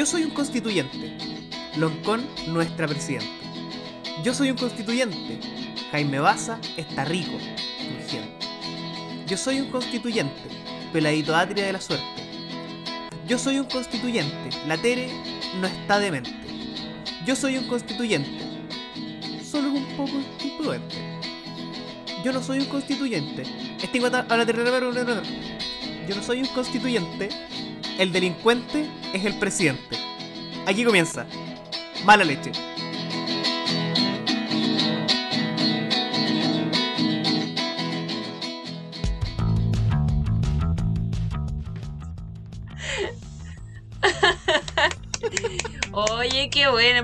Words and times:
Yo 0.00 0.06
soy 0.06 0.24
un 0.24 0.30
constituyente. 0.30 1.12
Loncón, 1.76 2.26
nuestra 2.48 2.88
presidenta. 2.88 3.28
Yo 4.24 4.32
soy 4.32 4.50
un 4.50 4.56
constituyente. 4.56 5.38
Jaime 5.92 6.20
Baza 6.20 6.58
está 6.78 7.04
rico, 7.04 7.34
urgente. 7.34 8.46
Yo 9.26 9.36
soy 9.36 9.60
un 9.60 9.70
constituyente. 9.70 10.40
Peladito 10.94 11.36
Atria 11.36 11.66
de 11.66 11.74
la 11.74 11.82
suerte. 11.82 12.06
Yo 13.28 13.38
soy 13.38 13.58
un 13.58 13.66
constituyente. 13.66 14.56
La 14.66 14.78
Tere 14.78 15.10
no 15.60 15.66
está 15.66 15.98
demente. 15.98 16.32
Yo 17.26 17.36
soy 17.36 17.58
un 17.58 17.68
constituyente. 17.68 18.30
Solo 19.44 19.68
un 19.68 19.84
poco 19.98 20.12
imprudente. 20.42 20.96
Yo 22.24 22.32
no 22.32 22.42
soy 22.42 22.60
un 22.60 22.66
constituyente. 22.68 23.42
Este 23.82 24.00
Yo 24.00 24.08
no 26.16 26.22
soy 26.22 26.40
un 26.40 26.48
constituyente. 26.54 27.28
El 27.98 28.12
delincuente 28.12 28.88
es 29.12 29.24
el 29.24 29.38
presidente. 29.38 29.96
Aquí 30.66 30.84
comienza. 30.84 31.26
Mala 32.04 32.24
leche. 32.24 32.52
Oye, 45.92 46.50
qué 46.50 46.68
bueno. 46.68 47.02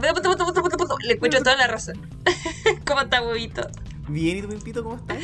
Le 1.02 1.12
escucho 1.12 1.42
toda 1.42 1.56
la 1.56 1.66
razón. 1.66 2.00
¿Cómo 2.86 3.00
está, 3.00 3.22
huevito? 3.22 3.68
Bien, 4.08 4.38
¿y 4.38 4.42
tu 4.42 4.48
pimpito 4.48 4.84
cómo 4.84 4.96
estás? 4.96 5.18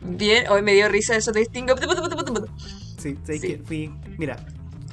Bien, 0.00 0.48
hoy 0.48 0.62
me 0.62 0.72
dio 0.72 0.88
risa 0.88 1.16
eso 1.16 1.32
te 1.32 1.40
distingo. 1.40 1.74
Sí, 2.98 3.18
sí. 3.24 3.40
Que 3.40 3.58
fui. 3.64 3.90
Mira, 4.18 4.36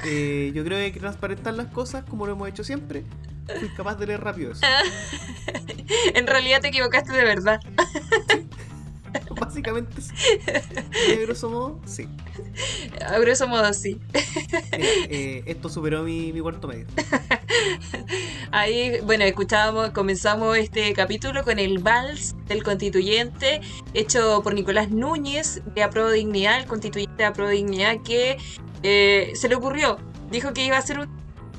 eh, 0.04 0.52
yo 0.54 0.64
creo 0.64 0.78
que 0.78 0.86
hay 0.86 0.92
que 0.92 1.00
transparentar 1.00 1.54
las 1.54 1.68
cosas 1.68 2.04
como 2.06 2.26
lo 2.26 2.34
hemos 2.34 2.50
hecho 2.50 2.64
siempre. 2.64 3.04
Fui 3.60 3.70
capaz 3.70 3.96
de 3.96 4.08
leer 4.08 4.22
rápido 4.22 4.52
eso. 4.52 4.62
en 6.14 6.28
realidad 6.28 6.62
te 6.62 6.68
equivocaste 6.68 7.14
de 7.14 7.24
verdad. 7.24 7.60
Básicamente 9.40 10.02
sí. 10.02 10.14
a 11.14 11.22
grosso 11.22 11.50
modo, 11.50 11.82
sí. 11.86 12.08
A 13.06 13.18
grosso 13.20 13.48
modo, 13.48 13.72
sí. 13.74 14.00
Eh, 14.72 15.44
esto 15.46 15.70
superó 15.70 16.04
mi, 16.04 16.34
mi 16.34 16.42
cuarto 16.42 16.68
medio. 16.68 16.86
Ahí, 18.52 19.00
bueno, 19.04 19.24
escuchábamos, 19.26 19.92
comenzamos 19.92 20.58
este 20.58 20.94
capítulo 20.94 21.44
con 21.44 21.60
el 21.60 21.80
vals 21.80 22.36
del 22.48 22.64
constituyente, 22.64 23.62
hecho 23.94 24.42
por 24.44 24.54
Nicolás 24.54 24.90
Núñez 24.90 25.62
de 25.74 25.84
Apro 25.84 26.10
Dignidad, 26.12 26.60
el 26.60 26.66
constituyente 26.66 27.16
de 27.18 27.26
Apro 27.26 27.50
Dignidad, 27.50 28.02
que 28.04 28.38
eh, 28.84 29.32
se 29.36 29.50
le 29.50 29.56
ocurrió, 29.56 29.98
dijo 30.30 30.54
que 30.54 30.66
iba 30.66 30.76
a 30.76 30.80
hacer 30.80 31.00
un 31.00 31.10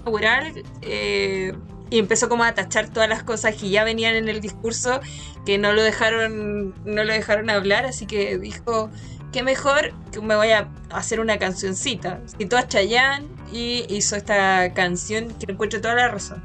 inaugural 0.02 0.64
eh, 0.82 1.52
y 1.90 1.98
empezó 1.98 2.28
como 2.28 2.44
a 2.44 2.54
tachar 2.54 2.88
todas 2.88 3.08
las 3.08 3.22
cosas 3.22 3.56
que 3.56 3.70
ya 3.70 3.84
venían 3.84 4.14
en 4.14 4.28
el 4.28 4.40
discurso 4.40 5.00
que 5.46 5.58
no 5.58 5.72
lo 5.72 5.82
dejaron 5.82 6.74
no 6.84 7.04
lo 7.04 7.12
dejaron 7.12 7.50
hablar 7.50 7.86
así 7.86 8.06
que 8.06 8.38
dijo 8.38 8.90
qué 9.32 9.42
mejor 9.42 9.92
que 10.12 10.20
me 10.20 10.36
voy 10.36 10.50
a 10.50 10.68
hacer 10.90 11.20
una 11.20 11.38
cancioncita 11.38 12.20
citó 12.38 12.56
a 12.56 12.66
Chayanne 12.66 13.26
y 13.52 13.86
hizo 13.88 14.16
esta 14.16 14.72
canción 14.74 15.28
que 15.34 15.50
encuentro 15.50 15.80
toda 15.80 15.94
la 15.94 16.08
razón. 16.08 16.42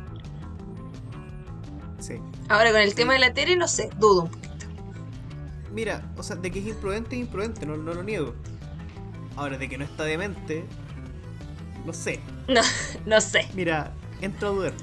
Sí. 1.99 2.15
Ahora 2.47 2.71
con 2.71 2.79
el 2.79 2.95
tema 2.95 3.13
de 3.13 3.19
la 3.19 3.33
tele 3.33 3.57
no 3.57 3.67
sé 3.67 3.89
dudo 3.99 4.23
un 4.23 4.29
poquito. 4.29 4.65
Mira 5.73 6.01
o 6.17 6.23
sea 6.23 6.37
de 6.37 6.51
que 6.51 6.59
es 6.59 6.67
imprudente 6.67 7.15
es 7.15 7.21
imprudente 7.21 7.65
no, 7.65 7.75
no 7.75 7.93
lo 7.93 8.03
niego 8.03 8.35
ahora 9.35 9.57
de 9.57 9.69
que 9.69 9.77
no 9.77 9.85
está 9.85 10.03
demente 10.03 10.65
no 11.85 11.93
sé 11.93 12.19
no 12.47 12.61
no 13.05 13.21
sé 13.21 13.47
mira 13.53 13.91
entro 14.21 14.49
a 14.49 14.51
dudar 14.51 14.73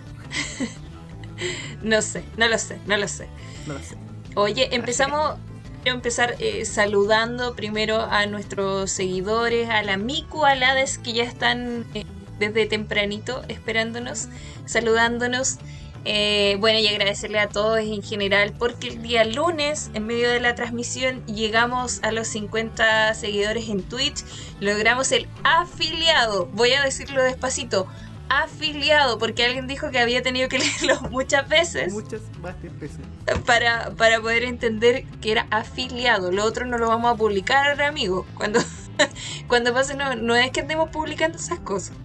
no 1.83 2.03
sé, 2.03 2.25
no 2.37 2.49
lo 2.49 2.59
sé, 2.59 2.79
no 2.87 2.97
lo 2.97 3.09
sé. 3.09 3.29
No 3.67 3.75
lo 3.75 3.81
sé. 3.81 3.97
Oye, 4.35 4.75
empezamos. 4.75 5.37
Quiero 5.83 5.97
empezar 5.97 6.37
eh, 6.41 6.67
saludando 6.67 7.57
primero 7.57 8.03
a 8.03 8.27
nuestros 8.27 8.91
seguidores, 8.91 9.71
a 9.71 9.83
la 9.83 9.97
Miku 9.97 10.45
Alades 10.45 10.99
que 10.99 11.15
ya 11.15 11.25
están 11.25 11.87
eh, 11.95 12.05
desde 12.39 12.67
tempranito 12.67 13.43
esperándonos, 13.49 14.29
saludándonos. 14.67 15.57
Eh, 16.05 16.57
bueno, 16.61 16.79
y 16.79 16.89
agradecerle 16.89 17.39
a 17.39 17.49
todos 17.49 17.79
en 17.79 18.03
general 18.03 18.55
porque 18.59 18.89
el 18.89 19.03
día 19.03 19.25
lunes, 19.25 19.91
en 19.93 20.07
medio 20.07 20.31
de 20.31 20.41
la 20.41 20.55
transmisión, 20.55 21.25
llegamos 21.27 22.01
a 22.03 22.11
los 22.11 22.27
50 22.29 23.13
seguidores 23.15 23.69
en 23.69 23.83
Twitch, 23.83 24.25
logramos 24.61 25.13
el 25.13 25.29
afiliado, 25.45 26.47
voy 26.47 26.73
a 26.73 26.83
decirlo 26.83 27.23
despacito, 27.23 27.87
afiliado, 28.31 29.19
porque 29.19 29.45
alguien 29.45 29.67
dijo 29.67 29.91
que 29.91 29.99
había 29.99 30.23
tenido 30.23 30.49
que 30.49 30.59
leerlo 30.81 31.01
muchas 31.11 31.47
veces. 31.49 31.93
Muchas, 31.93 32.23
bastantes 32.41 32.81
veces. 32.81 33.01
Para, 33.45 33.91
para 33.91 34.21
poder 34.21 34.45
entender 34.45 35.05
que 35.21 35.33
era 35.33 35.47
afiliado. 35.51 36.33
Lo 36.33 36.45
otro 36.45 36.65
no 36.65 36.79
lo 36.79 36.89
vamos 36.89 37.13
a 37.13 37.17
publicar, 37.17 37.81
amigo. 37.83 38.27
Cuando, 38.35 38.61
cuando 39.49 39.75
pase, 39.75 39.95
no, 39.97 40.15
no 40.15 40.35
es 40.35 40.51
que 40.51 40.61
andemos 40.61 40.89
publicando 40.91 41.37
esas 41.37 41.59
cosas. 41.61 41.97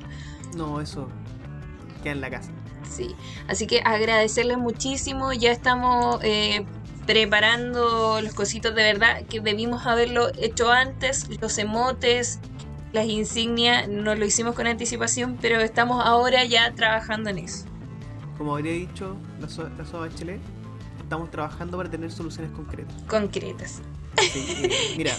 No, 0.55 0.81
eso 0.81 1.07
queda 2.03 2.13
en 2.13 2.21
la 2.21 2.29
casa. 2.29 2.51
Sí, 2.95 3.15
así 3.47 3.67
que 3.67 3.81
agradecerles 3.83 4.57
muchísimo. 4.57 5.33
Ya 5.33 5.51
estamos 5.51 6.19
eh, 6.23 6.65
preparando 7.05 8.21
los 8.21 8.33
cositos 8.33 8.73
de 8.73 8.83
verdad 8.83 9.25
que 9.25 9.41
debimos 9.41 9.85
haberlo 9.85 10.29
hecho 10.37 10.71
antes. 10.71 11.27
Los 11.41 11.57
emotes, 11.57 12.39
las 12.93 13.05
insignias 13.05 13.89
no 13.89 14.15
lo 14.15 14.25
hicimos 14.25 14.55
con 14.55 14.67
anticipación, 14.67 15.37
pero 15.41 15.59
estamos 15.59 16.03
ahora 16.05 16.45
ya 16.45 16.73
trabajando 16.73 17.29
en 17.29 17.39
eso. 17.39 17.65
Como 18.37 18.55
habría 18.55 18.73
dicho 18.73 19.17
la, 19.39 19.49
so 19.49 19.63
la 19.63 19.85
estamos 20.99 21.29
trabajando 21.31 21.77
para 21.77 21.89
tener 21.89 22.11
soluciones 22.11 22.51
concretas. 22.51 22.95
Concretas. 23.07 23.81
mira, 24.97 25.13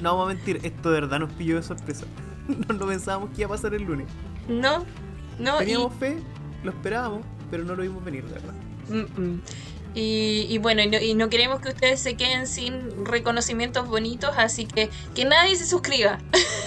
no 0.00 0.16
vamos 0.16 0.32
a 0.32 0.34
mentir, 0.34 0.60
esto 0.62 0.90
de 0.90 1.00
verdad 1.00 1.18
nos 1.20 1.32
pilló 1.32 1.56
de 1.56 1.62
sorpresa. 1.62 2.04
no 2.48 2.74
lo 2.74 2.86
pensábamos 2.86 3.30
que 3.30 3.42
iba 3.42 3.46
a 3.46 3.56
pasar 3.56 3.74
el 3.74 3.82
lunes. 3.82 4.06
No, 4.48 4.84
no. 5.38 5.58
Teníamos 5.58 5.94
fe, 5.94 6.18
lo 6.66 6.72
esperábamos, 6.72 7.22
pero 7.50 7.64
no 7.64 7.74
lo 7.74 7.82
vimos 7.82 8.04
venir, 8.04 8.24
de 8.24 8.32
verdad. 8.34 8.54
Y, 9.98 10.58
bueno, 10.58 10.82
y 10.82 11.14
no, 11.14 11.30
queremos 11.30 11.60
que 11.60 11.70
ustedes 11.70 12.00
se 12.00 12.16
queden 12.16 12.46
sin 12.46 13.06
reconocimientos 13.06 13.88
bonitos, 13.88 14.34
así 14.36 14.66
que 14.66 14.90
que 15.14 15.24
nadie 15.24 15.56
se 15.56 15.64
suscriba 15.64 16.18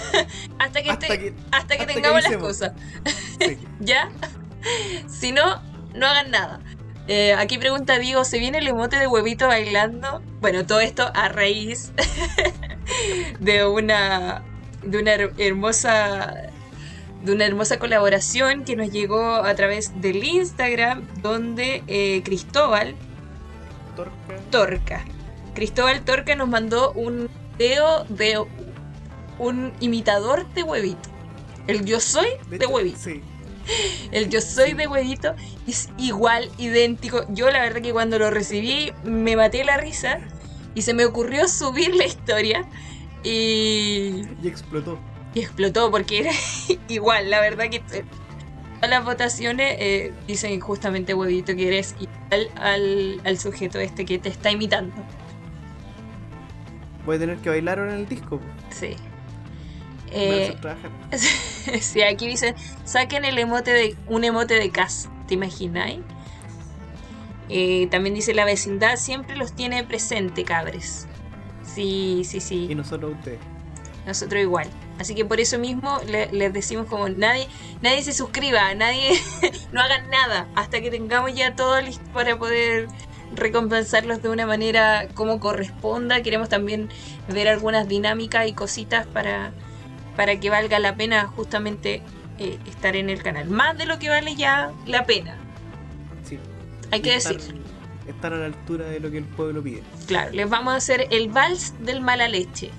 hasta 0.58 0.82
que, 0.82 0.90
hasta 1.52 1.76
que, 1.76 1.86
tengamos 1.86 2.24
las 2.24 2.36
cosas. 2.38 2.72
¿Ya? 3.80 4.10
si 5.06 5.30
no, 5.30 5.62
no 5.94 6.06
hagan 6.06 6.32
nada. 6.32 6.60
Eh, 7.06 7.34
aquí 7.34 7.56
pregunta 7.56 7.98
Diego, 7.98 8.24
¿se 8.24 8.38
viene 8.38 8.58
el 8.58 8.66
emote 8.66 8.96
de 8.96 9.06
huevito 9.06 9.46
bailando? 9.46 10.22
Bueno, 10.40 10.66
todo 10.66 10.80
esto 10.80 11.10
a 11.14 11.28
raíz 11.28 11.92
de 13.40 13.64
una 13.64 14.42
de 14.82 14.98
una 14.98 15.12
hermosa 15.38 16.49
de 17.22 17.32
una 17.32 17.44
hermosa 17.44 17.78
colaboración 17.78 18.64
que 18.64 18.76
nos 18.76 18.90
llegó 18.90 19.36
a 19.36 19.54
través 19.54 20.00
del 20.00 20.24
Instagram 20.24 21.06
donde 21.22 21.82
eh, 21.86 22.22
Cristóbal 22.24 22.94
Torca. 24.50 25.04
Cristóbal 25.54 26.02
Torca 26.02 26.34
nos 26.34 26.48
mandó 26.48 26.92
un 26.92 27.28
video 27.58 28.04
de 28.08 28.42
un 29.38 29.72
imitador 29.80 30.48
de 30.54 30.62
huevito. 30.62 31.08
El 31.66 31.84
yo 31.84 32.00
soy 32.00 32.28
de, 32.48 32.66
huevito. 32.66 33.10
El 34.12 34.30
yo 34.30 34.40
soy 34.40 34.72
de 34.72 34.86
huevito 34.86 35.34
es 35.66 35.90
igual, 35.98 36.50
idéntico. 36.58 37.26
Yo 37.28 37.50
la 37.50 37.60
verdad 37.60 37.82
que 37.82 37.92
cuando 37.92 38.18
lo 38.18 38.30
recibí 38.30 38.92
me 39.04 39.36
maté 39.36 39.64
la 39.64 39.76
risa 39.76 40.20
y 40.74 40.82
se 40.82 40.94
me 40.94 41.04
ocurrió 41.04 41.48
subir 41.48 41.94
la 41.94 42.06
historia 42.06 42.66
y... 43.22 44.22
Y 44.42 44.48
explotó. 44.48 44.98
Y 45.34 45.40
explotó 45.40 45.90
porque 45.90 46.20
era 46.20 46.32
igual, 46.88 47.30
la 47.30 47.40
verdad 47.40 47.70
que 47.70 47.82
las 48.88 49.04
votaciones 49.04 49.76
eh, 49.78 50.12
dicen 50.26 50.58
justamente, 50.60 51.14
huevito, 51.14 51.54
que 51.54 51.68
eres 51.68 51.94
igual 52.00 53.20
al, 53.24 53.38
sujeto 53.38 53.78
este 53.78 54.04
que 54.04 54.18
te 54.18 54.28
está 54.28 54.50
imitando. 54.50 54.94
Voy 57.04 57.16
a 57.16 57.18
tener 57.18 57.38
que 57.38 57.50
bailar 57.50 57.78
ahora 57.78 57.94
en 57.94 58.00
el 58.00 58.08
disco. 58.08 58.40
Sí. 58.70 58.96
Eh, 60.12 60.56
sí, 61.80 62.02
aquí 62.02 62.26
dice, 62.26 62.54
saquen 62.84 63.24
el 63.24 63.38
emote 63.38 63.72
de 63.72 63.96
un 64.08 64.24
emote 64.24 64.54
de 64.54 64.70
casa, 64.70 65.10
¿te 65.28 65.34
imagináis? 65.34 66.00
Eh, 67.48 67.88
también 67.90 68.14
dice 68.14 68.32
la 68.32 68.44
vecindad 68.44 68.96
siempre 68.96 69.36
los 69.36 69.52
tiene 69.52 69.84
presente, 69.84 70.44
cabres. 70.44 71.06
Sí, 71.64 72.22
sí, 72.24 72.40
sí. 72.40 72.66
Y 72.70 72.74
nosotros 72.74 73.12
ustedes. 73.12 73.40
Nosotros 74.06 74.40
igual. 74.40 74.68
Así 75.00 75.14
que 75.14 75.24
por 75.24 75.40
eso 75.40 75.58
mismo 75.58 75.98
les 76.06 76.52
decimos 76.52 76.86
como 76.86 77.08
nadie, 77.08 77.48
nadie 77.80 78.02
se 78.02 78.12
suscriba, 78.12 78.74
nadie 78.74 79.18
no 79.72 79.80
hagan 79.80 80.10
nada 80.10 80.46
hasta 80.54 80.82
que 80.82 80.90
tengamos 80.90 81.34
ya 81.34 81.56
todo 81.56 81.80
listo 81.80 82.04
para 82.12 82.38
poder 82.38 82.86
recompensarlos 83.34 84.20
de 84.20 84.28
una 84.28 84.44
manera 84.44 85.08
como 85.14 85.40
corresponda. 85.40 86.22
Queremos 86.22 86.50
también 86.50 86.90
ver 87.28 87.48
algunas 87.48 87.88
dinámicas 87.88 88.46
y 88.46 88.52
cositas 88.52 89.06
para, 89.06 89.52
para 90.16 90.38
que 90.38 90.50
valga 90.50 90.78
la 90.78 90.94
pena 90.94 91.26
justamente 91.28 92.02
eh, 92.38 92.58
estar 92.66 92.94
en 92.94 93.08
el 93.08 93.22
canal. 93.22 93.48
Más 93.48 93.78
de 93.78 93.86
lo 93.86 93.98
que 93.98 94.10
vale 94.10 94.34
ya 94.34 94.70
la 94.84 95.06
pena. 95.06 95.38
Sí. 96.28 96.38
Hay 96.90 97.00
que 97.00 97.12
decir. 97.12 97.40
Estar 98.06 98.34
a 98.34 98.36
la 98.36 98.46
altura 98.46 98.84
de 98.84 99.00
lo 99.00 99.10
que 99.10 99.16
el 99.16 99.24
pueblo 99.24 99.62
pide. 99.62 99.82
Claro, 100.06 100.30
les 100.32 100.50
vamos 100.50 100.74
a 100.74 100.76
hacer 100.76 101.06
el 101.10 101.30
vals 101.30 101.72
del 101.80 102.02
mala 102.02 102.28
leche. 102.28 102.70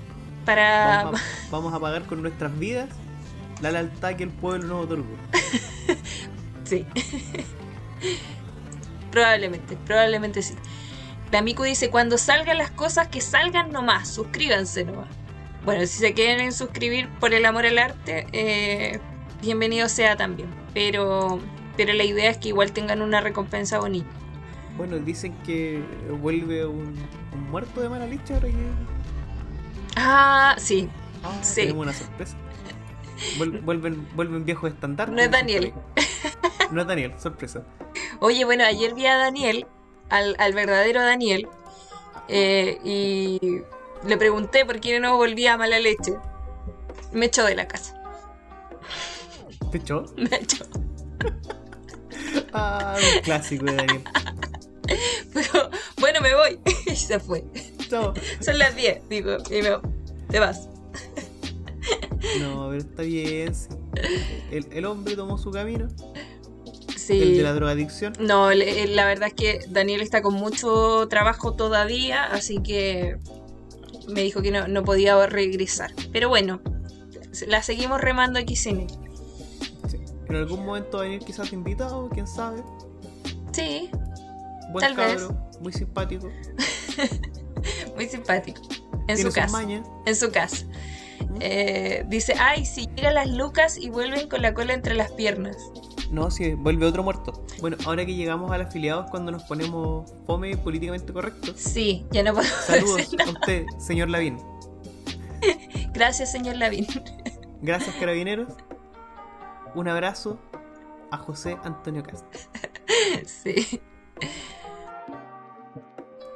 Para... 0.44 1.10
Vamos 1.50 1.72
a, 1.72 1.80
pagar 1.80 2.04
con 2.04 2.22
nuestras 2.22 2.56
vidas 2.58 2.88
la 3.60 3.70
lealtad 3.70 4.16
que 4.16 4.24
el 4.24 4.30
pueblo 4.30 4.66
nos 4.66 4.84
otorgó. 4.84 5.16
sí. 6.64 6.84
probablemente, 9.10 9.76
probablemente 9.86 10.42
sí. 10.42 10.54
La 11.30 11.42
Miku 11.42 11.62
dice, 11.62 11.88
cuando 11.88 12.18
salgan 12.18 12.58
las 12.58 12.70
cosas, 12.70 13.08
que 13.08 13.20
salgan 13.20 13.72
nomás, 13.72 14.08
suscríbanse 14.08 14.84
nomás. 14.84 15.08
Bueno, 15.64 15.80
si 15.82 15.98
se 15.98 16.12
quieren 16.12 16.52
suscribir 16.52 17.08
por 17.20 17.32
el 17.32 17.46
amor 17.46 17.64
al 17.64 17.78
arte, 17.78 18.26
eh, 18.32 19.00
bienvenido 19.40 19.88
sea 19.88 20.16
también. 20.16 20.48
Pero, 20.74 21.40
pero 21.76 21.92
la 21.92 22.04
idea 22.04 22.30
es 22.30 22.38
que 22.38 22.48
igual 22.48 22.72
tengan 22.72 23.00
una 23.00 23.20
recompensa 23.20 23.78
bonita. 23.78 24.10
Bueno, 24.76 24.98
dicen 24.98 25.34
que 25.44 25.82
vuelve 26.20 26.66
un, 26.66 26.94
muerto 27.50 27.80
de 27.80 27.88
mala 27.88 28.06
leche 28.06 28.34
ahora 28.34 28.48
que... 28.48 29.01
Ah, 29.96 30.54
sí. 30.58 30.88
Ah, 31.22 31.38
sí. 31.42 31.62
Tenemos 31.62 31.82
una 31.84 31.92
sorpresa. 31.92 32.36
Vuelven, 33.64 34.08
vuelven 34.16 34.44
viejos 34.44 34.72
estándares. 34.72 35.14
No 35.14 35.20
es 35.22 35.30
Daniel. 35.30 35.72
No 36.72 36.80
es 36.80 36.86
Daniel, 36.88 37.14
sorpresa. 37.18 37.62
Oye, 38.18 38.44
bueno, 38.44 38.64
ayer 38.64 38.94
vi 38.94 39.06
a 39.06 39.16
Daniel, 39.16 39.66
al, 40.08 40.34
al 40.38 40.52
verdadero 40.54 41.00
Daniel, 41.02 41.46
eh, 42.28 42.78
y 42.82 43.60
le 44.06 44.16
pregunté 44.16 44.64
por 44.64 44.80
qué 44.80 44.98
no 44.98 45.16
volvía 45.16 45.54
a 45.54 45.56
mala 45.56 45.78
leche. 45.78 46.14
Me 47.12 47.26
echó 47.26 47.44
de 47.44 47.54
la 47.54 47.68
casa. 47.68 47.94
¿Te 49.70 49.78
echó? 49.78 50.04
Me 50.16 50.36
echó. 50.36 50.64
ah, 52.52 52.96
un 52.96 53.22
clásico 53.22 53.66
de 53.66 53.74
Daniel. 53.76 54.04
Pero, 55.32 55.70
bueno, 55.98 56.20
me 56.20 56.34
voy. 56.34 56.60
y 56.86 56.96
se 56.96 57.18
fue. 57.18 57.44
Son 58.40 58.58
las 58.58 58.74
10, 58.76 59.08
digo, 59.08 59.36
y 59.50 59.62
me 59.62 59.70
te 60.28 60.38
vas. 60.40 60.68
no, 62.40 62.68
pero 62.70 62.78
está 62.78 63.02
bien. 63.02 63.52
El, 64.50 64.66
el 64.72 64.84
hombre 64.86 65.14
tomó 65.14 65.36
su 65.36 65.50
camino. 65.50 65.88
Sí. 66.96 67.20
El 67.20 67.36
de 67.36 67.42
la 67.42 67.52
drogadicción. 67.52 68.14
No, 68.20 68.50
la 68.52 69.04
verdad 69.04 69.28
es 69.28 69.34
que 69.34 69.60
Daniel 69.68 70.00
está 70.00 70.22
con 70.22 70.34
mucho 70.34 71.06
trabajo 71.08 71.54
todavía, 71.54 72.24
así 72.24 72.62
que 72.62 73.18
me 74.08 74.22
dijo 74.22 74.40
que 74.40 74.50
no, 74.50 74.84
podía 74.84 75.26
regresar. 75.26 75.92
Pero 76.12 76.28
bueno, 76.28 76.60
la 77.46 77.62
seguimos 77.62 78.00
remando 78.00 78.38
aquí 78.38 78.56
sin 78.56 78.80
él. 78.80 78.86
En 80.28 80.36
algún 80.36 80.64
momento 80.64 80.98
va 80.98 81.02
a 81.04 81.06
venir 81.06 81.20
quizás 81.20 81.52
invitado, 81.52 82.08
quién 82.08 82.26
sabe. 82.26 82.62
Sí. 83.52 83.90
Buen 84.70 84.80
tal 84.80 84.94
cabro, 84.94 85.28
vez. 85.28 85.60
muy 85.60 85.72
simpático. 85.72 86.30
muy 88.02 88.10
simpático. 88.10 88.60
En 89.06 89.18
su 89.18 89.32
casa. 89.32 89.62
En 90.06 90.16
su 90.16 90.30
casa. 90.30 90.66
Eh, 91.40 92.04
dice, 92.08 92.34
ay, 92.38 92.66
si 92.66 92.88
llegan 92.94 93.14
las 93.14 93.30
lucas 93.30 93.78
y 93.78 93.90
vuelven 93.90 94.28
con 94.28 94.42
la 94.42 94.54
cola 94.54 94.74
entre 94.74 94.94
las 94.94 95.12
piernas. 95.12 95.56
No, 96.10 96.30
si 96.30 96.54
vuelve 96.54 96.86
otro 96.86 97.02
muerto. 97.02 97.44
Bueno, 97.60 97.76
ahora 97.86 98.04
que 98.04 98.14
llegamos 98.14 98.50
al 98.52 98.62
afiliado 98.62 99.04
es 99.04 99.10
cuando 99.10 99.32
nos 99.32 99.44
ponemos 99.44 100.12
fome 100.26 100.56
políticamente 100.56 101.12
correcto. 101.12 101.52
Sí, 101.56 102.04
ya 102.10 102.22
no 102.22 102.34
podemos 102.34 102.56
Saludos 102.66 103.08
a 103.26 103.30
usted, 103.30 103.66
señor 103.78 104.10
Lavín. 104.10 104.38
Gracias, 105.94 106.30
señor 106.32 106.56
Lavín. 106.56 106.86
Gracias, 107.62 107.94
carabineros. 107.96 108.52
Un 109.74 109.88
abrazo 109.88 110.38
a 111.10 111.16
José 111.16 111.56
Antonio 111.64 112.02
Castro. 112.02 112.40
Sí. 113.24 113.80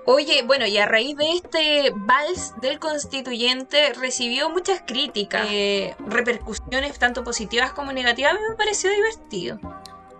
Oye, 0.08 0.44
bueno, 0.47 0.67
y 0.67 0.79
a 0.79 0.87
raíz 0.87 1.17
de 1.17 1.32
este 1.32 1.93
vals 1.94 2.55
del 2.61 2.79
constituyente 2.79 3.93
recibió 3.94 4.49
muchas 4.49 4.82
críticas, 4.87 5.49
eh, 5.50 5.97
repercusiones 6.06 6.97
tanto 6.97 7.25
positivas 7.25 7.73
como 7.73 7.93
negativas. 7.93 8.31
A 8.31 8.35
mí 8.35 8.41
me 8.49 8.55
pareció 8.55 8.88
divertido. 8.88 9.58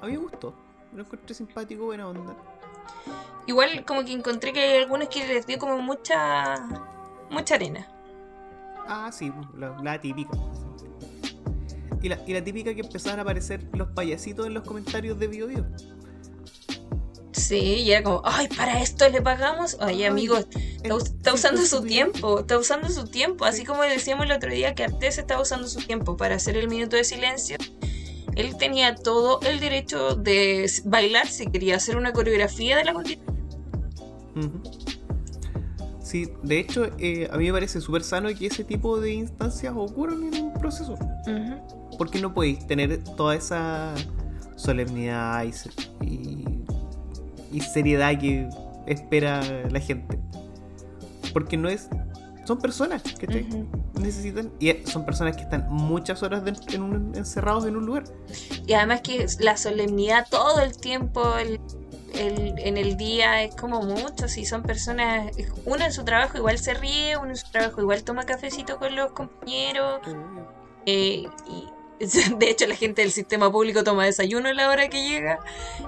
A 0.03 0.07
mí 0.07 0.13
me 0.13 0.19
gustó, 0.19 0.55
lo 0.93 1.03
encontré 1.03 1.35
simpático, 1.37 1.85
buena 1.85 2.09
onda. 2.09 2.35
Igual 3.47 3.85
como 3.85 4.05
que 4.05 4.13
encontré 4.13 4.53
que 4.53 4.59
hay 4.59 4.83
algunos 4.83 5.09
que 5.09 5.25
les 5.25 5.47
dio 5.47 5.57
como 5.59 5.79
mucha 5.79 6.57
mucha 7.31 7.55
arena. 7.55 7.87
Ah, 8.89 9.11
sí, 9.13 9.33
la, 9.57 10.01
típica. 10.01 10.37
Y 12.03 12.09
la, 12.09 12.19
y 12.27 12.35
la 12.35 12.43
típica 12.43 12.75
que 12.75 12.81
empezaron 12.81 13.21
a 13.21 13.23
aparecer 13.23 13.69
los 13.73 13.89
payasitos 13.91 14.49
en 14.49 14.55
los 14.55 14.65
comentarios 14.65 15.17
de 15.17 15.29
Bio, 15.29 15.47
Bio. 15.47 15.65
Sí, 17.37 17.83
y 17.83 17.93
era 17.93 18.03
como, 18.03 18.23
ay, 18.25 18.49
para 18.49 18.81
esto 18.81 19.07
le 19.11 19.21
pagamos. 19.21 19.77
Ay, 19.79 20.05
amigo, 20.05 20.39
está, 20.83 21.35
usando 21.35 21.67
su 21.67 21.83
tiempo, 21.83 22.41
está 22.41 22.59
usando 22.59 22.89
su 22.89 23.07
tiempo. 23.09 23.45
Así 23.45 23.63
como 23.63 23.83
decíamos 23.83 24.25
el 24.25 24.33
otro 24.33 24.51
día 24.51 24.75
que 24.75 24.85
Artés 24.85 25.19
estaba 25.19 25.43
usando 25.43 25.69
su 25.69 25.81
tiempo 25.81 26.17
para 26.17 26.37
hacer 26.37 26.57
el 26.57 26.69
minuto 26.69 26.97
de 26.97 27.05
silencio. 27.05 27.59
Él 28.37 28.57
tenía 28.57 28.95
todo 28.95 29.41
el 29.43 29.61
derecho 29.61 30.15
de 30.15 30.71
bailar 30.87 31.29
si 31.29 31.47
quería 31.47 31.77
hacer 31.77 31.99
una 31.99 32.15
coreografía 32.15 32.79
de 32.79 32.85
la 32.85 32.95
constitución. 32.95 33.37
Sí, 36.03 36.31
de 36.43 36.59
hecho, 36.59 36.87
eh, 36.99 37.29
a 37.31 37.37
mí 37.37 37.47
me 37.47 37.53
parece 37.53 37.83
súper 37.83 38.03
sano 38.03 38.31
que 38.35 38.47
ese 38.47 38.65
tipo 38.65 38.99
de 38.99 39.13
instancias 39.13 39.75
ocurran 39.77 40.25
en 40.33 40.43
un 40.43 40.55
proceso. 40.55 40.99
Porque 41.99 42.19
no 42.19 42.33
podéis 42.33 42.67
tener 42.67 43.05
toda 43.05 43.35
esa 43.35 43.95
solemnidad 44.57 45.45
y 45.45 45.53
y 46.07 46.56
seriedad 47.61 48.19
que 48.19 48.49
espera 48.87 49.43
la 49.71 49.81
gente. 49.81 50.19
Porque 51.33 51.57
no 51.57 51.69
es. 51.69 51.89
Son 52.45 52.59
personas 52.59 53.03
que 53.03 53.27
necesitan. 54.01 54.53
Y 54.61 54.73
son 54.85 55.05
personas 55.05 55.37
que 55.37 55.43
están 55.43 55.67
muchas 55.69 56.23
horas 56.23 56.43
encerrados 57.15 57.67
en 57.67 57.77
un 57.77 57.87
lugar. 57.87 58.05
Y 58.67 58.75
además 58.75 59.01
que 59.01 59.27
la 59.41 59.57
solemnidad 59.57 60.27
todo 60.31 60.61
el 60.61 60.77
tiempo, 60.77 61.23
en 61.39 62.77
el 62.77 62.97
día 62.97 63.43
es 63.43 63.55
como 63.57 63.83
mucho. 63.83 64.29
Si 64.29 64.47
son 64.47 64.63
personas. 64.63 65.33
Uno 65.65 65.85
en 65.85 65.93
su 65.93 66.05
trabajo 66.05 66.39
igual 66.39 66.59
se 66.59 66.75
ríe, 66.75 67.17
uno 67.17 67.31
en 67.31 67.37
su 67.37 67.51
trabajo 67.51 67.81
igual 67.81 68.05
toma 68.05 68.25
cafecito 68.25 68.79
con 68.79 68.95
los 68.95 69.13
compañeros. 69.13 70.01
Eh, 70.87 71.27
y 71.49 71.77
de 72.39 72.51
hecho, 72.51 72.67
la 72.67 72.77
gente 72.77 73.03
del 73.03 73.13
sistema 73.13 73.51
público 73.51 73.83
toma 73.83 74.05
desayuno 74.05 74.49
a 74.49 74.53
la 74.53 74.69
hora 74.69 74.89
que 74.89 75.09
llega. 75.09 75.39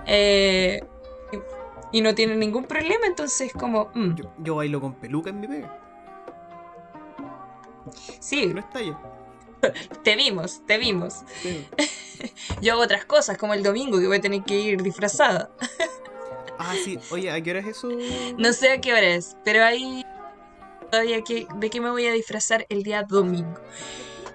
Eh, 0.06 0.82
y 1.92 2.00
no 2.00 2.14
tiene 2.14 2.36
ningún 2.36 2.64
problema, 2.64 3.06
entonces 3.06 3.52
como... 3.52 3.90
Mm. 3.94 4.14
Yo, 4.38 4.56
bailo 4.56 4.80
con 4.80 4.94
peluca 4.94 5.30
en 5.30 5.40
mi 5.40 5.48
pega. 5.48 5.78
Sí. 8.20 8.46
No 8.46 8.62
yo. 8.80 8.98
Te 10.04 10.14
vimos, 10.14 10.62
te 10.66 10.78
vimos. 10.78 11.24
yo 12.62 12.74
hago 12.74 12.82
otras 12.82 13.04
cosas, 13.04 13.36
como 13.38 13.54
el 13.54 13.62
domingo 13.62 13.98
que 13.98 14.06
voy 14.06 14.18
a 14.18 14.20
tener 14.20 14.42
que 14.44 14.54
ir 14.54 14.82
disfrazada. 14.82 15.50
ah, 16.58 16.74
sí. 16.84 16.98
Oye, 17.10 17.30
¿a 17.30 17.40
qué 17.42 17.50
hora 17.50 17.60
es 17.60 17.66
eso? 17.66 17.88
No 18.36 18.52
sé 18.52 18.70
a 18.70 18.80
qué 18.80 18.92
hora 18.92 19.06
es, 19.06 19.36
pero 19.44 19.64
ahí 19.64 20.04
todavía 20.90 21.22
que, 21.22 21.46
de 21.56 21.70
qué 21.70 21.80
me 21.80 21.90
voy 21.90 22.06
a 22.06 22.12
disfrazar 22.12 22.66
el 22.68 22.82
día 22.82 23.02
domingo. 23.02 23.60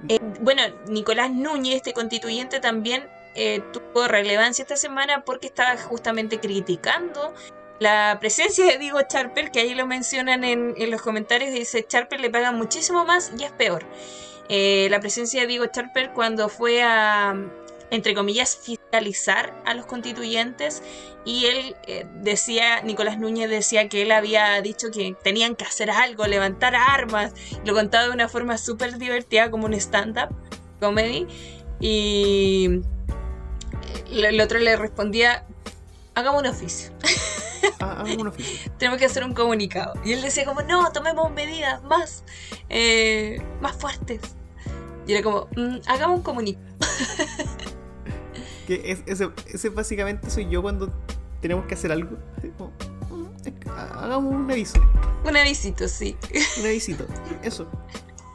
Eh, 0.10 0.20
bueno, 0.42 0.62
Nicolás 0.90 1.32
Núñez, 1.32 1.78
este 1.78 1.94
constituyente, 1.94 2.60
también 2.60 3.08
eh, 3.36 3.62
tuvo 3.72 4.08
relevancia 4.08 4.64
esta 4.64 4.78
semana 4.78 5.24
porque 5.26 5.48
estaba 5.48 5.78
justamente 5.78 6.40
criticando 6.40 7.34
la 7.80 8.18
presencia 8.20 8.66
de 8.66 8.78
Diego 8.78 9.00
Charper, 9.02 9.52
que 9.52 9.60
ahí 9.60 9.74
lo 9.74 9.86
mencionan 9.88 10.44
en, 10.44 10.76
los 10.90 11.02
comentarios, 11.02 11.54
dice 11.54 11.86
Charper 11.86 12.20
le 12.20 12.30
paga 12.30 12.52
muchísimo 12.52 13.06
más 13.06 13.32
y 13.38 13.44
es 13.44 13.52
peor. 13.52 13.86
Eh, 14.50 14.88
la 14.90 15.00
presencia 15.00 15.42
de 15.42 15.48
Diego 15.48 15.66
Charper 15.68 16.12
cuando 16.14 16.50
fue 16.50 16.84
a, 16.84 17.36
entre 17.90 18.14
comillas, 18.14 18.58
fiscalizar 18.58 19.54
a 19.66 19.74
los 19.74 19.86
constituyentes 19.86 20.82
y 21.26 21.46
él 21.46 21.76
eh, 21.88 22.06
decía, 22.16 22.82
Nicolás 22.82 23.18
Núñez 23.18 23.50
decía 23.50 23.88
que 23.90 24.02
él 24.02 24.12
había 24.12 24.62
dicho 24.62 24.88
que 24.92 25.16
tenían 25.24 25.56
que 25.56 25.66
hacer 25.66 25.90
algo, 25.90 26.26
levantar 26.26 26.76
armas, 26.76 27.34
lo 27.66 27.74
contaba 27.74 28.06
de 28.06 28.12
una 28.12 28.30
forma 28.30 28.58
súper 28.58 28.98
divertida 28.98 29.52
como 29.52 29.66
un 29.66 29.74
stand-up 29.74 30.30
comedy 30.80 31.28
y 31.80 32.82
el 34.12 34.40
otro 34.42 34.60
le 34.60 34.76
respondía, 34.76 35.46
hagamos 36.16 36.42
un 36.42 36.48
oficio. 36.48 36.92
Ah, 37.80 38.04
un 38.18 38.28
oficio. 38.28 38.72
Tenemos 38.78 39.00
que 39.00 39.06
hacer 39.06 39.24
un 39.24 39.34
comunicado. 39.34 39.94
Y 40.04 40.14
él 40.14 40.22
decía 40.22 40.46
como, 40.46 40.62
no, 40.64 40.92
tomemos 40.92 41.32
medidas 41.32 41.84
más, 41.84 42.24
eh, 42.70 43.42
más 43.62 43.76
fuertes. 43.76 44.22
Y 45.08 45.14
era 45.14 45.24
como, 45.24 45.48
mm, 45.56 45.78
hagamos 45.88 46.18
un 46.18 46.24
comunicado. 46.24 46.66
que 48.68 49.04
ese, 49.06 49.70
básicamente 49.70 50.30
soy 50.30 50.50
yo 50.50 50.62
cuando 50.62 50.92
tenemos 51.42 51.66
que 51.66 51.74
hacer 51.74 51.92
algo. 51.92 52.18
Mm, 53.10 53.70
hagamos 53.70 54.34
un 54.34 54.52
aviso. 54.52 54.82
Un 55.26 55.38
avisito, 55.38 55.88
sí. 55.88 56.18
Un 56.60 56.66
avisito. 56.66 57.06
Eso. 57.44 57.68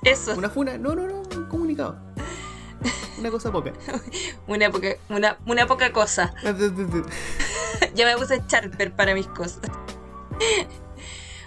Eso. 0.04 0.34
¿Una 0.36 0.48
funa? 0.48 0.78
No, 0.78 0.94
no, 0.94 1.06
no, 1.06 1.22
un 1.36 1.46
comunicado. 1.48 2.07
Una 3.18 3.30
cosa 3.30 3.50
poca. 3.50 3.72
una, 4.46 4.70
poca 4.70 4.88
una, 5.08 5.38
una 5.46 5.66
poca 5.66 5.92
cosa. 5.92 6.34
ya 7.94 8.06
me 8.06 8.16
puse 8.16 8.42
Charper 8.46 8.92
para 8.94 9.14
mis 9.14 9.26
cosas. 9.26 9.60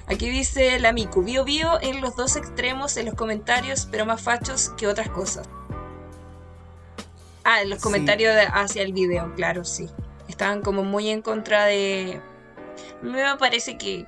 Aquí 0.07 0.29
dice 0.29 0.79
la 0.79 0.91
Miku, 0.91 1.23
bio 1.23 1.45
bio 1.45 1.79
en 1.81 2.01
los 2.01 2.15
dos 2.15 2.35
extremos 2.35 2.97
en 2.97 3.05
los 3.05 3.15
comentarios, 3.15 3.87
pero 3.89 4.05
más 4.05 4.21
fachos 4.21 4.69
que 4.77 4.87
otras 4.87 5.09
cosas. 5.09 5.47
Ah, 7.43 7.61
en 7.61 7.69
los 7.69 7.81
comentarios 7.81 8.35
hacia 8.53 8.83
el 8.83 8.93
video, 8.93 9.33
claro, 9.35 9.63
sí. 9.63 9.89
Estaban 10.27 10.61
como 10.61 10.83
muy 10.83 11.09
en 11.09 11.21
contra 11.21 11.65
de... 11.65 12.21
Me 13.01 13.23
parece 13.37 13.77
que 13.77 14.05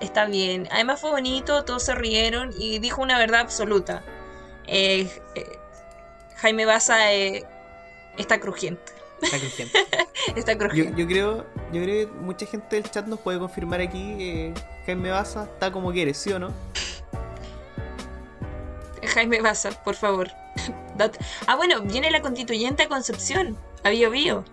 está 0.00 0.26
bien. 0.26 0.68
Además 0.70 1.00
fue 1.00 1.10
bonito, 1.10 1.64
todos 1.64 1.84
se 1.84 1.94
rieron 1.94 2.50
y 2.58 2.78
dijo 2.78 3.02
una 3.02 3.18
verdad 3.18 3.40
absoluta. 3.40 4.02
Eh, 4.66 5.10
eh, 5.34 5.59
Jaime 6.40 6.64
Baza 6.64 7.12
eh, 7.12 7.44
está 8.16 8.40
crujiente. 8.40 8.92
Está 9.20 9.38
crujiente. 9.38 9.78
está 10.36 10.56
crujiente. 10.56 11.00
Yo, 11.00 11.06
creo, 11.06 11.46
yo 11.72 11.82
creo 11.82 12.06
que 12.06 12.12
mucha 12.20 12.46
gente 12.46 12.76
del 12.76 12.90
chat 12.90 13.06
nos 13.06 13.20
puede 13.20 13.38
confirmar 13.38 13.80
aquí 13.80 14.16
que 14.16 14.54
Jaime 14.86 15.10
Baza 15.10 15.44
está 15.44 15.70
como 15.70 15.92
quiere, 15.92 16.14
¿sí 16.14 16.32
o 16.32 16.38
no? 16.38 16.52
Jaime 19.06 19.42
Baza, 19.42 19.70
por 19.82 19.94
favor. 19.94 20.30
ah, 21.46 21.56
bueno, 21.56 21.82
viene 21.82 22.10
la 22.10 22.22
constituyente 22.22 22.84
a 22.84 22.88
Concepción, 22.88 23.58
a 23.84 23.90
Bio 23.90 24.10
Bio. 24.10 24.44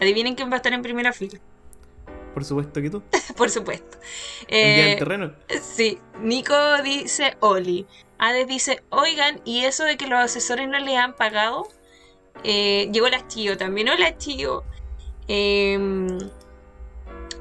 Adivinen 0.00 0.34
quién 0.34 0.48
va 0.50 0.54
a 0.54 0.56
estar 0.56 0.72
en 0.72 0.82
primera 0.82 1.12
fila. 1.12 1.38
Por 2.32 2.44
supuesto 2.44 2.82
que 2.82 2.90
tú. 2.90 3.02
Por 3.36 3.48
supuesto. 3.48 3.98
Eh, 4.48 4.92
el 4.92 4.98
terreno? 4.98 5.32
Sí. 5.62 5.98
Nico 6.20 6.54
dice 6.82 7.36
Oli. 7.40 7.86
Ades 8.18 8.46
dice, 8.46 8.82
oigan, 8.90 9.40
¿y 9.44 9.64
eso 9.64 9.84
de 9.84 9.96
que 9.96 10.06
los 10.06 10.18
asesores 10.18 10.68
no 10.68 10.78
le 10.78 10.96
han 10.96 11.14
pagado? 11.14 11.68
Eh, 12.42 12.90
llegó 12.92 13.06
el 13.06 13.14
hastío 13.14 13.56
también. 13.56 13.88
Hola, 13.88 14.08
hastío. 14.08 14.64
Em, 15.28 16.18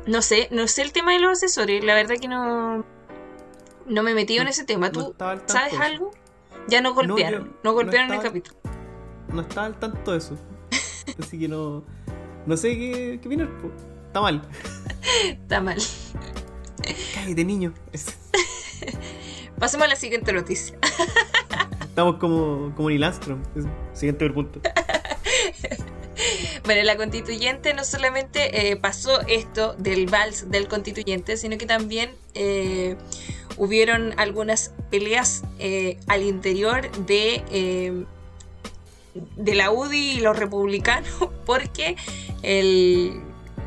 no 0.06 0.22
sé, 0.22 0.48
no 0.52 0.68
sé 0.68 0.82
el 0.82 0.92
tema 0.92 1.14
de 1.14 1.20
los 1.20 1.32
asesores. 1.32 1.84
La 1.84 1.96
verdad 1.96 2.16
que 2.20 2.28
no, 2.28 2.86
no 3.88 4.04
me 4.04 4.12
he 4.12 4.14
metido 4.16 4.42
en 4.42 4.48
ese 4.48 4.64
tema. 4.64 4.92
¿Tú 4.92 5.16
sabes 5.46 5.80
algo? 5.80 6.12
Ya 6.68 6.82
no 6.82 6.94
golpearon. 6.94 7.56
No, 7.64 7.74
golpearon 7.74 8.10
en 8.10 8.16
el 8.16 8.22
capítulo. 8.22 8.58
No 9.30 9.42
estaba 9.42 9.68
al 9.68 9.80
tanto 9.80 10.12
de 10.12 10.18
eso. 10.18 10.38
Así 11.20 11.40
que 11.40 11.48
no. 11.48 11.84
No 12.46 12.58
sé 12.58 12.78
qué, 12.78 13.20
qué 13.22 13.30
viene. 13.30 13.48
Está 14.08 14.22
mal. 14.22 14.42
Está 15.26 15.62
mal. 15.62 15.78
Cállate, 17.14 17.44
niño. 17.46 17.74
Pasemos 19.64 19.86
a 19.86 19.92
la 19.92 19.96
siguiente 19.96 20.34
noticia. 20.34 20.78
Estamos 21.80 22.18
como, 22.18 22.74
como 22.76 22.90
Neil 22.90 23.06
Siguiente 23.94 24.30
punto. 24.30 24.60
Bueno, 26.66 26.84
la 26.84 26.98
constituyente 26.98 27.74
no 27.74 27.86
solamente 27.86 28.72
eh, 28.72 28.76
pasó 28.76 29.22
esto 29.22 29.74
del 29.78 30.08
vals 30.08 30.52
del 30.52 30.68
constituyente, 30.68 31.38
sino 31.38 31.58
que 31.58 31.66
también 31.66 32.12
eh, 32.34 32.98
hubieron 33.58 34.14
algunas 34.20 34.74
peleas 34.92 35.44
eh, 35.60 35.98
al 36.08 36.24
interior 36.24 36.92
de, 37.06 38.06
de 39.14 39.56
la 39.56 39.72
UDI 39.72 40.18
y 40.18 40.20
los 40.20 40.38
republicanos, 40.38 41.10
porque 41.46 41.96
el 42.42 43.22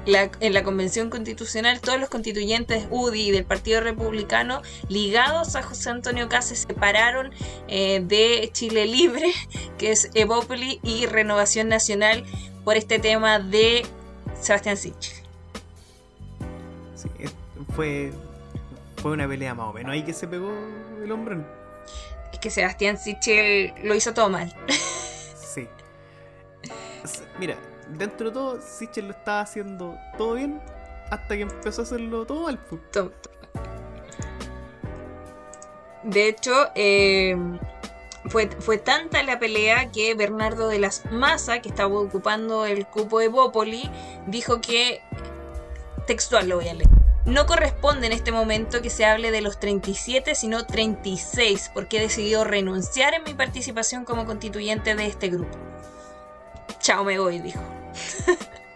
en 0.07 0.55
la 0.55 0.63
Convención 0.63 1.11
Constitucional 1.11 1.81
todos 1.81 1.99
los 1.99 2.09
constituyentes 2.09 2.87
UDI 2.91 3.33
del 3.33 3.45
Partido 3.45 3.81
Republicano 3.81 4.63
ligados 4.89 5.57
a 5.57 5.63
José 5.63 5.91
Antonio 5.91 6.29
Caz 6.29 6.47
se 6.47 6.57
separaron 6.57 7.33
eh, 7.67 8.01
de 8.05 8.49
Chile 8.53 8.87
Libre, 8.87 9.33
que 9.79 9.91
es 9.91 10.11
Evópoli 10.15 10.79
y 10.83 11.07
Renovación 11.07 11.69
Nacional 11.69 12.25
por 12.65 12.77
este 12.77 12.99
tema 12.99 13.41
de 13.41 13.85
Sebastián 14.41 14.77
Sichel. 14.77 15.17
Sí, 16.95 17.09
fue, 17.75 18.13
fue 19.03 19.13
una 19.13 19.27
pelea 19.27 19.55
más 19.55 19.71
o 19.71 19.73
menos 19.73 19.93
ahí 19.93 20.05
que 20.05 20.13
se 20.13 20.29
pegó 20.29 20.53
el 21.03 21.11
hombre. 21.11 21.39
Es 22.33 22.39
que 22.39 22.51
Sebastián 22.51 22.97
Sichel 22.97 23.75
lo 23.83 23.95
hizo 23.95 24.15
todo 24.15 24.29
mal. 24.29 24.55
Sí. 25.37 25.67
Mira, 27.41 27.57
dentro 27.91 28.29
de 28.29 28.35
todo, 28.35 28.61
Sichel 28.61 29.07
lo 29.07 29.13
estaba 29.13 29.41
haciendo 29.41 29.97
todo 30.17 30.35
bien 30.35 30.61
hasta 31.11 31.37
que 31.37 31.43
empezó 31.43 31.83
a 31.83 31.85
hacerlo 31.85 32.27
todo 32.27 32.43
mal. 32.43 32.59
De 36.03 36.29
hecho, 36.29 36.53
em, 36.75 37.59
fue, 38.27 38.49
fue 38.59 38.79
tanta 38.79 39.23
la 39.23 39.39
pelea 39.39 39.91
que 39.91 40.15
Bernardo 40.15 40.69
de 40.69 40.79
las 40.79 41.05
Masa, 41.11 41.61
que 41.61 41.69
estaba 41.69 41.99
ocupando 41.99 42.67
el 42.67 42.87
cupo 42.87 43.19
de 43.19 43.29
Bópoli, 43.29 43.91
dijo 44.27 44.61
que, 44.61 45.01
textual 46.07 46.49
lo 46.49 46.57
voy 46.57 46.69
a 46.69 46.75
leer, 46.75 46.91
no 47.25 47.45
corresponde 47.47 48.07
en 48.07 48.13
este 48.13 48.31
momento 48.31 48.83
que 48.83 48.91
se 48.91 49.05
hable 49.05 49.33
de 49.33 49.41
los 49.41 49.59
37, 49.59 50.37
sino 50.37 50.65
36, 50.65 51.73
porque 51.75 51.99
he 51.99 52.01
decidido 52.01 52.45
renunciar 52.45 53.15
en 53.15 53.25
mi 53.25 53.35
participación 53.35 54.05
como 54.05 54.27
constituyente 54.27 54.95
de 54.95 55.07
este 55.07 55.29
grupo. 55.29 55.59
Chao, 56.87 57.03
me 57.03 57.19
voy, 57.19 57.41
dijo. 57.41 57.59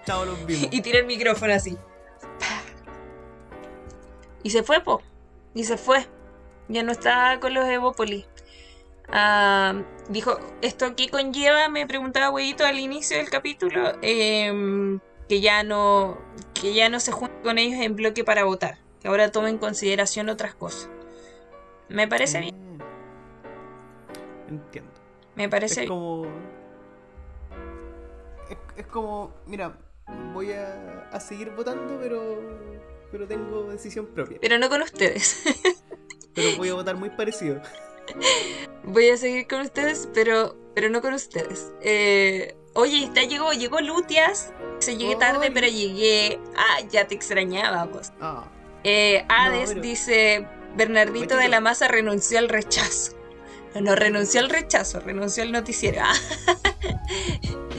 Chao, 0.04 0.24
los 0.24 0.44
vimos. 0.44 0.66
y 0.72 0.82
tiré 0.82 0.98
el 0.98 1.06
micrófono 1.06 1.52
así. 1.54 1.78
Y 4.42 4.50
se 4.50 4.64
fue, 4.64 4.80
po. 4.80 5.00
Y 5.54 5.62
se 5.62 5.76
fue. 5.76 6.04
Ya 6.66 6.82
no 6.82 6.90
está 6.90 7.38
con 7.38 7.54
los 7.54 7.68
Evopoli. 7.68 8.26
Ah, 9.12 9.80
dijo, 10.08 10.40
¿esto 10.60 10.96
qué 10.96 11.08
conlleva? 11.08 11.68
Me 11.68 11.86
preguntaba 11.86 12.30
Huevito 12.30 12.66
al 12.66 12.80
inicio 12.80 13.16
del 13.16 13.30
capítulo. 13.30 13.92
Em, 14.02 14.98
que 15.28 15.40
ya 15.40 15.62
no. 15.62 16.18
Que 16.52 16.74
ya 16.74 16.88
no 16.88 16.98
se 16.98 17.12
junte 17.12 17.40
con 17.44 17.58
ellos 17.58 17.78
en 17.78 17.94
bloque 17.94 18.24
para 18.24 18.42
votar. 18.42 18.78
Que 19.00 19.06
ahora 19.06 19.30
tome 19.30 19.50
en 19.50 19.58
consideración 19.58 20.30
otras 20.30 20.56
cosas. 20.56 20.90
Me 21.88 22.08
parece 22.08 22.40
bien. 22.40 22.56
Mm. 22.56 22.80
Entiendo. 24.48 24.90
Me 25.36 25.48
parece 25.48 25.82
es 25.82 25.88
como 25.88 26.26
es, 28.80 28.86
como, 28.86 29.34
mira, 29.46 29.78
voy 30.32 30.52
a, 30.52 31.18
seguir 31.20 31.50
votando, 31.50 31.98
pero, 32.00 32.40
pero 33.10 33.26
tengo 33.26 33.64
decisión 33.64 34.06
propia. 34.06 34.38
Pero 34.40 34.58
no 34.58 34.68
con 34.68 34.82
ustedes. 34.82 35.42
pero 36.34 36.56
voy 36.56 36.68
a 36.68 36.74
votar 36.74 36.96
muy 36.96 37.10
parecido. 37.10 37.60
Voy 38.84 39.08
a 39.10 39.16
seguir 39.16 39.46
con 39.46 39.60
ustedes, 39.60 40.08
pero, 40.14 40.56
pero 40.74 40.88
no 40.88 41.00
con 41.00 41.14
ustedes. 41.14 41.72
Eh, 41.82 42.56
oye, 42.74 43.04
está, 43.04 43.22
llegó, 43.22 43.52
llegó 43.52 43.80
Lutias. 43.80 44.52
Se 44.78 44.96
llegué 44.96 45.16
tarde, 45.16 45.50
pero 45.52 45.66
llegué. 45.66 46.40
Ah, 46.56 46.80
ya 46.90 47.06
te 47.06 47.14
extrañaba, 47.14 47.86
pues. 47.90 48.12
Eh, 48.82 49.24
Hades 49.28 49.80
dice: 49.80 50.46
Bernardito 50.76 51.36
de 51.36 51.48
la 51.48 51.60
Maza 51.60 51.86
renunció 51.88 52.38
al 52.38 52.48
rechazo. 52.48 53.12
No, 53.74 53.82
no 53.82 53.94
renunció 53.94 54.40
al 54.40 54.48
rechazo, 54.48 55.00
renunció 55.00 55.42
al 55.42 55.52
noticiero. 55.52 56.02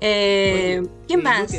Eh, 0.00 0.82
¿Quién 1.06 1.22
más? 1.22 1.52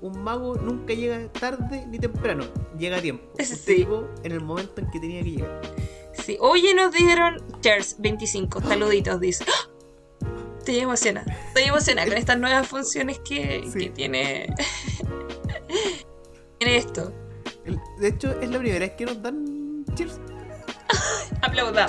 un, 0.00 0.22
mago 0.22 0.56
nunca 0.56 0.94
llega 0.94 1.26
tarde 1.32 1.84
ni 1.86 1.98
temprano, 1.98 2.44
llega 2.78 2.98
a 2.98 3.02
tiempo. 3.02 3.24
Sí. 3.44 3.86
en 4.22 4.32
el 4.32 4.40
momento 4.40 4.80
en 4.80 4.90
que 4.90 5.00
tenía 5.00 5.22
que 5.22 5.30
llegar. 5.30 5.62
Sí. 6.12 6.36
Oye, 6.40 6.74
nos 6.74 6.92
dieron 6.92 7.42
Cheers 7.60 7.96
25, 7.98 8.60
saluditos, 8.60 9.20
dice. 9.20 9.44
¡Ah! 9.48 9.70
Estoy 10.58 10.80
emocionada, 10.80 11.32
estoy 11.48 11.64
emocionada 11.64 12.08
con 12.08 12.16
estas 12.16 12.38
nuevas 12.38 12.66
funciones 12.66 13.20
que, 13.20 13.64
tiene, 13.94 14.52
tiene 16.58 16.76
esto. 16.76 17.12
de 18.00 18.08
hecho, 18.08 18.32
es 18.40 18.50
la 18.50 18.58
primera 18.58 18.80
vez 18.80 18.92
que 18.92 19.06
nos 19.06 19.22
dan 19.22 19.84
Cheers. 19.94 20.18
Aplauda. 21.42 21.86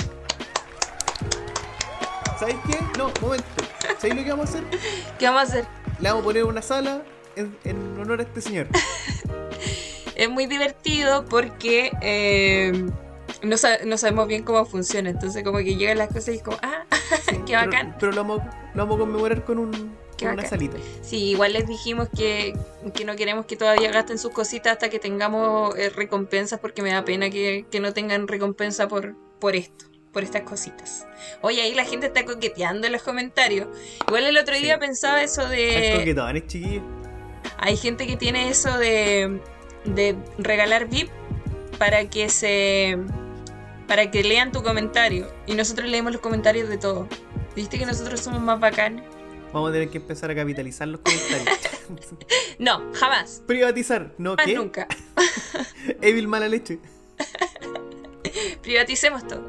¿Sabes 2.40 2.56
qué? 2.68 2.78
No, 3.00 3.12
momento. 3.20 3.48
¿Sabes 3.98 4.16
lo 4.16 4.24
que 4.24 4.30
vamos 4.30 4.46
a 4.46 4.50
hacer? 4.50 4.64
¿Qué 5.18 5.26
vamos 5.26 5.42
a 5.42 5.44
hacer? 5.46 5.66
Le 6.00 6.10
vamos 6.10 6.22
a 6.22 6.26
poner 6.26 6.44
una 6.44 6.62
sala 6.62 7.02
en, 7.36 8.00
honor 8.00 8.20
a 8.20 8.24
este 8.24 8.42
señor. 8.42 8.68
es 10.16 10.30
muy 10.30 10.46
divertido 10.46 11.26
porque 11.26 11.92
eh, 12.02 12.90
no, 13.42 13.58
sabemos 13.58 14.28
bien 14.28 14.44
cómo 14.44 14.66
funciona. 14.66 15.10
Entonces, 15.10 15.44
como 15.44 15.58
que 15.60 15.76
llegan 15.76 15.98
las 15.98 16.10
cosas 16.10 16.30
y 16.30 16.38
es 16.38 16.44
como, 16.44 16.58
ah, 16.62 16.86
qué 17.48 17.56
bacán. 17.56 17.96
Pero, 18.00 18.12
lo, 18.12 18.18
vamos, 18.18 18.42
lo, 18.76 18.86
vamos, 18.86 18.96
a 18.98 19.00
conmemorar 19.00 19.44
con, 19.44 19.58
un, 19.58 19.98
una 20.22 20.46
salita. 20.46 20.78
Sí, 21.02 21.32
igual 21.32 21.54
les 21.54 21.68
dijimos 21.68 22.08
que, 22.16 22.54
no 23.04 23.16
queremos 23.16 23.48
que 23.48 23.56
todavía 23.56 23.92
gasten 23.92 24.20
sus 24.20 24.32
cositas 24.32 24.74
hasta 24.74 24.90
que 24.90 25.00
tengamos 25.00 25.76
eh, 25.76 25.90
recompensas 25.90 26.60
porque 26.60 26.84
me 26.84 26.92
da 26.92 27.04
pena 27.04 27.32
que, 27.32 27.66
que 27.72 27.80
no 27.80 27.94
tengan 27.94 28.28
recompensa 28.28 28.88
por, 28.88 29.16
por 29.40 29.56
esto 29.56 29.88
por 30.18 30.24
estas 30.24 30.42
cositas. 30.42 31.06
Oye, 31.42 31.62
ahí 31.62 31.76
la 31.76 31.86
gente 31.86 32.08
está 32.08 32.26
coqueteando 32.26 32.88
en 32.88 32.94
los 32.94 33.04
comentarios. 33.04 33.68
Igual 34.08 34.24
el 34.24 34.36
otro 34.40 34.56
día 34.58 34.80
pensaba 34.80 35.22
eso 35.22 35.48
de. 35.48 35.94
Hay 37.60 37.78
gente 37.78 38.08
que 38.08 38.18
tiene 38.18 38.50
eso 38.50 38.76
de, 38.80 39.40
de 39.86 40.16
regalar 40.40 40.88
VIP 40.88 41.12
para 41.78 42.10
que 42.10 42.30
se 42.30 42.98
para 43.88 44.10
que 44.10 44.24
lean 44.24 44.52
tu 44.52 44.64
comentario. 44.64 45.32
Y 45.46 45.54
nosotros 45.54 45.88
leemos 45.88 46.14
los 46.14 46.22
comentarios 46.22 46.68
de 46.68 46.80
todos. 46.80 47.08
¿Viste 47.56 47.78
que 47.78 47.86
nosotros 47.86 48.20
somos 48.20 48.42
más 48.42 48.60
bacanes? 48.60 49.04
Vamos 49.54 49.70
a 49.70 49.74
tener 49.74 49.90
que 49.90 50.00
empezar 50.00 50.32
a 50.32 50.36
capitalizar 50.36 50.88
los 50.88 51.02
comentarios. 51.02 51.60
no, 52.58 52.92
jamás. 52.96 53.44
Privatizar, 53.46 54.16
¿no? 54.18 54.34
Más 54.34 54.48
¿Qué? 54.48 54.56
nunca. 54.56 54.88
Evil 56.02 56.28
mala 56.28 56.48
leche. 56.48 56.80
Privaticemos 58.62 59.28
todo. 59.28 59.48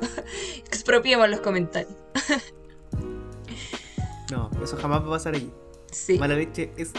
Expropiemos 0.66 1.28
los 1.28 1.40
comentarios. 1.40 1.92
no, 4.30 4.50
eso 4.62 4.76
jamás 4.76 5.02
va 5.02 5.06
a 5.06 5.10
pasar 5.10 5.34
allí. 5.34 5.50
Sí. 5.90 6.18
Mala 6.18 6.34
leche 6.34 6.72
es 6.76 6.92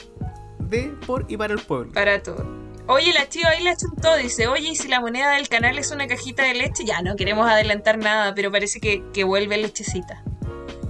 de, 0.59 0.93
por 1.05 1.25
y 1.27 1.37
para 1.37 1.53
el 1.53 1.59
pueblo. 1.59 1.91
Para 1.93 2.21
todo. 2.21 2.45
Oye, 2.87 3.13
la 3.13 3.29
chiva 3.29 3.49
ahí 3.49 3.63
la 3.63 3.77
chuntó, 3.77 4.15
dice, 4.15 4.47
oye, 4.47 4.69
¿y 4.69 4.75
si 4.75 4.87
la 4.87 4.99
moneda 4.99 5.35
del 5.35 5.47
canal 5.47 5.77
es 5.77 5.91
una 5.91 6.07
cajita 6.07 6.43
de 6.43 6.55
leche? 6.55 6.83
Ya, 6.85 7.03
no 7.03 7.15
queremos 7.15 7.47
adelantar 7.47 7.99
nada, 7.99 8.33
pero 8.33 8.51
parece 8.51 8.79
que, 8.79 9.03
que 9.13 9.23
vuelve 9.23 9.57
lechecita. 9.57 10.23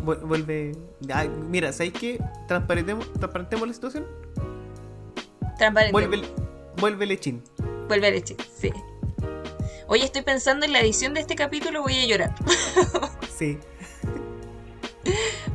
vuelve... 0.01 0.71
mira, 1.49 1.73
¿sabéis 1.73 1.93
qué? 1.99 2.23
Transparentemos, 2.47 3.11
transparentemos 3.11 3.67
la 3.67 3.73
situación. 3.73 4.07
Transparentemos. 5.57 5.91
Vuelve, 5.91 6.21
vuelve 6.77 7.05
lechín. 7.05 7.43
Vuelve 7.89 8.11
lechín, 8.11 8.37
sí. 8.57 8.71
Oye, 9.89 10.05
estoy 10.05 10.21
pensando 10.21 10.67
en 10.67 10.71
la 10.71 10.81
edición 10.81 11.15
de 11.15 11.21
este 11.21 11.35
capítulo, 11.35 11.81
voy 11.81 11.95
a 11.95 12.05
llorar. 12.05 12.35
sí. 13.37 13.57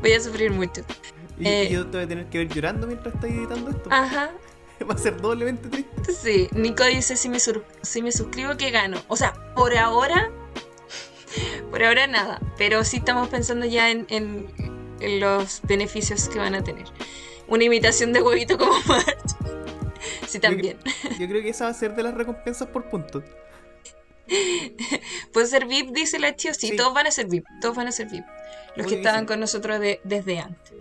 Voy 0.00 0.12
a 0.12 0.18
sufrir 0.18 0.50
mucho. 0.50 0.82
Y 1.38 1.46
eh, 1.46 1.68
yo 1.70 1.86
te 1.86 1.98
voy 1.98 2.04
a 2.04 2.08
tener 2.08 2.26
que 2.26 2.38
ver 2.38 2.48
llorando 2.48 2.88
mientras 2.88 3.14
estoy 3.14 3.30
editando 3.30 3.70
esto. 3.70 3.88
Ajá. 3.92 4.32
Va 4.90 4.94
a 4.94 4.98
ser 4.98 5.20
doblemente 5.20 5.68
triste. 5.68 6.12
Sí, 6.12 6.48
Nico 6.50 6.82
dice 6.82 7.14
si 7.14 7.28
me, 7.28 7.38
si 7.38 8.02
me 8.02 8.10
suscribo 8.10 8.56
que 8.56 8.72
gano. 8.72 9.00
O 9.06 9.16
sea, 9.16 9.34
por 9.54 9.76
ahora, 9.78 10.32
por 11.70 11.84
ahora 11.84 12.08
nada. 12.08 12.40
Pero 12.58 12.82
sí 12.82 12.96
estamos 12.96 13.28
pensando 13.28 13.66
ya 13.66 13.88
en, 13.92 14.04
en, 14.08 15.20
los 15.20 15.60
beneficios 15.62 16.28
que 16.28 16.40
van 16.40 16.56
a 16.56 16.64
tener. 16.64 16.86
Una 17.46 17.62
imitación 17.62 18.12
de 18.12 18.20
huevito 18.20 18.58
como 18.58 18.72
March. 18.86 19.36
Sí, 20.26 20.40
también. 20.40 20.76
Yo, 21.20 21.28
creo 21.28 21.40
que 21.40 21.50
esa 21.50 21.66
va 21.66 21.70
a 21.70 21.74
ser 21.74 21.94
de 21.94 22.02
las 22.02 22.14
recompensas 22.14 22.66
por 22.66 22.90
puntos. 22.90 23.22
Puede 25.32 25.46
ser 25.46 25.66
VIP, 25.66 25.90
dice 25.90 26.18
la 26.18 26.32
tío. 26.32 26.54
Sí, 26.54 26.76
todos 26.76 26.94
van 26.94 27.06
a 27.06 27.10
ser 27.10 27.26
VIP. 27.26 27.44
Todos 27.60 27.76
van 27.76 27.88
a 27.88 27.92
ser 27.92 28.08
VIP. 28.08 28.24
Los 28.76 28.86
que 28.86 28.96
estaban 28.96 29.26
con 29.26 29.40
nosotros 29.40 29.80
desde 30.02 30.38
antes. 30.40 30.72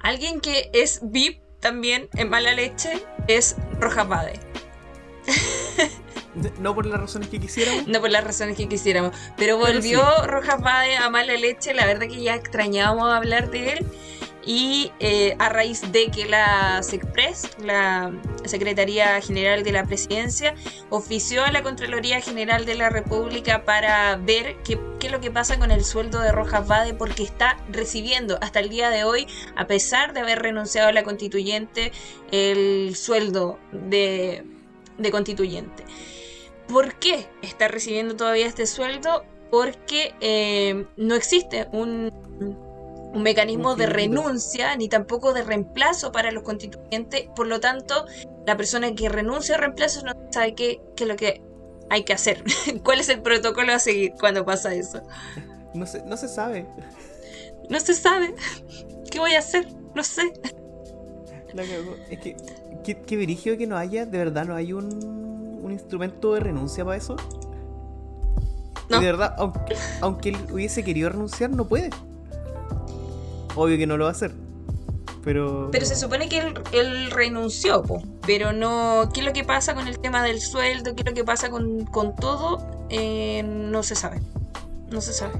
Alguien 0.00 0.40
que 0.40 0.70
es 0.72 1.00
VIP 1.02 1.40
también 1.60 2.08
en 2.14 2.28
mala 2.30 2.54
leche 2.54 3.04
es 3.28 3.56
Rojas 3.80 4.08
Bade. 4.08 4.40
No 6.60 6.74
por 6.74 6.84
las 6.84 7.00
razones 7.00 7.28
que 7.28 7.40
quisiéramos. 7.40 7.86
No 7.86 8.00
por 8.00 8.10
las 8.10 8.22
razones 8.22 8.56
que 8.56 8.68
quisiéramos. 8.68 9.16
Pero 9.36 9.56
volvió 9.56 10.02
Rojas 10.26 10.60
Bade 10.60 10.96
a 10.96 11.08
mala 11.08 11.34
leche. 11.34 11.72
La 11.72 11.86
verdad 11.86 12.06
que 12.08 12.22
ya 12.22 12.34
extrañábamos 12.34 13.10
hablar 13.10 13.50
de 13.50 13.72
él 13.72 13.86
y 14.46 14.92
eh, 15.00 15.34
a 15.40 15.48
raíz 15.48 15.90
de 15.90 16.08
que 16.12 16.24
la 16.26 16.80
SECPRES, 16.80 17.58
la 17.58 18.12
Secretaría 18.44 19.20
General 19.20 19.64
de 19.64 19.72
la 19.72 19.84
Presidencia, 19.84 20.54
ofició 20.88 21.44
a 21.44 21.50
la 21.50 21.64
Contraloría 21.64 22.20
General 22.20 22.64
de 22.64 22.76
la 22.76 22.88
República 22.88 23.64
para 23.64 24.16
ver 24.16 24.56
qué, 24.62 24.78
es 25.02 25.12
lo 25.12 25.20
que 25.20 25.30
pasa 25.32 25.58
con 25.58 25.70
el 25.70 25.84
sueldo 25.84 26.20
de 26.20 26.30
Rojas 26.30 26.66
Bade, 26.66 26.94
porque 26.94 27.24
está 27.24 27.58
recibiendo 27.70 28.38
hasta 28.40 28.60
el 28.60 28.68
día 28.68 28.90
de 28.90 29.04
hoy, 29.04 29.26
a 29.56 29.66
pesar 29.66 30.12
de 30.12 30.20
haber 30.20 30.40
renunciado 30.40 30.88
a 30.88 30.92
la 30.92 31.02
constituyente, 31.02 31.92
el 32.30 32.94
sueldo 32.96 33.58
de, 33.72 34.44
constituyente. 35.10 35.84
¿Por 36.68 36.94
qué 36.94 37.26
está 37.42 37.68
recibiendo 37.68 38.16
todavía 38.16 38.46
este 38.46 38.66
sueldo? 38.66 39.24
Porque 39.50 40.14
eh, 40.20 40.86
no 40.96 41.14
existe 41.14 41.68
un 41.70 42.10
un 43.16 43.22
mecanismo 43.22 43.76
de 43.76 43.86
renuncia 43.86 44.76
ni 44.76 44.88
tampoco 44.88 45.32
de 45.32 45.42
reemplazo 45.42 46.12
para 46.12 46.30
los 46.30 46.42
constituyentes. 46.42 47.28
Por 47.34 47.46
lo 47.46 47.60
tanto, 47.60 48.04
la 48.46 48.56
persona 48.56 48.94
que 48.94 49.08
renuncia 49.08 49.56
o 49.56 49.58
reemplazo 49.58 50.04
no 50.04 50.12
sabe 50.30 50.54
qué, 50.54 50.82
es 50.96 51.06
lo 51.06 51.16
que 51.16 51.40
hay 51.88 52.04
que 52.04 52.12
hacer. 52.12 52.44
¿Cuál 52.84 53.00
es 53.00 53.08
el 53.08 53.22
protocolo 53.22 53.72
a 53.72 53.78
seguir 53.78 54.12
cuando 54.20 54.44
pasa 54.44 54.74
eso? 54.74 55.00
No 55.72 55.86
se, 55.86 56.02
no 56.04 56.16
se 56.18 56.28
sabe. 56.28 56.66
No 57.70 57.80
se 57.80 57.94
sabe. 57.94 58.34
¿Qué 59.10 59.18
voy 59.18 59.34
a 59.34 59.38
hacer? 59.38 59.66
No 59.94 60.04
sé. 60.04 60.34
es 62.10 62.18
que, 62.20 62.36
qué, 62.84 63.00
qué 63.00 63.56
que 63.56 63.66
no 63.66 63.78
haya, 63.78 64.04
de 64.04 64.18
verdad, 64.18 64.44
no 64.44 64.54
hay 64.54 64.74
un, 64.74 65.58
un 65.62 65.72
instrumento 65.72 66.34
de 66.34 66.40
renuncia 66.40 66.84
para 66.84 66.98
eso. 66.98 67.16
De 68.90 69.00
verdad, 69.00 69.34
aunque, 69.38 69.74
aunque 70.02 70.28
él 70.28 70.36
hubiese 70.52 70.84
querido 70.84 71.08
renunciar, 71.08 71.50
no 71.50 71.66
puede. 71.66 71.90
Obvio 73.56 73.78
que 73.78 73.86
no 73.86 73.96
lo 73.96 74.04
va 74.04 74.10
a 74.10 74.12
hacer. 74.12 74.32
Pero... 75.24 75.70
Pero 75.72 75.84
se 75.84 75.96
supone 75.96 76.28
que 76.28 76.54
él, 76.72 77.10
renunció, 77.10 77.82
pero 78.24 78.52
no... 78.52 79.10
¿Qué 79.12 79.20
es 79.20 79.26
lo 79.26 79.32
que 79.32 79.42
pasa 79.42 79.74
con 79.74 79.88
el 79.88 79.98
tema 79.98 80.22
del 80.22 80.40
sueldo? 80.40 80.94
¿Qué 80.94 81.02
es 81.02 81.08
lo 81.08 81.14
que 81.14 81.24
pasa 81.24 81.50
con, 81.50 81.84
todo? 82.14 82.86
Eh, 82.90 83.42
no 83.42 83.82
se 83.82 83.96
sabe. 83.96 84.20
No 84.92 85.00
se 85.00 85.12
sabe. 85.12 85.34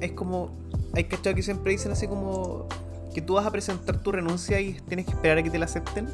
Es, 0.00 0.12
como... 0.12 0.50
Hay 0.94 1.04
que 1.04 1.16
que 1.16 1.42
siempre 1.42 1.72
dicen 1.72 1.92
así 1.92 2.06
como... 2.06 2.68
Que 3.14 3.22
tú 3.22 3.34
vas 3.34 3.46
a 3.46 3.50
presentar 3.50 4.02
tu 4.02 4.12
renuncia 4.12 4.60
y 4.60 4.74
tienes 4.86 5.06
que 5.06 5.12
esperar 5.12 5.38
a 5.38 5.42
que 5.42 5.50
te 5.50 5.58
la 5.58 5.64
acepten. 5.64 6.06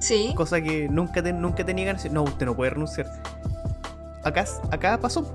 Sí. 0.00 0.32
Cosa 0.34 0.62
que 0.62 0.88
nunca 0.88 1.22
te, 1.22 1.32
nunca 1.32 1.62
te 1.64 1.74
niegan. 1.74 1.98
No, 2.10 2.22
usted 2.22 2.46
no 2.46 2.56
puede 2.56 2.70
renunciar. 2.70 3.06
Acá, 4.24 4.46
acá 4.70 4.98
pasó. 4.98 5.30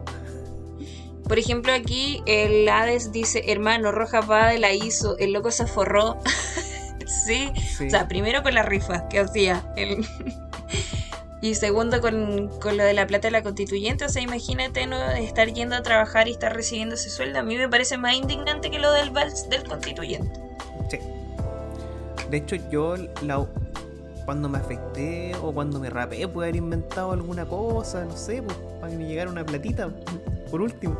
Por 1.28 1.40
ejemplo, 1.40 1.74
aquí 1.74 2.22
el 2.26 2.68
Hades 2.70 3.12
dice, 3.12 3.44
hermano, 3.48 3.92
Roja 3.92 4.22
Bade 4.22 4.60
la 4.60 4.72
hizo, 4.72 5.18
el 5.18 5.34
loco 5.34 5.52
se 5.52 5.68
forró. 5.68 6.18
sí. 7.26 7.52
o 7.86 7.90
sea, 7.90 8.08
primero 8.08 8.44
con 8.44 8.54
la 8.54 8.63
rifa 8.63 9.10
que 9.10 9.20
hacía. 9.20 9.63
y 11.42 11.56
segundo 11.56 12.02
con, 12.02 12.50
lo 12.50 12.84
de 12.84 12.94
la 12.94 13.08
plata 13.08 13.28
de 13.28 13.32
la 13.32 13.44
constituyente. 13.44 14.06
O 14.06 14.10
sea, 14.10 14.22
imagínate 14.22 14.88
no 14.88 15.02
estar 15.12 15.52
yendo 15.52 15.76
a 15.76 15.84
trabajar 15.84 16.28
y 16.28 16.32
estar 16.32 16.56
recibiendo 16.56 16.96
ese 16.96 17.10
sueldo. 17.10 17.40
A 17.40 17.44
mí 17.44 17.58
me 17.58 17.68
parece 17.68 17.98
más 17.98 18.16
indignante 18.16 18.72
que 18.72 18.80
lo 18.80 18.92
del 18.94 19.10
vals 19.10 19.50
del 19.50 19.63
constituyente. 19.63 20.40
Sí. 20.90 21.00
De 22.30 22.38
hecho, 22.38 22.56
yo 22.72 22.96
cuando 24.26 24.50
me 24.50 24.58
afecté 24.58 25.34
o 25.42 25.54
cuando 25.54 25.80
me 25.80 25.90
rapé 25.90 26.28
pude 26.28 26.46
haber 26.46 26.58
inventado 26.58 27.12
alguna 27.12 27.46
cosa, 27.46 28.04
no 28.06 28.16
sé, 28.18 28.42
pues, 28.42 28.58
para 28.80 28.92
que 28.92 28.98
me 28.98 29.08
llegara 29.08 29.30
una 29.30 29.46
platita, 29.46 29.90
por 30.48 30.62
último 30.62 30.98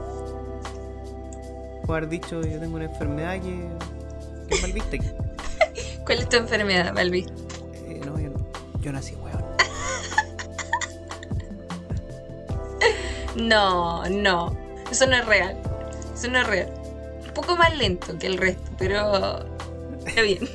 haber 1.94 2.10
dicho 2.10 2.42
yo 2.42 2.60
tengo 2.60 2.76
una 2.76 2.86
enfermedad 2.86 3.40
que, 3.42 4.56
es 4.56 4.62
malvista. 4.62 4.98
¿Cuál 6.06 6.20
es 6.20 6.30
tu 6.30 6.38
enfermedad, 6.38 6.94
Malvi? 6.94 7.26
Eh, 7.86 8.02
no, 8.06 8.20
yo, 8.20 8.32
yo 8.80 8.92
nací 8.92 9.16
weón. 9.16 9.44
no, 13.48 14.06
no. 14.10 14.58
Eso 14.92 15.06
no 15.08 15.18
es 15.18 15.26
real. 15.26 15.58
Eso 16.14 16.30
no 16.30 16.40
es 16.40 16.48
real. 16.48 16.74
Un 17.26 17.34
poco 17.34 17.56
más 17.56 17.76
lento 17.78 18.18
que 18.18 18.28
el 18.28 18.38
resto, 18.38 18.72
pero 18.78 19.46
está 20.06 20.22
bien. 20.22 20.48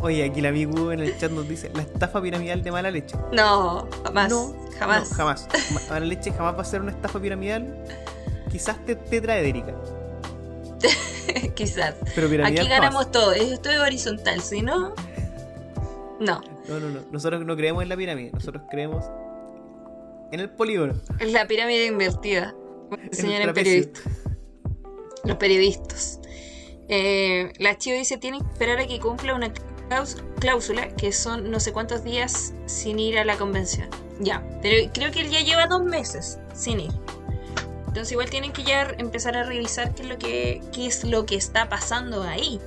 Oye, 0.00 0.24
aquí 0.24 0.40
el 0.40 0.46
amigo 0.46 0.92
en 0.92 1.00
el 1.00 1.18
chat 1.18 1.30
nos 1.30 1.48
dice 1.48 1.70
la 1.74 1.82
estafa 1.82 2.22
piramidal 2.22 2.62
de 2.62 2.70
mala 2.70 2.90
leche. 2.90 3.16
No, 3.32 3.88
jamás. 4.04 4.30
No, 4.30 4.54
jamás. 4.78 5.10
No, 5.10 5.16
jamás. 5.16 5.48
Mala 5.90 6.06
leche 6.06 6.32
jamás 6.32 6.56
va 6.56 6.62
a 6.62 6.64
ser 6.64 6.80
una 6.82 6.92
estafa 6.92 7.20
piramidal 7.20 7.84
quizás 8.48 8.76
te, 8.84 8.98
Erika. 9.10 9.74
quizás. 11.54 11.94
Pero 12.14 12.44
Aquí 12.44 12.68
ganamos 12.68 13.10
todo. 13.10 13.32
Esto 13.32 13.70
es 13.70 13.78
horizontal, 13.78 14.40
si 14.40 14.62
no. 14.62 14.94
No. 16.20 16.40
No, 16.68 16.80
no, 16.80 16.88
no. 16.90 17.00
Nosotros 17.10 17.44
no 17.44 17.56
creemos 17.56 17.82
en 17.82 17.88
la 17.88 17.96
pirámide. 17.96 18.30
Nosotros 18.32 18.64
creemos 18.70 19.04
en 20.32 20.40
el 20.40 20.50
polígono. 20.50 20.94
En 21.18 21.32
la 21.32 21.46
pirámide 21.46 21.86
invertida. 21.86 22.54
Enseñan 23.02 23.52
periodistas. 23.54 24.02
Los 25.24 25.36
periodistas. 25.36 26.20
Eh, 26.88 27.52
la 27.58 27.76
Chivo 27.76 27.96
dice: 27.96 28.18
tienen 28.18 28.40
que 28.40 28.52
esperar 28.52 28.78
a 28.78 28.86
que 28.86 28.98
cumpla 28.98 29.34
una 29.34 29.52
cláusula 30.38 30.88
que 30.88 31.12
son 31.12 31.50
no 31.50 31.60
sé 31.60 31.72
cuántos 31.72 32.04
días 32.04 32.52
sin 32.66 32.98
ir 32.98 33.18
a 33.18 33.24
la 33.24 33.36
convención. 33.36 33.88
Ya, 34.20 34.42
pero 34.62 34.90
creo 34.92 35.10
que 35.10 35.20
él 35.20 35.30
ya 35.30 35.40
lleva 35.40 35.66
dos 35.66 35.82
meses 35.82 36.38
sin 36.54 36.80
ir. 36.80 36.92
Entonces 37.86 38.12
igual 38.12 38.28
tienen 38.30 38.52
que 38.52 38.64
ya 38.64 38.82
empezar 38.98 39.36
a 39.36 39.44
revisar 39.44 39.94
qué 39.94 40.02
es 40.02 40.08
lo 40.08 40.18
que, 40.18 40.62
qué 40.72 40.86
es 40.86 41.04
lo 41.04 41.24
que 41.24 41.36
está 41.36 41.68
pasando 41.68 42.22
ahí. 42.22 42.60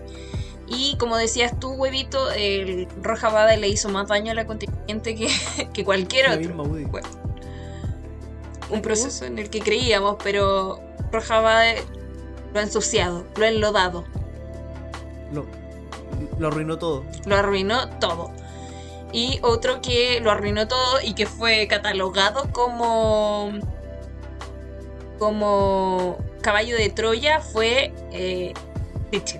Y 0.68 0.96
como 0.98 1.18
decías 1.18 1.60
tú, 1.60 1.74
huevito, 1.74 2.32
el 2.32 2.88
Roja 3.02 3.30
Bade 3.30 3.58
le 3.58 3.68
hizo 3.68 3.90
más 3.90 4.08
daño 4.08 4.32
a 4.32 4.36
la 4.36 4.48
contingente 4.48 5.16
que, 5.16 5.30
que 5.74 5.84
cualquier 5.84 6.30
otro. 6.30 6.64
un 8.70 8.82
proceso 8.82 9.26
en 9.26 9.38
el 9.38 9.50
que 9.50 9.60
creíamos, 9.60 10.16
pero 10.24 10.80
Roja 11.12 11.42
Bade 11.42 11.84
lo 12.54 12.60
ha 12.60 12.64
ensuciado, 12.64 13.26
lo 13.36 13.46
ha 13.46 13.50
enlodado. 13.50 14.06
Lo, 15.34 15.46
lo 16.42 16.48
arruinó 16.48 16.78
todo. 16.80 17.06
Lo 17.26 17.36
arruinó 17.38 17.88
todo. 18.00 18.32
Y 19.14 19.40
otro 19.44 19.82
que 19.82 20.20
lo 20.22 20.32
arruinó 20.32 20.68
todo 20.68 21.00
y 21.04 21.14
que 21.14 21.28
fue 21.28 21.68
catalogado 21.68 22.52
como 22.52 23.52
como 25.20 26.18
caballo 26.42 26.76
de 26.76 26.90
Troya 26.90 27.40
fue 27.42 27.94
eh, 28.12 28.54
Sí. 29.12 29.38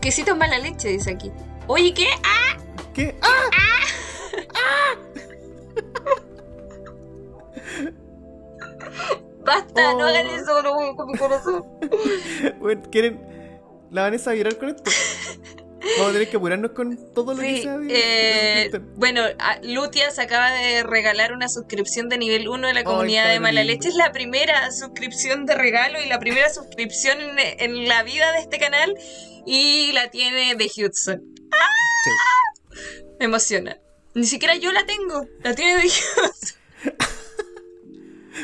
Quesito 0.00 0.34
mala 0.34 0.58
leche, 0.58 0.88
dice 0.88 1.10
aquí. 1.10 1.30
Oye, 1.66 1.92
¿qué? 1.92 2.06
¡Ah! 2.24 2.56
¿Qué? 2.94 3.14
¡Ah! 3.20 3.50
¡Ah! 4.54 4.96
Basta, 9.44 9.94
no 9.94 10.06
hagan 10.06 10.28
oh. 10.28 10.30
eso, 10.30 10.62
no 10.62 10.96
con 10.96 11.08
mi 11.08 11.18
corazón. 11.18 11.66
bueno, 12.60 12.82
¿quieren 12.90 13.32
la 13.92 14.02
Vanessa 14.02 14.30
a 14.30 14.34
virar 14.34 14.56
con 14.56 14.70
esto? 14.70 14.90
Vamos 15.98 16.10
a 16.10 16.12
tener 16.12 16.30
que 16.30 16.36
apurarnos 16.36 16.70
con 16.72 16.96
todo 17.12 17.34
lo 17.34 17.40
que 17.40 17.62
sea. 17.62 17.78
Eh, 17.88 18.70
bueno, 18.96 19.22
Lutia 19.62 20.10
se 20.10 20.22
acaba 20.22 20.50
de 20.50 20.82
regalar 20.82 21.32
una 21.32 21.48
suscripción 21.48 22.08
de 22.08 22.18
nivel 22.18 22.48
1 22.48 22.68
de 22.68 22.74
la 22.74 22.84
comunidad 22.84 23.28
de 23.28 23.40
Mala 23.40 23.64
Leche. 23.64 23.88
Es 23.88 23.96
la 23.96 24.12
primera 24.12 24.70
suscripción 24.70 25.44
de 25.44 25.54
regalo 25.54 26.00
y 26.00 26.08
la 26.08 26.18
primera 26.18 26.48
suscripción 26.50 27.18
en, 27.36 27.88
la 27.88 28.02
vida 28.04 28.32
de 28.32 28.38
este 28.38 28.58
canal. 28.58 28.94
Y 29.44 29.90
la 29.92 30.10
tiene 30.10 30.54
de 30.54 30.64
Hudson. 30.66 31.20
¡Ah! 31.50 31.66
Me 33.18 33.26
emociona. 33.26 33.76
Ni 34.14 34.24
siquiera 34.24 34.54
yo 34.56 34.72
la 34.72 34.86
tengo. 34.86 35.26
La 35.42 35.54
tiene 35.54 35.82
de 35.82 35.88
Hudson. 35.88 36.58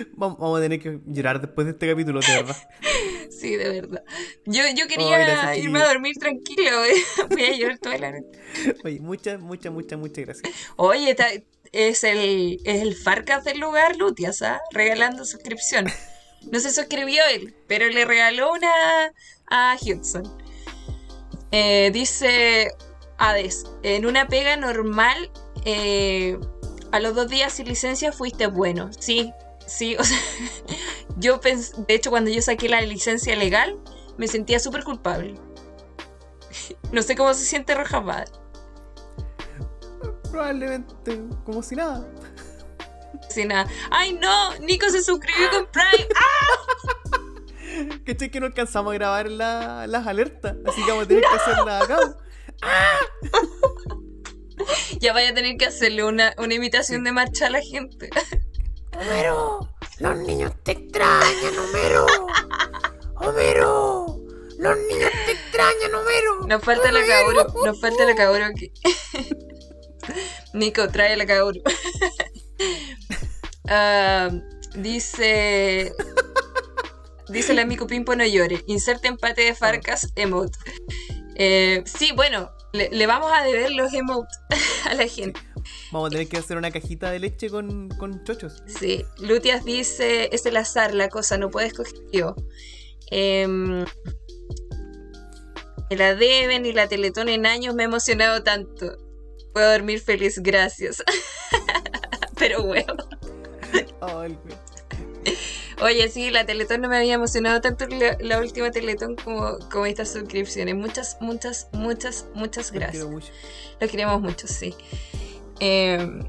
Vamos 0.13 0.59
a 0.59 0.61
tener 0.61 0.81
que 0.81 0.99
llorar 1.07 1.41
después 1.41 1.67
de 1.67 1.73
este 1.73 1.89
capítulo, 1.89 2.21
de 2.21 2.33
verdad. 2.35 2.57
Sí, 3.39 3.57
de 3.57 3.69
verdad. 3.69 4.05
Yo, 4.47 4.63
yo 4.75 4.89
quería 4.89 5.55
irme 5.57 5.81
a 5.81 5.87
dormir 5.87 6.17
tranquilo. 6.19 6.83
Voy 7.31 7.45
a 7.45 7.57
llorar 7.57 7.79
toda 7.79 7.99
la 7.99 8.13
noche. 8.13 8.39
Oye, 8.85 9.01
muchas, 9.01 9.41
muchas, 9.41 9.73
muchas, 9.73 9.99
muchas 9.99 10.25
gracias. 10.25 10.55
Oye, 10.77 11.17
es 11.73 12.05
el, 12.05 12.61
es 12.65 12.83
el 12.83 12.97
Farcas 12.97 13.45
del 13.45 13.61
lugar, 13.61 13.97
Lutias, 13.97 14.43
¿ah? 14.43 14.61
Regalando 14.73 15.25
suscripción. 15.25 15.87
No 16.51 16.59
se 16.59 16.73
suscribió 16.73 17.23
él, 17.33 17.55
pero 17.69 17.89
le 17.89 18.05
regaló 18.05 18.53
una 18.53 18.73
a 19.51 19.77
Hudson. 19.81 20.25
Eh, 21.53 21.91
dice 21.93 22.73
Hades, 23.19 23.65
en 23.83 24.05
una 24.05 24.27
pega 24.27 24.57
normal, 24.57 25.31
eh, 25.65 26.39
a 26.91 27.01
los 27.01 27.15
dos 27.15 27.29
días 27.29 27.53
sin 27.53 27.69
licencia 27.69 28.13
fuiste 28.13 28.49
bueno. 28.49 28.91
Sí, 28.99 29.33
Sí, 29.69 29.97
o 29.99 30.03
sea, 30.05 30.19
yo 31.19 31.41
pensé, 31.41 31.75
de 31.87 31.95
hecho 31.95 32.11
cuando 32.11 32.31
yo 32.31 32.41
saqué 32.43 32.69
la 32.69 32.81
licencia 32.81 33.37
legal, 33.37 33.79
me 34.17 34.29
sentía 34.29 34.59
súper 34.59 34.85
culpable. 34.85 35.35
No 36.93 37.03
sé 37.03 37.15
cómo 37.15 37.35
se 37.35 37.45
siente 37.45 37.75
Roja 37.75 38.01
Madre. 38.01 38.33
Probablemente 40.31 41.21
como 41.45 41.63
si 41.63 41.77
nada. 41.77 42.09
Sin 43.29 43.49
nada. 43.49 43.71
¡Ay 43.91 44.15
no! 44.15 44.59
Nico 44.61 44.89
se 44.89 45.03
suscribió 45.03 45.51
con 45.51 45.67
Prime. 45.71 46.09
¡Ah! 46.17 46.59
¿Cachai 48.07 48.31
que 48.31 48.41
no 48.41 48.47
alcanzamos 48.47 48.93
a 48.93 48.95
grabar 48.95 49.31
las 49.31 50.07
alertas? 50.07 50.57
Así 50.67 50.83
que 50.83 50.91
vamos 50.91 51.05
a 51.05 51.09
tener 51.09 51.23
que 51.23 51.29
hacerla 51.37 51.81
acá. 51.81 51.99
¡Ah! 52.63 53.01
Ya 55.01 55.13
vaya 55.13 55.31
a 55.31 55.35
tener 55.35 55.57
que 55.57 55.67
hacerle 55.67 56.05
una, 56.05 56.35
una 56.39 56.55
imitación 56.55 57.05
de 57.05 57.13
marcha 57.13 57.47
a 57.47 57.51
la 57.51 57.61
gente. 57.61 58.11
Homero, 58.97 59.69
los 59.99 60.17
niños 60.19 60.53
te 60.63 60.73
extrañan, 60.73 61.59
Homero. 61.59 62.07
Homero, 63.17 64.21
los 64.59 64.77
niños 64.77 65.11
te 65.27 65.33
extrañan, 65.33 65.95
Homero. 65.95 66.47
Nos 66.47 66.63
falta 66.63 66.93
la 66.93 67.05
Kaoru, 67.05 67.65
nos 67.65 67.81
falta 67.81 68.05
la 68.05 68.15
Kaoru 68.15 68.45
aquí. 68.45 68.73
Nico, 70.55 70.89
trae 70.89 71.17
la 71.17 71.27
Kaoru. 71.27 71.63
Ah, 73.71 74.31
dice. 74.77 75.93
Dice 77.29 77.53
el 77.53 77.59
amigo 77.59 77.87
Pimpo 77.87 78.17
no 78.17 78.25
llore. 78.25 78.65
Inserte 78.67 79.09
empate 79.09 79.43
de 79.43 79.55
Farcas 79.55 80.11
emote. 80.17 80.59
Eh, 81.35 81.85
sí, 81.85 82.13
bueno, 82.13 82.51
le, 82.73 82.91
le, 82.91 83.07
vamos 83.07 83.31
a 83.33 83.43
deber 83.45 83.71
los 83.73 83.93
emotes 83.95 84.39
a 84.87 84.95
la 84.95 85.07
gente. 85.07 85.41
Vamos 85.93 86.09
a 86.09 86.11
tener 86.11 86.29
que 86.29 86.39
hacer 86.39 86.57
una 86.57 86.71
cajita 86.71 87.11
de 87.11 87.19
leche 87.19 87.51
con, 87.51 87.89
chochos. 88.25 88.63
Sí, 88.67 89.05
Lutias 89.19 89.65
dice, 89.65 90.29
es 90.33 90.47
el 90.47 90.57
azar 90.57 90.95
la 90.95 91.09
cosa, 91.09 91.39
no 91.39 91.51
puedes 91.51 91.75
coger 91.75 91.95
yo. 92.13 92.37
Em, 93.11 93.85
la 95.91 96.15
Deben 96.15 96.67
y 96.67 96.73
la 96.73 96.89
Teletón 96.89 97.29
en 97.29 97.47
años 97.47 97.75
me 97.75 97.85
ha 97.85 97.87
emocionado 97.87 98.43
tanto. 98.43 98.99
Puedo 99.53 99.73
dormir 99.73 100.01
feliz, 100.01 100.39
gracias. 100.41 101.03
Pero 102.39 102.65
bueno. 102.65 102.95
Oye, 105.81 106.09
sí, 106.09 106.31
la 106.31 106.45
Teletón 106.45 106.81
no 106.81 106.89
me 106.89 106.97
había 106.97 107.15
emocionado 107.15 107.61
tanto 107.61 107.87
la, 108.21 108.41
última 108.41 108.71
Teletón 108.71 109.15
como, 109.15 109.59
como 109.71 109.87
estas 109.87 110.13
suscripciones. 110.13 110.75
Muchas, 110.75 111.17
muchas, 111.21 111.69
muchas, 111.73 112.27
muchas 112.35 112.73
gracias. 112.73 113.05
Lo 113.81 113.89
queremos 113.89 114.21
mucho, 114.21 114.49
sí. 114.49 114.75
Eh, 115.61 116.21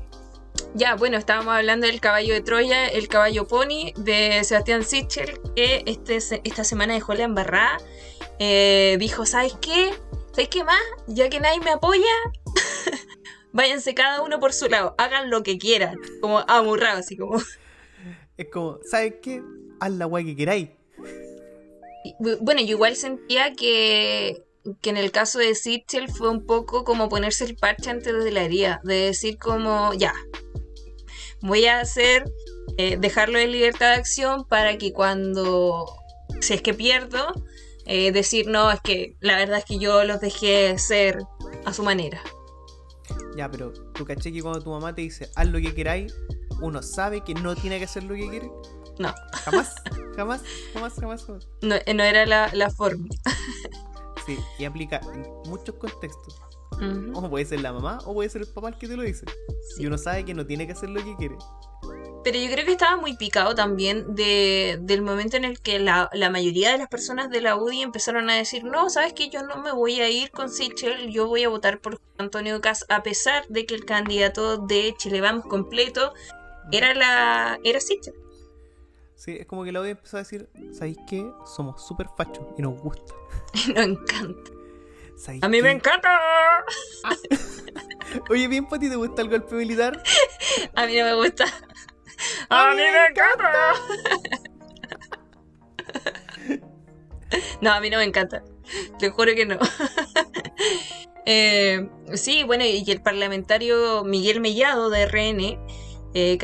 ya, 0.75 0.95
bueno, 0.95 1.17
estábamos 1.17 1.55
hablando 1.55 1.87
del 1.87 1.99
caballo 1.99 2.33
de 2.33 2.41
Troya, 2.41 2.87
el 2.87 3.07
caballo 3.07 3.47
pony 3.47 3.91
de 3.97 4.43
Sebastián 4.43 4.83
Sichel, 4.83 5.39
que 5.55 5.83
este, 5.87 6.17
esta 6.43 6.63
semana 6.63 6.93
dejó 6.93 7.15
la 7.15 7.23
embarrada. 7.23 7.77
Eh, 8.37 8.97
dijo, 8.99 9.25
¿sabes 9.25 9.55
qué? 9.59 9.93
¿Sabes 10.31 10.49
qué 10.49 10.63
más? 10.63 10.81
Ya 11.07 11.27
que 11.29 11.39
nadie 11.39 11.59
me 11.59 11.71
apoya, 11.71 12.03
váyanse 13.51 13.95
cada 13.95 14.21
uno 14.21 14.39
por 14.39 14.53
su 14.53 14.69
lado, 14.69 14.93
hagan 14.99 15.31
lo 15.31 15.41
que 15.41 15.57
quieran, 15.57 15.97
como 16.21 16.39
amurrado, 16.47 16.99
así 16.99 17.17
como... 17.17 17.39
Es 18.39 18.47
como, 18.49 18.79
¿sabes 18.89 19.15
qué? 19.21 19.43
Haz 19.79 19.91
la 19.91 20.05
guay 20.05 20.25
que 20.25 20.35
queráis. 20.35 20.69
Bueno, 22.39 22.61
yo 22.61 22.69
igual 22.69 22.95
sentía 22.95 23.53
que 23.53 24.43
que 24.81 24.89
en 24.89 24.97
el 24.97 25.11
caso 25.11 25.39
de 25.39 25.55
Sitchell 25.55 26.09
fue 26.09 26.29
un 26.29 26.45
poco 26.45 26.83
como 26.83 27.09
ponerse 27.09 27.45
el 27.45 27.55
parche 27.55 27.89
antes 27.89 28.23
de 28.23 28.31
la 28.31 28.43
herida, 28.43 28.81
de 28.83 28.95
decir 28.95 29.37
como, 29.37 29.93
ya, 29.93 30.13
voy 31.41 31.65
a 31.65 31.79
hacer, 31.79 32.25
eh, 32.77 32.97
dejarlo 32.97 33.39
en 33.39 33.51
libertad 33.51 33.93
de 33.93 33.99
acción 33.99 34.45
para 34.47 34.77
que 34.77 34.93
cuando, 34.93 35.85
si 36.41 36.53
es 36.53 36.61
que 36.61 36.73
pierdo, 36.73 37.33
eh, 37.85 38.11
decir, 38.11 38.47
no, 38.47 38.71
es 38.71 38.81
que 38.81 39.15
la 39.19 39.37
verdad 39.37 39.59
es 39.59 39.65
que 39.65 39.79
yo 39.79 40.03
los 40.03 40.19
dejé 40.19 40.77
ser 40.77 41.19
a 41.65 41.73
su 41.73 41.83
manera. 41.83 42.21
Ya, 43.35 43.49
pero 43.49 43.73
tú 43.93 44.05
caché 44.05 44.31
que 44.31 44.41
cuando 44.41 44.61
tu 44.61 44.69
mamá 44.69 44.93
te 44.93 45.01
dice, 45.01 45.29
haz 45.35 45.47
lo 45.47 45.59
que 45.59 45.73
queráis, 45.73 46.13
uno 46.61 46.81
sabe 46.81 47.21
que 47.21 47.33
no 47.33 47.55
tiene 47.55 47.77
que 47.77 47.85
hacer 47.85 48.03
lo 48.03 48.15
que 48.15 48.29
quiere. 48.29 48.51
No. 48.99 49.13
Jamás, 49.43 49.75
jamás, 50.15 50.41
jamás, 50.73 50.93
jamás. 50.99 51.27
No, 51.61 51.75
no 51.93 52.03
era 52.03 52.25
la, 52.25 52.49
la 52.53 52.69
forma. 52.69 53.07
y 54.59 54.65
aplica 54.65 55.01
en 55.13 55.25
muchos 55.49 55.75
contextos. 55.75 56.35
O 57.13 57.29
puede 57.29 57.43
ser 57.43 57.59
la 57.59 57.73
mamá 57.73 57.99
o 58.05 58.13
puede 58.13 58.29
ser 58.29 58.41
el 58.41 58.47
papá 58.47 58.69
el 58.69 58.77
que 58.77 58.87
te 58.87 58.95
lo 58.95 59.03
dice. 59.03 59.25
Y 59.77 59.85
uno 59.85 59.97
sabe 59.97 60.23
que 60.23 60.33
no 60.33 60.45
tiene 60.45 60.65
que 60.65 60.73
hacer 60.73 60.89
lo 60.89 61.03
que 61.03 61.15
quiere. 61.17 61.35
Pero 62.23 62.37
yo 62.37 62.51
creo 62.51 62.65
que 62.65 62.71
estaba 62.71 62.97
muy 62.97 63.15
picado 63.15 63.55
también 63.55 64.15
de, 64.15 64.77
del 64.81 65.01
momento 65.01 65.37
en 65.37 65.45
el 65.45 65.59
que 65.59 65.79
la, 65.79 66.09
mayoría 66.31 66.71
de 66.71 66.77
las 66.77 66.87
personas 66.87 67.29
de 67.29 67.41
la 67.41 67.55
UDI 67.55 67.81
empezaron 67.81 68.29
a 68.29 68.35
decir, 68.35 68.63
no, 68.63 68.89
sabes 68.89 69.13
que 69.13 69.29
yo 69.29 69.43
no 69.43 69.57
me 69.57 69.71
voy 69.71 69.99
a 70.01 70.09
ir 70.09 70.31
con 70.31 70.49
Sichel, 70.49 71.11
yo 71.11 71.27
voy 71.27 71.43
a 71.43 71.49
votar 71.49 71.79
por 71.79 71.99
Antonio 72.17 72.59
Cas 72.61 72.85
a 72.89 73.03
pesar 73.03 73.47
de 73.47 73.65
que 73.65 73.75
el 73.75 73.85
candidato 73.85 74.57
de 74.57 74.93
Chile 74.97 75.21
Vamos 75.21 75.45
completo 75.45 76.13
era 76.71 76.93
la 76.93 77.59
era 77.63 77.79
Sichel. 77.79 78.13
Sí, 79.15 79.35
es 79.37 79.45
como 79.45 79.65
que 79.65 79.71
la 79.73 79.81
UDI 79.81 79.91
empezó 79.91 80.15
a 80.15 80.21
decir, 80.21 80.47
¿sabéis 80.71 80.97
qué? 81.07 81.29
Somos 81.45 81.85
súper 81.85 82.07
fachos 82.15 82.45
y 82.57 82.61
nos 82.61 82.79
gusta. 82.81 83.13
Nos 83.75 83.85
encanta. 83.85 84.51
A 85.41 85.49
mí 85.49 85.61
me 85.61 85.71
encanta. 85.71 86.09
Ah. 87.03 87.15
Oye, 88.29 88.47
bien, 88.47 88.65
Pati, 88.65 88.89
¿te 88.89 88.95
gusta 88.95 89.21
el 89.21 89.29
golpe 89.29 89.55
militar? 89.55 90.01
A 90.75 90.85
mí 90.85 90.97
no 90.97 91.03
me 91.03 91.15
gusta. 91.15 91.45
A, 92.49 92.73
mí 92.73 92.81
me 92.81 93.05
encanta. 93.07 93.73
no, 97.61 97.71
a 97.71 97.79
mí 97.79 97.89
no 97.89 97.97
me 97.97 98.03
encanta. 98.03 98.43
Te 98.97 99.09
juro 99.09 99.33
que 99.35 99.45
no. 99.45 99.57
Eh, 101.25 101.87
sí, 102.15 102.43
bueno, 102.43 102.65
y 102.65 102.83
el 102.89 103.01
parlamentario 103.01 104.03
Miguel 104.03 104.41
Mellado 104.41 104.89
de 104.89 105.05
RN 105.05 105.59
eh, 106.13 106.37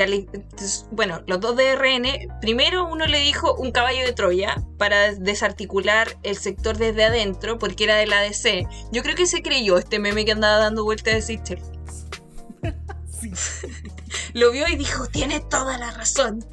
bueno, 0.90 1.22
los 1.26 1.40
dos 1.40 1.56
de 1.56 1.74
RN, 1.74 2.40
primero 2.40 2.86
uno 2.86 3.06
le 3.06 3.20
dijo 3.20 3.54
un 3.54 3.72
caballo 3.72 4.04
de 4.04 4.12
Troya 4.12 4.62
para 4.78 5.14
desarticular 5.14 6.18
el 6.22 6.36
sector 6.36 6.76
desde 6.76 7.04
adentro 7.04 7.58
porque 7.58 7.84
era 7.84 7.96
de 7.96 8.06
la 8.06 8.20
ADC. 8.20 8.68
Yo 8.92 9.02
creo 9.02 9.16
que 9.16 9.26
se 9.26 9.42
creyó 9.42 9.78
este 9.78 9.98
meme 9.98 10.24
que 10.24 10.32
andaba 10.32 10.58
dando 10.58 10.84
vueltas 10.84 11.14
de 11.14 11.22
Sister. 11.22 11.60
Lo 14.34 14.52
vio 14.52 14.68
y 14.68 14.76
dijo, 14.76 15.06
tiene 15.06 15.40
toda 15.40 15.78
la 15.78 15.90
razón. 15.90 16.44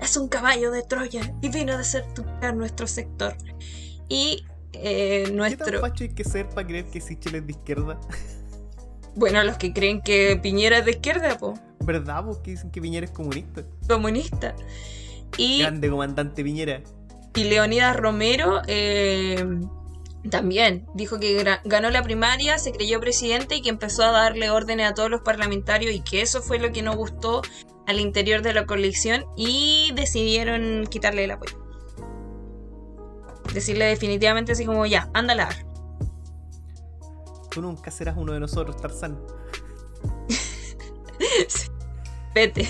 Es 0.00 0.16
un 0.16 0.28
caballo 0.28 0.70
de 0.70 0.82
Troya 0.82 1.34
y 1.42 1.48
vino 1.48 1.72
a 1.74 1.78
desarticular 1.78 2.54
nuestro 2.54 2.86
sector. 2.86 3.36
Y 4.08 4.44
eh, 4.72 5.30
nuestro... 5.32 5.66
¿Qué 5.66 5.72
tan 5.72 5.80
facho 5.80 6.04
hay 6.04 6.10
que 6.10 6.24
ser 6.24 6.48
para 6.48 6.66
creer 6.66 6.86
que 6.86 7.00
Sichel 7.00 7.36
es 7.36 7.46
de 7.46 7.52
izquierda? 7.52 8.00
Bueno, 9.14 9.42
los 9.44 9.56
que 9.56 9.72
creen 9.72 10.00
que 10.02 10.38
Piñera 10.42 10.78
es 10.78 10.84
de 10.84 10.92
izquierda, 10.92 11.36
pues. 11.38 11.60
¿Verdad? 11.80 12.24
Porque 12.24 12.52
dicen 12.52 12.70
que 12.70 12.80
Piñera 12.80 13.06
es 13.06 13.12
comunista. 13.12 13.62
Comunista. 13.88 14.54
Y, 15.36 15.60
Grande 15.60 15.90
comandante 15.90 16.44
Piñera. 16.44 16.82
Y 17.34 17.44
Leonidas 17.44 17.96
Romero 17.96 18.60
eh, 18.66 19.44
también 20.28 20.86
dijo 20.94 21.18
que 21.18 21.42
ganó 21.64 21.90
la 21.90 22.02
primaria, 22.02 22.58
se 22.58 22.72
creyó 22.72 23.00
presidente 23.00 23.56
y 23.56 23.62
que 23.62 23.70
empezó 23.70 24.02
a 24.02 24.10
darle 24.10 24.50
órdenes 24.50 24.90
a 24.90 24.94
todos 24.94 25.10
los 25.10 25.22
parlamentarios 25.22 25.94
y 25.94 26.00
que 26.00 26.22
eso 26.22 26.42
fue 26.42 26.58
lo 26.58 26.72
que 26.72 26.82
no 26.82 26.94
gustó 26.94 27.42
al 27.86 28.00
interior 28.00 28.42
de 28.42 28.52
la 28.52 28.66
coalición 28.66 29.24
y 29.36 29.92
decidieron 29.94 30.86
quitarle 30.88 31.24
el 31.24 31.30
apoyo. 31.30 31.58
Decirle 33.54 33.86
definitivamente 33.86 34.52
así 34.52 34.64
como 34.64 34.86
ya, 34.86 35.08
anda 35.14 35.32
a 35.32 35.36
lavar. 35.36 35.69
Tú 37.50 37.60
nunca 37.60 37.90
serás 37.90 38.16
uno 38.16 38.32
de 38.32 38.40
nosotros, 38.40 38.76
Tarzán. 38.76 39.18
Vete. 42.34 42.68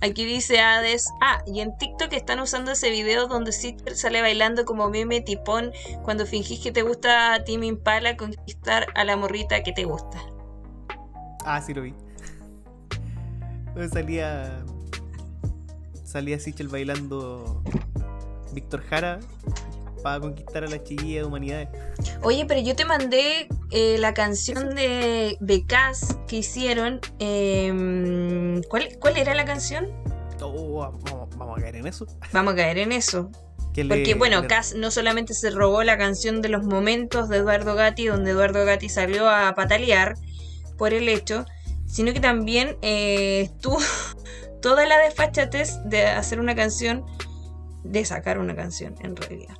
Aquí 0.00 0.24
dice 0.24 0.60
Hades. 0.60 1.10
Ah, 1.20 1.42
y 1.46 1.60
en 1.60 1.76
TikTok 1.78 2.12
están 2.12 2.40
usando 2.40 2.72
ese 2.72 2.90
video 2.90 3.28
donde 3.28 3.52
Sister 3.52 3.96
sale 3.96 4.20
bailando 4.20 4.64
como 4.64 4.90
meme 4.90 5.20
tipón 5.20 5.72
cuando 6.02 6.26
fingís 6.26 6.60
que 6.60 6.72
te 6.72 6.82
gusta 6.82 7.34
a 7.34 7.44
Tim 7.44 7.62
Impala 7.62 8.16
conquistar 8.16 8.86
a 8.94 9.04
la 9.04 9.16
morrita 9.16 9.62
que 9.62 9.72
te 9.72 9.84
gusta. 9.84 10.18
Ah, 11.44 11.60
sí 11.60 11.72
lo 11.72 11.82
vi. 11.82 11.94
Salía. 13.92 14.64
Salía 16.04 16.38
Sichel 16.38 16.68
bailando 16.68 17.62
Víctor 18.52 18.82
Jara 18.84 19.18
para 20.02 20.20
conquistar 20.20 20.64
a 20.64 20.68
la 20.68 20.82
chiquilla 20.82 21.20
de 21.20 21.24
humanidades. 21.24 21.68
Oye, 22.22 22.46
pero 22.46 22.60
yo 22.60 22.76
te 22.76 22.84
mandé 22.84 23.48
eh, 23.70 23.98
la 23.98 24.14
canción 24.14 24.74
de, 24.74 25.64
Cass 25.66 26.16
que 26.28 26.36
hicieron. 26.36 27.00
Em, 27.18 28.62
¿cuál, 28.68 28.88
¿Cuál 29.00 29.16
era 29.16 29.34
la 29.34 29.44
canción? 29.44 29.88
Oh, 30.40 30.92
vamos, 31.36 31.58
a 31.58 31.60
caer 31.60 31.76
en 31.76 31.86
eso. 31.86 32.06
Vamos 32.32 32.54
a 32.54 32.56
caer 32.56 32.78
en 32.78 32.92
eso. 32.92 33.30
Porque, 33.88 34.14
bueno, 34.14 34.46
Cass 34.46 34.74
no 34.74 34.90
solamente 34.90 35.34
se 35.34 35.50
robó 35.50 35.82
la 35.82 35.98
canción 35.98 36.40
de 36.40 36.48
los 36.48 36.64
momentos 36.64 37.28
de 37.28 37.38
Eduardo 37.38 37.74
Gatti, 37.74 38.06
donde 38.06 38.30
Eduardo 38.30 38.64
Gatti 38.64 38.88
salió 38.88 39.28
a 39.28 39.54
patalear 39.54 40.14
por 40.78 40.94
el 40.94 41.08
hecho, 41.08 41.44
sino 41.86 42.12
que 42.12 42.20
también 42.20 42.76
eh, 42.82 43.50
tuvo 43.60 43.78
toda 44.62 44.86
la 44.86 44.98
desfachatez 44.98 45.78
de 45.84 46.06
hacer 46.06 46.40
una 46.40 46.54
canción, 46.54 47.04
de 47.84 48.04
sacar 48.04 48.38
una 48.38 48.54
canción 48.54 48.94
en 49.00 49.16
realidad 49.16 49.56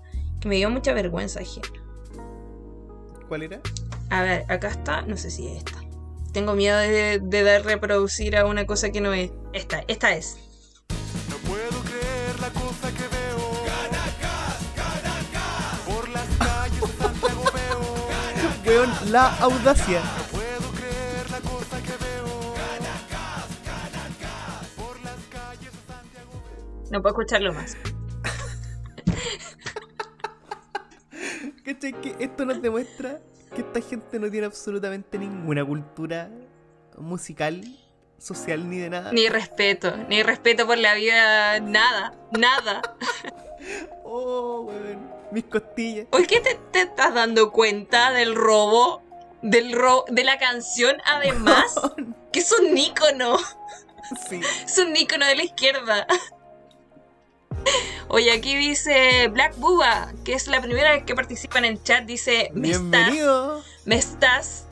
me 0.46 0.56
dio 0.56 0.70
mucha 0.70 0.92
vergüenza 0.92 1.40
ajena. 1.40 1.68
¿Cuál 3.28 3.42
era? 3.42 3.60
A 4.10 4.22
ver, 4.22 4.44
acá 4.48 4.68
está, 4.68 5.02
no 5.02 5.16
sé 5.16 5.30
si 5.30 5.48
es 5.48 5.58
esta. 5.58 5.78
Tengo 6.32 6.54
miedo 6.54 6.78
de, 6.78 7.42
dar 7.42 7.64
reproducir 7.64 8.36
a 8.36 8.46
una 8.46 8.66
cosa 8.66 8.90
que 8.90 9.00
no 9.00 9.12
es. 9.12 9.30
Esta, 9.52 9.82
esta 9.88 10.14
es. 10.14 10.36
No 11.28 11.36
puedo 11.48 11.80
creer 11.82 12.40
la 12.40 12.50
cosa 12.50 12.92
que 12.92 13.08
veo. 13.08 13.36
Por 15.86 16.08
las 16.10 16.26
calles 16.38 16.80
de 16.80 17.02
Santiago 17.02 17.44
veo. 18.64 18.84
veo 18.86 19.10
la 19.10 19.36
audacia. 19.38 20.02
No 26.90 27.02
puedo 27.02 27.14
escucharlo 27.14 27.52
más. 27.52 27.76
¿Cachai? 31.64 31.92
Que 32.00 32.14
esto 32.20 32.44
nos 32.44 32.62
demuestra 32.62 33.20
que 33.54 33.62
esta 33.62 33.80
gente 33.80 34.18
no 34.18 34.30
tiene 34.30 34.46
absolutamente 34.46 35.18
ninguna 35.18 35.64
cultura 35.64 36.30
musical, 36.98 37.62
social, 38.18 38.68
ni 38.68 38.78
de 38.78 38.90
nada. 38.90 39.12
Ni 39.12 39.28
respeto, 39.28 39.96
ni 40.08 40.22
respeto 40.22 40.66
por 40.66 40.78
la 40.78 40.94
vida, 40.94 41.60
nada, 41.60 42.14
nada. 42.38 42.82
oh, 44.04 44.62
weón, 44.62 45.10
mis 45.32 45.44
costillas. 45.44 46.06
¿Por 46.06 46.26
qué 46.26 46.40
te, 46.40 46.80
estás 46.80 47.14
dando 47.14 47.52
cuenta 47.52 48.12
del 48.12 48.34
robo, 48.34 49.02
del 49.42 49.72
ro 49.72 50.04
de 50.08 50.24
la 50.24 50.38
canción, 50.38 50.96
además? 51.04 51.74
que 52.32 52.40
es 52.40 52.52
un 52.52 52.76
ícono. 52.76 53.38
Sí. 54.28 54.40
Es 54.64 54.78
un 54.78 54.94
ícono 54.94 55.26
de 55.26 55.34
la 55.34 55.42
izquierda. 55.42 56.06
Oye, 58.08 58.32
aquí 58.32 58.56
dice 58.56 59.28
Black 59.28 59.56
Booba, 59.58 60.12
que 60.24 60.34
es 60.34 60.46
la 60.46 60.60
primera 60.60 60.92
vez 60.92 61.02
que 61.04 61.14
participa 61.14 61.58
en 61.58 61.64
el 61.64 61.82
chat, 61.82 62.04
dice, 62.04 62.50
me 62.54 62.68
Bienvenido. 62.68 63.58
estás, 63.86 64.66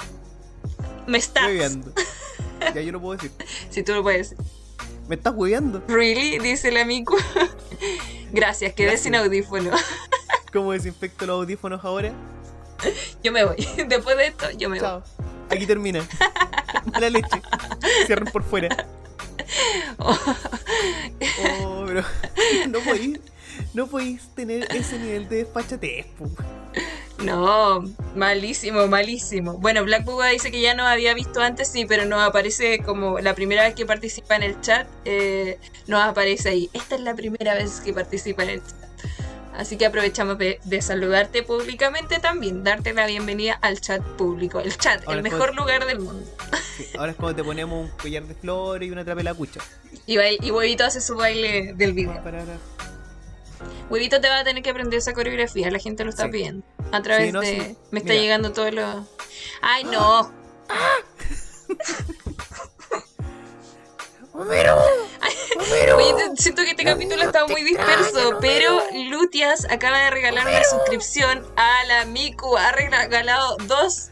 me 1.06 1.18
estás, 1.18 1.48
me 1.48 1.64
estás. 1.64 1.94
ya 2.74 2.80
yo 2.80 2.92
lo 2.92 3.00
puedo 3.00 3.14
decir. 3.16 3.32
Si 3.70 3.82
tú 3.82 3.92
lo 3.92 4.02
puedes 4.02 4.30
decir. 4.30 4.46
¿Me 5.08 5.16
estás 5.16 5.34
hueveando? 5.36 5.82
Really, 5.88 6.38
dice 6.38 6.68
el 6.68 6.76
amigo. 6.78 7.16
Gracias, 8.32 8.72
quedé 8.72 8.96
sin 8.96 9.14
audífono. 9.16 9.70
¿Cómo 10.52 10.72
desinfecto 10.72 11.26
los 11.26 11.40
audífonos 11.42 11.84
ahora? 11.84 12.12
Yo 13.22 13.32
me 13.32 13.44
voy. 13.44 13.56
Después 13.88 14.16
de 14.16 14.28
esto, 14.28 14.50
yo 14.52 14.68
me 14.70 14.78
Chao. 14.78 15.00
voy. 15.00 15.26
Aquí 15.50 15.66
termina. 15.66 16.06
Mala 16.92 17.10
leche. 17.10 17.42
Cierran 18.06 18.32
por 18.32 18.44
fuera. 18.44 18.86
Oh, 19.98 20.16
pero 21.94 22.06
no 22.68 22.80
podéis, 22.80 23.20
no 23.72 23.86
podéis 23.86 24.28
tener 24.34 24.66
ese 24.74 24.98
nivel 24.98 25.28
de 25.28 25.36
despachatez. 25.36 26.06
No, 27.18 27.84
malísimo, 28.16 28.88
malísimo. 28.88 29.58
Bueno, 29.58 29.84
Black 29.84 30.04
Buga 30.04 30.28
dice 30.28 30.50
que 30.50 30.60
ya 30.60 30.74
no 30.74 30.84
había 30.84 31.14
visto 31.14 31.40
antes, 31.40 31.68
sí, 31.68 31.86
pero 31.86 32.04
nos 32.04 32.20
aparece 32.20 32.80
como 32.80 33.20
la 33.20 33.34
primera 33.34 33.62
vez 33.62 33.74
que 33.74 33.86
participa 33.86 34.34
en 34.36 34.42
el 34.42 34.60
chat, 34.60 34.88
eh, 35.04 35.58
nos 35.86 36.02
aparece 36.02 36.48
ahí. 36.48 36.70
Esta 36.72 36.96
es 36.96 37.00
la 37.02 37.14
primera 37.14 37.54
vez 37.54 37.80
que 37.80 37.92
participa 37.92 38.42
en 38.42 38.50
el 38.50 38.62
chat. 38.62 38.83
Así 39.56 39.76
que 39.76 39.86
aprovechamos 39.86 40.36
de, 40.36 40.58
saludarte 40.82 41.42
públicamente 41.44 42.18
también, 42.18 42.64
darte 42.64 42.92
la 42.92 43.06
bienvenida 43.06 43.54
al 43.62 43.80
chat 43.80 44.02
público. 44.02 44.60
El 44.60 44.76
chat, 44.76 45.02
el 45.08 45.22
mejor 45.22 45.54
lugar 45.54 45.86
del 45.86 46.00
mundo. 46.00 46.28
ahora 46.98 47.12
es 47.12 47.16
cuando 47.16 47.36
te 47.36 47.44
ponemos 47.44 47.88
un 47.88 47.96
collar 47.96 48.24
de 48.24 48.34
flores 48.34 48.88
y 48.88 48.90
una 48.90 49.04
trapelacucha. 49.04 49.60
Y, 50.06 50.18
y 50.18 50.50
Huevito 50.50 50.84
hace 50.84 51.00
su 51.00 51.14
baile 51.14 51.72
del 51.74 51.92
video. 51.92 52.20
Huevito 53.88 54.20
te 54.20 54.28
va 54.28 54.40
a 54.40 54.44
tener 54.44 54.62
que 54.62 54.70
aprender 54.70 54.98
esa 54.98 55.12
coreografía, 55.12 55.70
la 55.70 55.78
gente 55.78 56.02
lo 56.04 56.10
está 56.10 56.28
pidiendo. 56.28 56.66
A 56.90 57.00
través 57.02 57.32
de. 57.32 57.76
Me 57.92 58.00
está 58.00 58.14
llegando 58.14 58.52
todo 58.52 58.70
lo. 58.70 59.06
¡Ay, 59.62 59.84
no! 59.84 60.32
¡Homero! 64.34 64.76
Oye, 65.96 66.14
siento 66.36 66.62
que 66.62 66.70
este 66.70 66.84
capítulo 66.84 67.22
está 67.22 67.46
muy 67.46 67.62
disperso, 67.62 68.38
pero 68.40 68.82
Lutias 69.08 69.64
acaba 69.70 69.98
de 69.98 70.10
regalar 70.10 70.48
una 70.48 70.64
suscripción 70.64 71.46
a 71.56 71.84
la 71.84 72.04
Miku. 72.06 72.56
Ha 72.56 72.72
regalado 72.72 73.56
dos 73.68 74.10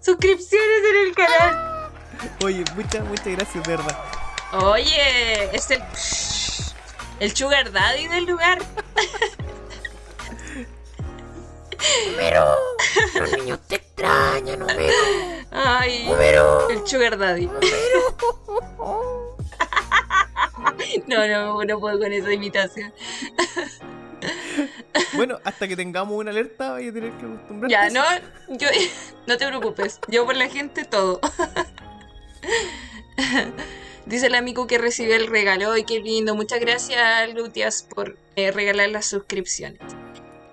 suscripciones 0.00 0.78
en 0.90 1.08
el 1.08 1.14
canal. 1.16 1.90
Oye, 2.44 2.64
muchas, 2.76 3.04
muchas 3.04 3.26
gracias, 3.26 3.66
verdad. 3.66 3.98
Oye, 4.52 5.56
es 5.56 5.68
el, 5.72 5.82
el 7.18 7.34
sugar 7.34 7.72
daddy 7.72 8.06
del 8.06 8.26
lugar. 8.26 8.60
Número, 12.12 12.56
los 13.14 13.32
niños 13.32 13.58
te 13.66 13.74
extrañan, 13.74 14.60
número. 14.60 14.94
Ay, 15.50 16.08
el 16.70 16.86
sugar 16.86 17.18
daddy. 17.18 17.50
No, 21.06 21.26
no, 21.26 21.64
no 21.64 21.80
puedo 21.80 21.98
con 21.98 22.12
esa 22.12 22.32
imitación. 22.32 22.92
Bueno, 25.14 25.38
hasta 25.44 25.68
que 25.68 25.76
tengamos 25.76 26.16
una 26.16 26.30
alerta 26.30 26.72
voy 26.72 26.88
a 26.88 26.92
tener 26.92 27.12
que 27.12 27.26
acostumbrarte. 27.26 27.72
Ya, 27.72 27.90
no, 27.90 28.02
yo, 28.56 28.68
no 29.26 29.36
te 29.36 29.46
preocupes. 29.46 30.00
Yo 30.08 30.24
por 30.24 30.36
la 30.36 30.48
gente 30.48 30.84
todo. 30.84 31.20
Dice 34.06 34.26
el 34.26 34.34
amigo 34.34 34.66
que 34.66 34.78
recibió 34.78 35.16
el 35.16 35.26
regalo. 35.26 35.76
Y 35.76 35.84
qué 35.84 36.00
lindo. 36.00 36.34
Muchas 36.34 36.60
gracias, 36.60 37.34
Lutias, 37.34 37.82
por 37.82 38.16
eh, 38.36 38.50
regalar 38.50 38.90
las 38.90 39.06
suscripciones. 39.06 39.80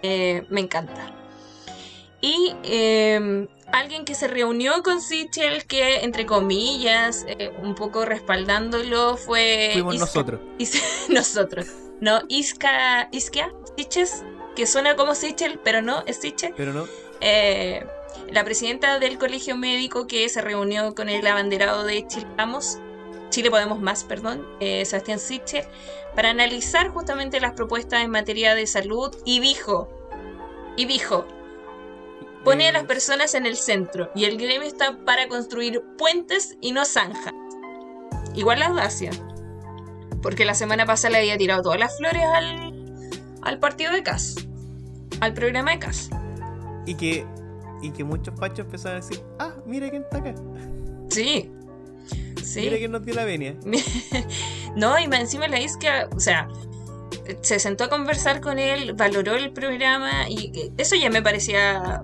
Eh, 0.02 0.44
me 0.50 0.62
encanta. 0.62 1.14
Y 2.22 2.56
em, 2.64 3.48
alguien 3.74 4.06
que 4.06 4.16
se 4.16 4.28
reunió 4.28 4.84
con 4.84 5.02
Sichel, 5.02 5.66
que 5.66 6.04
entre 6.04 6.26
comillas, 6.26 7.26
eh, 7.28 7.52
un 7.62 7.76
poco 7.76 8.06
respaldándolo, 8.06 9.18
fue. 9.18 9.70
Fuimos 9.74 10.00
nosotros. 10.00 10.42
nosotros. 11.10 11.68
No, 12.00 12.22
Iska, 12.28 13.10
Iskia, 13.12 13.54
Siches, 13.78 14.24
que 14.56 14.66
suena 14.66 14.96
como 14.96 15.16
Sichel, 15.16 15.60
pero 15.64 15.82
no, 15.82 16.04
es 16.08 16.18
Sichel. 16.18 16.54
Pero 16.58 16.74
no. 16.74 16.88
la 18.32 18.44
presidenta 18.44 19.00
del 19.00 19.18
colegio 19.18 19.56
médico 19.56 20.08
que 20.08 20.28
se 20.30 20.42
reunió 20.42 20.96
con 20.96 21.10
el 21.10 21.26
abanderado 21.28 21.84
de 21.84 22.08
Chilamos 22.08 22.80
Chile 23.32 23.50
Podemos 23.50 23.80
Más, 23.80 24.04
perdón, 24.04 24.46
eh, 24.60 24.86
Sebastián 24.86 25.18
Sichel, 25.18 25.66
para 26.16 26.30
analizar 26.30 26.90
justamente 26.90 27.40
las 27.40 27.54
propuestas 27.54 28.04
en 28.04 28.12
materia 28.12 28.54
de 28.54 28.68
salud 28.68 29.16
y 29.26 29.40
dijo, 29.40 29.90
y 30.76 30.86
dijo, 30.86 31.26
pone 32.44 32.68
a 32.68 32.72
las 32.72 32.84
personas 32.84 33.34
en 33.36 33.46
el 33.46 33.56
centro 33.56 34.12
y 34.16 34.26
el 34.26 34.38
gremio 34.38 34.68
está 34.68 34.98
para 35.06 35.28
construir 35.28 35.82
puentes 35.98 36.58
y 36.62 36.72
no 36.72 36.86
zanjas. 36.86 37.34
Igual 38.36 38.60
la 38.60 38.68
audacia, 38.68 39.12
porque 40.22 40.46
la 40.46 40.54
semana 40.54 40.86
pasada 40.86 41.14
le 41.14 41.18
había 41.20 41.38
tirado 41.38 41.64
todas 41.64 41.80
las 41.80 41.98
flores 41.98 42.24
al, 42.24 43.10
al 43.42 43.60
partido 43.60 43.92
de 43.92 44.04
CAS, 44.04 44.36
al 45.20 45.34
programa 45.34 45.72
de 45.72 45.80
CAS. 45.80 46.10
Y 46.86 46.96
que, 46.96 47.26
y 47.82 47.92
que 47.92 48.04
muchos 48.04 48.38
pachos 48.40 48.66
empezaron 48.66 48.98
a 48.98 49.02
decir, 49.02 49.24
ah, 49.40 49.54
mira 49.66 49.90
quién 49.90 50.04
está 50.04 50.18
acá. 50.18 50.34
Sí, 51.10 51.52
Sí. 52.44 52.62
Mira 52.62 52.78
que 52.80 52.88
nos 52.88 53.06
dio 53.06 53.14
la 53.14 53.24
venia. 53.24 53.56
no, 54.76 54.98
y 55.00 55.04
encima 55.04 55.48
la 55.48 55.60
isca, 55.60 56.10
o 56.16 56.20
sea, 56.20 56.48
se 57.42 57.60
sentó 57.60 57.86
a 57.86 57.90
conversar 57.90 58.42
con 58.42 58.60
él, 58.60 58.94
valoró 58.94 59.36
el 59.36 59.52
programa 59.52 60.30
y 60.30 60.72
eso 60.78 60.96
ya 60.96 61.10
me 61.10 61.22
parecía 61.22 62.04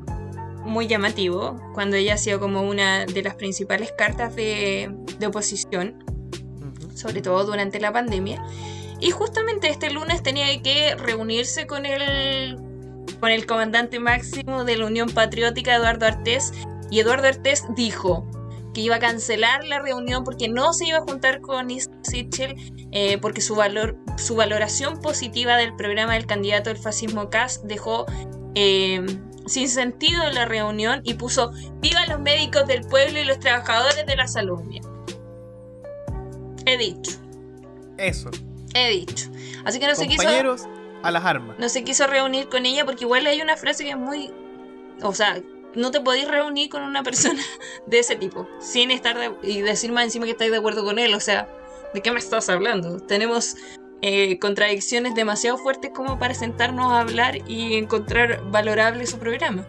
muy 0.68 0.88
llamativo 0.88 1.60
cuando 1.74 1.96
ella 1.96 2.16
ha 2.16 2.18
sido 2.18 2.40
como 2.40 2.62
una 2.62 3.06
de 3.06 3.24
las 3.24 3.36
principales 3.36 3.92
cartas 3.98 4.36
de, 4.36 4.94
oposición, 5.26 6.04
sobre 6.94 7.22
todo 7.22 7.46
durante 7.46 7.80
la 7.80 7.92
pandemia. 7.92 8.44
Y 9.00 9.12
justamente 9.12 9.70
este 9.70 9.90
lunes 9.90 10.24
tenía 10.24 10.62
que 10.62 10.96
reunirse 10.96 11.68
con 11.68 11.86
el, 11.86 12.58
con 13.20 13.32
el 13.32 13.46
comandante 13.46 14.00
máximo 14.00 14.64
de 14.64 14.78
la 14.78 14.86
Unión 14.86 15.10
Patriótica, 15.10 15.76
Eduardo 15.76 16.06
Artés, 16.06 16.52
y 16.90 17.00
Eduardo 17.00 17.28
Artés 17.28 17.66
dijo, 17.76 18.28
que 18.74 18.82
iba 18.82 18.98
a 18.98 19.00
cancelar 19.00 19.64
la 19.64 19.80
reunión 19.80 20.24
porque 20.24 20.48
no 20.50 20.72
se 20.72 20.86
iba 20.86 21.00
a 21.00 21.02
juntar 21.02 21.42
con 21.42 21.68
Sichel 22.04 22.56
eh, 22.92 23.18
porque 23.18 23.42
su, 23.42 23.56
valor, 23.56 23.98
su 24.18 24.36
valoración 24.36 25.02
positiva 25.02 25.58
del 25.58 25.76
programa 25.76 26.14
del 26.14 26.28
candidato 26.28 26.70
del 26.70 26.78
fascismo 26.78 27.32
CAS 27.32 27.62
dejó 27.68 28.06
eh, 28.54 29.04
sin 29.48 29.70
sentido 29.70 30.30
la 30.32 30.46
reunión 30.46 31.02
y 31.04 31.16
puso 31.16 31.52
viva 31.80 32.06
los 32.08 32.20
médicos 32.20 32.68
del 32.68 32.86
pueblo 32.86 33.20
y 33.20 33.26
los 33.26 33.40
trabajadores 33.40 34.06
de 34.06 34.16
la 34.16 34.28
salud. 34.28 34.60
He 36.66 36.78
dicho. 36.78 37.18
Eso. 37.98 38.30
He 38.74 38.90
dicho. 38.90 39.30
Así 39.66 39.80
que 39.80 39.88
no 39.88 39.96
se 39.96 40.08
quiso... 40.08 40.28
a 41.04 41.12
las 41.12 41.26
armas. 41.26 41.58
No 41.60 41.70
se 41.70 41.84
quiso 41.84 42.08
reunir 42.08 42.50
con 42.50 42.66
ella 42.66 42.86
porque 42.86 43.06
igual 43.06 43.26
hay 43.26 43.42
una 43.42 43.58
frase 43.58 43.84
que 43.84 43.92
es 43.92 43.98
muy... 43.98 44.32
O 45.02 45.14
sea, 45.14 45.42
no 45.76 45.92
te 45.92 46.02
podéis 46.02 46.28
reunir 46.28 46.70
con 46.70 46.84
una 46.84 47.04
persona 47.04 47.42
de 47.86 48.00
ese 48.00 48.16
tipo 48.16 48.48
sin 48.60 48.92
estar 48.92 49.18
y 49.44 49.62
decir 49.62 49.92
más 49.92 50.06
encima 50.06 50.26
que 50.26 50.32
estáis 50.32 50.52
de 50.52 50.58
acuerdo 50.58 50.84
con 50.84 51.00
él. 51.00 51.14
O 51.14 51.20
sea, 51.20 51.48
¿de 51.94 52.02
qué 52.02 52.12
me 52.12 52.20
estás 52.20 52.50
hablando? 52.50 53.00
Tenemos 53.00 53.56
eh, 54.02 54.38
contradicciones 54.40 55.16
demasiado 55.16 55.58
fuertes 55.58 55.92
como 55.92 56.20
para 56.20 56.34
sentarnos 56.34 56.92
a 56.92 57.02
hablar 57.02 57.38
y 57.48 57.76
encontrar 57.76 58.44
valorable 58.52 59.06
su 59.08 59.18
programa. 59.18 59.66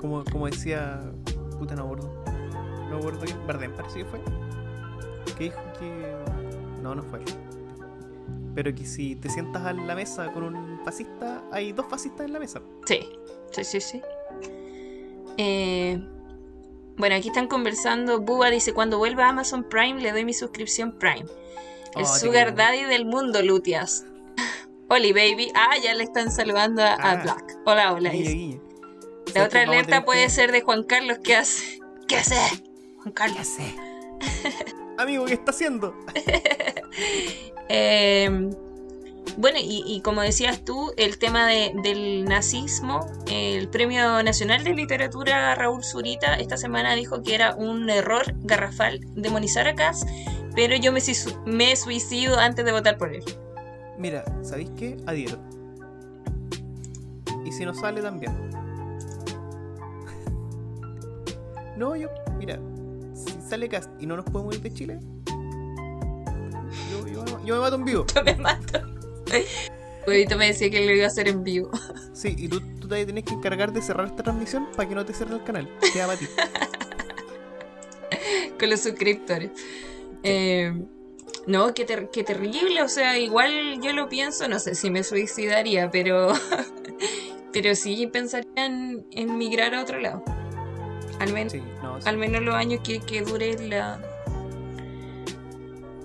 Como, 0.00 0.24
como 0.24 0.46
decía, 0.46 1.00
puta, 1.58 1.74
no 1.74 1.82
abordo. 1.82 2.24
No 2.88 2.96
abordo 2.96 3.20
quién, 3.24 3.46
Bardem 3.46 3.72
parece 3.74 3.98
que 4.00 4.04
fue. 4.06 4.20
Que 5.36 5.44
dijo 5.44 5.60
que. 5.78 6.14
No, 6.82 6.94
no 6.94 7.02
fue. 7.02 7.20
Pero 8.54 8.74
que 8.74 8.86
si 8.86 9.16
te 9.16 9.28
sientas 9.28 9.66
a 9.66 9.74
la 9.74 9.94
mesa 9.94 10.32
con 10.32 10.44
un 10.44 10.80
fascista, 10.84 11.44
hay 11.52 11.72
dos 11.72 11.86
fascistas 11.86 12.26
en 12.26 12.32
la 12.32 12.38
mesa. 12.38 12.62
Sí. 12.86 13.00
Sí, 13.50 13.64
sí, 13.64 13.80
sí. 13.80 14.02
Eh, 15.36 16.00
bueno, 16.96 17.14
aquí 17.14 17.28
están 17.28 17.48
conversando. 17.48 18.20
Buba 18.20 18.50
dice: 18.50 18.72
Cuando 18.72 18.96
vuelva 18.98 19.26
a 19.26 19.28
Amazon 19.30 19.64
Prime, 19.64 20.00
le 20.00 20.12
doy 20.12 20.24
mi 20.24 20.32
suscripción 20.32 20.92
Prime. 20.92 21.26
El 21.96 22.04
oh, 22.04 22.06
Sugar 22.06 22.54
Daddy 22.54 22.84
del 22.84 23.06
mundo, 23.06 23.42
Lutias. 23.42 24.04
Oli, 24.88 25.12
baby. 25.12 25.50
Ah, 25.54 25.76
ya 25.82 25.94
le 25.94 26.04
están 26.04 26.30
saludando 26.30 26.82
a, 26.82 26.94
ah. 26.94 27.16
Black. 27.16 27.58
Hola, 27.64 27.92
hola. 27.92 28.12
La 29.34 29.44
otra 29.44 29.62
alerta 29.62 30.04
puede 30.04 30.28
ser 30.30 30.52
de 30.52 30.60
Juan 30.60 30.82
Carlos. 30.82 31.18
¿Qué 31.22 31.34
hace? 31.34 31.80
¿Qué 32.06 32.16
hace? 32.16 32.36
Juan 32.98 33.12
Carlos. 33.12 33.40
hace? 33.40 33.74
Amigo, 34.98 35.24
¿qué 35.26 35.34
está 35.34 35.50
haciendo? 35.50 35.94
eh, 37.68 38.50
bueno, 39.36 39.58
y, 39.60 40.00
como 40.00 40.22
decías 40.22 40.64
tú, 40.64 40.92
el 40.96 41.18
tema 41.18 41.46
del 41.46 42.24
nazismo, 42.24 43.06
el 43.30 43.68
Premio 43.68 44.22
Nacional 44.22 44.64
de 44.64 44.74
Literatura 44.74 45.54
Raúl 45.54 45.84
Zurita 45.84 46.36
esta 46.36 46.56
semana 46.56 46.94
dijo 46.94 47.22
que 47.22 47.34
era 47.34 47.54
un 47.54 47.90
error 47.90 48.34
garrafal 48.38 49.00
demonizar 49.14 49.68
a 49.68 49.74
Kass, 49.74 50.06
pero 50.54 50.74
yo 50.76 50.90
me, 50.90 51.00
me 51.44 51.76
suicido 51.76 52.38
antes 52.38 52.64
de 52.64 52.72
votar 52.72 52.96
por 52.96 53.12
él. 53.12 53.22
Mira, 53.98 54.24
¿sabéis 54.42 54.70
qué? 54.76 54.96
Adhiero. 55.06 55.38
Y 57.44 57.52
si 57.52 57.66
no 57.66 57.74
sale 57.74 58.00
también. 58.00 58.32
no, 61.76 61.94
yo, 61.94 62.08
mira, 62.38 62.58
si 63.14 63.38
sale 63.46 63.68
Cast 63.68 63.90
y 64.00 64.06
no 64.06 64.16
nos 64.16 64.24
podemos 64.24 64.54
ir 64.54 64.62
de 64.62 64.72
Chile, 64.72 64.98
yo, 66.90 67.06
yo, 67.44 67.54
me 67.54 67.60
mato 67.60 67.76
en 67.76 67.84
vivo. 67.84 68.06
Yo 68.14 68.24
me 68.24 68.34
mato. 68.36 68.95
Huevito 70.06 70.36
me 70.36 70.46
decía 70.46 70.70
que 70.70 70.86
lo 70.86 70.92
iba 70.92 71.04
a 71.04 71.08
hacer 71.08 71.28
en 71.28 71.42
vivo. 71.42 71.70
Sí, 72.12 72.34
y 72.38 72.48
tú, 72.48 72.60
tú 72.80 72.88
te 72.88 73.04
tienes 73.04 73.24
que 73.24 73.34
encargar 73.34 73.72
de 73.72 73.82
cerrar 73.82 74.06
esta 74.06 74.22
transmisión 74.22 74.68
para 74.76 74.88
que 74.88 74.94
no 74.94 75.04
te 75.04 75.12
cierre 75.12 75.34
el 75.34 75.42
canal. 75.42 75.68
Queda 75.92 76.06
para 76.06 76.18
ti. 76.18 76.26
Con 78.58 78.70
los 78.70 78.80
suscriptores. 78.80 79.50
Eh, 80.22 80.72
no, 81.46 81.74
qué, 81.74 81.84
terrible. 81.84 82.82
O 82.82 82.88
sea, 82.88 83.18
igual 83.18 83.80
yo 83.82 83.92
lo 83.92 84.08
pienso, 84.08 84.48
no 84.48 84.58
sé 84.58 84.74
si 84.74 84.90
me 84.90 85.04
suicidaría, 85.04 85.90
pero. 85.90 86.32
pero 87.52 87.74
sí 87.74 88.06
pensaría 88.06 88.66
en, 88.66 89.38
migrar 89.38 89.74
a 89.74 89.82
otro 89.82 90.00
lado. 90.00 90.24
Al, 91.18 91.32
menos 91.32 91.54
al 92.04 92.18
menos 92.18 92.42
los 92.42 92.54
años 92.54 92.80
que, 92.84 93.00
que 93.00 93.22
dure 93.22 93.56
la, 93.68 93.98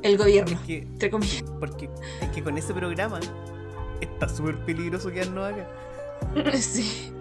el 0.03 0.17
gobierno, 0.17 0.59
entre 0.67 1.09
comillas. 1.09 1.43
Porque 1.59 1.89
es 2.21 2.29
que 2.29 2.43
con 2.43 2.57
ese 2.57 2.73
programa 2.73 3.19
está 3.99 4.27
súper 4.27 4.57
peligroso 4.65 5.11
quedarnos 5.11 5.51
acá. 5.51 5.67
sí. 6.57 7.13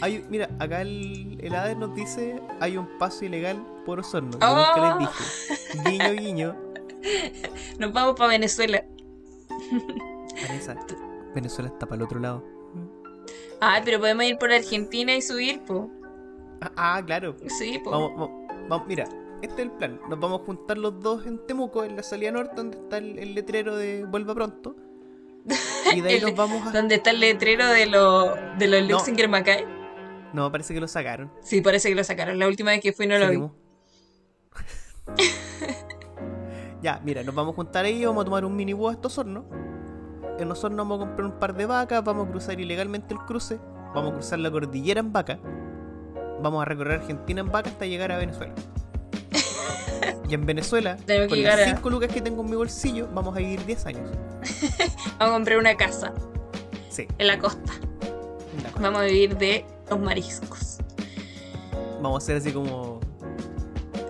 Hay, 0.00 0.24
mira, 0.28 0.48
acá 0.58 0.82
el, 0.82 1.38
el 1.42 1.54
ADE 1.54 1.74
nos 1.74 1.94
dice 1.94 2.40
hay 2.60 2.76
un 2.76 2.86
paso 2.98 3.24
ilegal 3.24 3.60
por 3.84 3.98
Osorno. 4.00 4.30
nunca 4.30 4.98
les 4.98 4.98
dije. 4.98 5.80
Oh. 5.80 5.90
Guiño, 5.90 6.12
guiño. 6.12 6.56
Nos 7.78 7.92
vamos 7.92 8.16
para 8.16 8.30
Venezuela. 8.30 8.84
Venezuela 11.34 11.68
está 11.68 11.86
para 11.86 11.96
el 11.96 12.02
otro 12.02 12.20
lado. 12.20 12.44
Ah, 13.60 13.80
pero 13.84 13.98
podemos 13.98 14.24
ir 14.24 14.38
por 14.38 14.52
Argentina 14.52 15.14
y 15.14 15.22
subir, 15.22 15.60
po. 15.60 15.90
Ah, 16.60 16.72
ah 16.76 17.02
claro. 17.04 17.36
Sí, 17.46 17.80
po. 17.82 17.90
vamos, 17.90 18.30
vamos, 18.68 18.86
mira, 18.86 19.08
este 19.42 19.62
es 19.62 19.68
el 19.68 19.70
plan. 19.70 20.00
Nos 20.08 20.18
vamos 20.18 20.42
a 20.42 20.44
juntar 20.44 20.78
los 20.78 21.00
dos 21.00 21.26
en 21.26 21.44
Temuco, 21.46 21.84
en 21.84 21.96
la 21.96 22.02
salida 22.02 22.32
norte, 22.32 22.54
donde 22.56 22.78
está 22.78 22.98
el, 22.98 23.34
letrero 23.34 23.76
de 23.76 24.04
Vuelva 24.04 24.34
pronto. 24.34 24.76
Y 25.94 26.02
de 26.02 26.10
ahí 26.10 26.20
nos 26.20 26.34
vamos 26.34 26.66
a. 26.66 26.70
¿Dónde 26.70 26.96
está 26.96 27.10
el 27.10 27.20
letrero 27.20 27.66
de, 27.66 27.86
lo, 27.86 28.34
de 28.58 28.66
los 28.66 28.82
Luxinger 28.82 29.30
no. 29.30 29.38
No, 30.34 30.52
parece 30.52 30.74
que 30.74 30.80
lo 30.80 30.88
sacaron. 30.88 31.32
Sí, 31.40 31.62
parece 31.62 31.88
que 31.88 31.94
lo 31.94 32.04
sacaron. 32.04 32.38
La 32.38 32.46
última 32.46 32.72
vez 32.72 32.82
que 32.82 32.92
fui 32.92 33.06
no 33.06 33.18
lo 33.18 33.30
vi. 33.30 33.38
ya, 36.82 37.00
mira, 37.04 37.22
nos 37.22 37.34
vamos 37.34 37.54
a 37.54 37.56
juntar 37.56 37.86
ahí, 37.86 38.04
vamos 38.04 38.22
a 38.22 38.24
tomar 38.26 38.44
un 38.44 38.54
mini 38.54 38.74
búho 38.74 38.90
a 38.90 38.92
estos 38.92 39.16
hornos. 39.16 39.44
En 40.38 40.48
los 40.48 40.62
hornos 40.62 40.86
vamos 40.86 41.02
a 41.02 41.06
comprar 41.06 41.26
un 41.26 41.38
par 41.38 41.54
de 41.56 41.66
vacas, 41.66 42.04
vamos 42.04 42.28
a 42.28 42.30
cruzar 42.30 42.60
ilegalmente 42.60 43.14
el 43.14 43.20
cruce, 43.20 43.58
vamos 43.94 44.12
a 44.12 44.14
cruzar 44.14 44.38
la 44.38 44.50
cordillera 44.50 45.00
en 45.00 45.12
vaca, 45.12 45.40
vamos 46.42 46.62
a 46.62 46.64
recorrer 46.64 47.00
Argentina 47.00 47.40
en 47.40 47.50
vaca 47.50 47.70
hasta 47.70 47.86
llegar 47.86 48.12
a 48.12 48.18
Venezuela. 48.18 48.54
Y 50.28 50.34
en 50.34 50.44
Venezuela, 50.44 50.98
con 51.28 51.42
las 51.42 51.64
5 51.64 51.90
lucas 51.90 52.12
que 52.12 52.20
tengo 52.20 52.42
en 52.42 52.50
mi 52.50 52.56
bolsillo, 52.56 53.08
vamos 53.14 53.34
a 53.34 53.38
vivir 53.38 53.64
10 53.64 53.86
años. 53.86 54.10
vamos 55.18 55.18
a 55.18 55.30
comprar 55.30 55.58
una 55.58 55.74
casa. 55.76 56.12
Sí. 56.90 57.06
En 57.16 57.28
la 57.28 57.38
costa. 57.38 57.72
Vamos 58.78 59.00
a 59.00 59.04
vivir 59.04 59.38
de 59.38 59.64
los 59.88 59.98
mariscos. 59.98 60.78
Vamos 62.02 62.22
a 62.22 62.26
ser 62.26 62.36
así 62.36 62.52
como. 62.52 63.00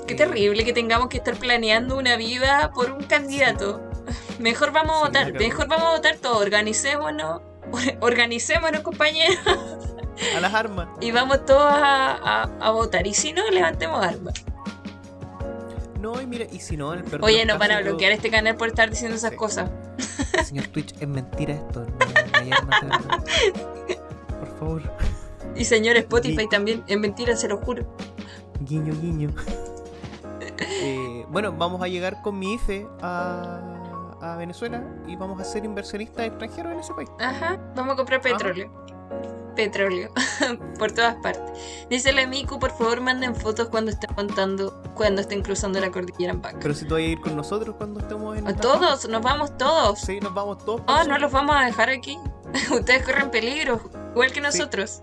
Qué 0.09 0.15
terrible 0.15 0.65
que 0.65 0.73
tengamos 0.73 1.09
que 1.09 1.19
estar 1.19 1.37
planeando 1.37 1.97
una 1.97 2.17
vida 2.17 2.73
por 2.75 2.91
un 2.91 3.05
candidato. 3.05 3.81
Mejor 4.41 4.73
vamos 4.73 4.97
a 4.97 5.07
votar, 5.07 5.33
mejor 5.35 5.69
vamos 5.69 5.87
a 5.87 5.91
votar 5.97 6.17
todos. 6.17 6.41
Organicémonos, 6.41 7.43
organicémonos, 8.01 8.81
compañeros. 8.81 9.39
A 10.37 10.41
las 10.41 10.55
armas. 10.55 10.89
Y 11.01 11.11
vamos 11.11 11.45
todos 11.45 11.73
a, 11.73 12.43
a 12.43 12.71
votar. 12.71 13.07
Y 13.07 13.15
si 13.15 13.33
no, 13.33 13.49
levantemos 13.51 14.05
armas. 14.05 14.45
No, 16.01 16.21
y 16.21 16.27
mira, 16.27 16.47
y 16.51 16.61
si 16.61 16.77
no, 16.77 16.95
el 16.95 17.05
Oye, 17.23 17.45
nos 17.45 17.59
van 17.59 17.73
a 17.73 17.81
bloquear 17.81 18.13
este 18.13 18.31
canal 18.31 18.57
por 18.57 18.69
estar 18.69 18.89
diciendo 18.89 19.17
esas 19.17 19.33
cosas. 19.33 19.71
Señor 20.45 20.69
Twitch, 20.69 20.95
es 21.01 21.09
mentira 21.09 21.55
esto. 21.55 21.87
por 24.39 24.59
favor. 24.59 24.83
Y 25.57 25.65
señor 25.65 25.97
Spotify 25.97 26.49
también, 26.49 26.85
es 26.87 26.99
mentira, 26.99 27.37
se 27.37 27.49
lo 27.49 27.59
juro. 27.59 27.85
Guiño, 28.61 28.95
guiño. 29.01 29.31
Eh, 30.61 31.25
bueno, 31.29 31.53
vamos 31.53 31.83
a 31.83 31.89
llegar 31.89 32.23
con 32.23 32.39
mi 32.39 32.55
IFE 32.55 32.87
a, 33.01 33.61
a 34.21 34.37
Venezuela 34.37 34.85
y 35.07 35.17
vamos 35.17 35.41
a 35.41 35.45
ser 35.45 35.65
inversionistas 35.65 36.27
extranjeros 36.27 36.73
en 36.73 36.81
ese 36.81 36.95
país. 36.95 37.09
Ajá, 37.19 37.59
vamos 37.75 37.95
a 37.95 37.97
comprar 37.97 38.21
petróleo. 38.21 38.71
Petróleo, 39.59 40.13
por 40.79 40.93
todas 40.93 41.17
partes. 41.17 41.43
Dice 41.91 42.13
la 42.13 42.29
Miku, 42.29 42.61
por 42.61 42.71
favor 42.71 43.01
manden 43.01 43.35
fotos 43.35 43.69
cuando 43.71 43.91
estén 43.91 44.15
contando, 44.15 44.81
cuando 44.95 45.21
estén 45.21 45.43
cruzando 45.43 45.81
la 45.81 45.91
cordillera 45.91 46.33
en 46.33 46.41
Paca. 46.41 46.61
Pero 46.61 46.75
si 46.75 46.85
tú 46.85 46.95
vas 46.95 47.03
a 47.03 47.07
ir 47.07 47.21
con 47.21 47.35
nosotros 47.35 47.75
cuando 47.77 47.99
estemos 47.99 48.39
en... 48.39 48.45
Todos, 48.59 49.09
nos 49.09 49.21
vamos 49.21 49.59
todos. 49.59 49.99
Sí, 49.99 50.21
nos 50.21 50.33
vamos 50.33 50.65
todos. 50.65 50.83
Oh, 50.87 51.03
no 51.09 51.19
los 51.19 51.33
vamos 51.33 51.57
a 51.57 51.65
dejar 51.65 51.91
aquí. 51.91 52.17
Ustedes 52.71 53.05
corren 53.05 53.33
peligro, 53.33 53.81
igual 54.13 54.31
que 54.31 54.41
nosotros 54.41 55.03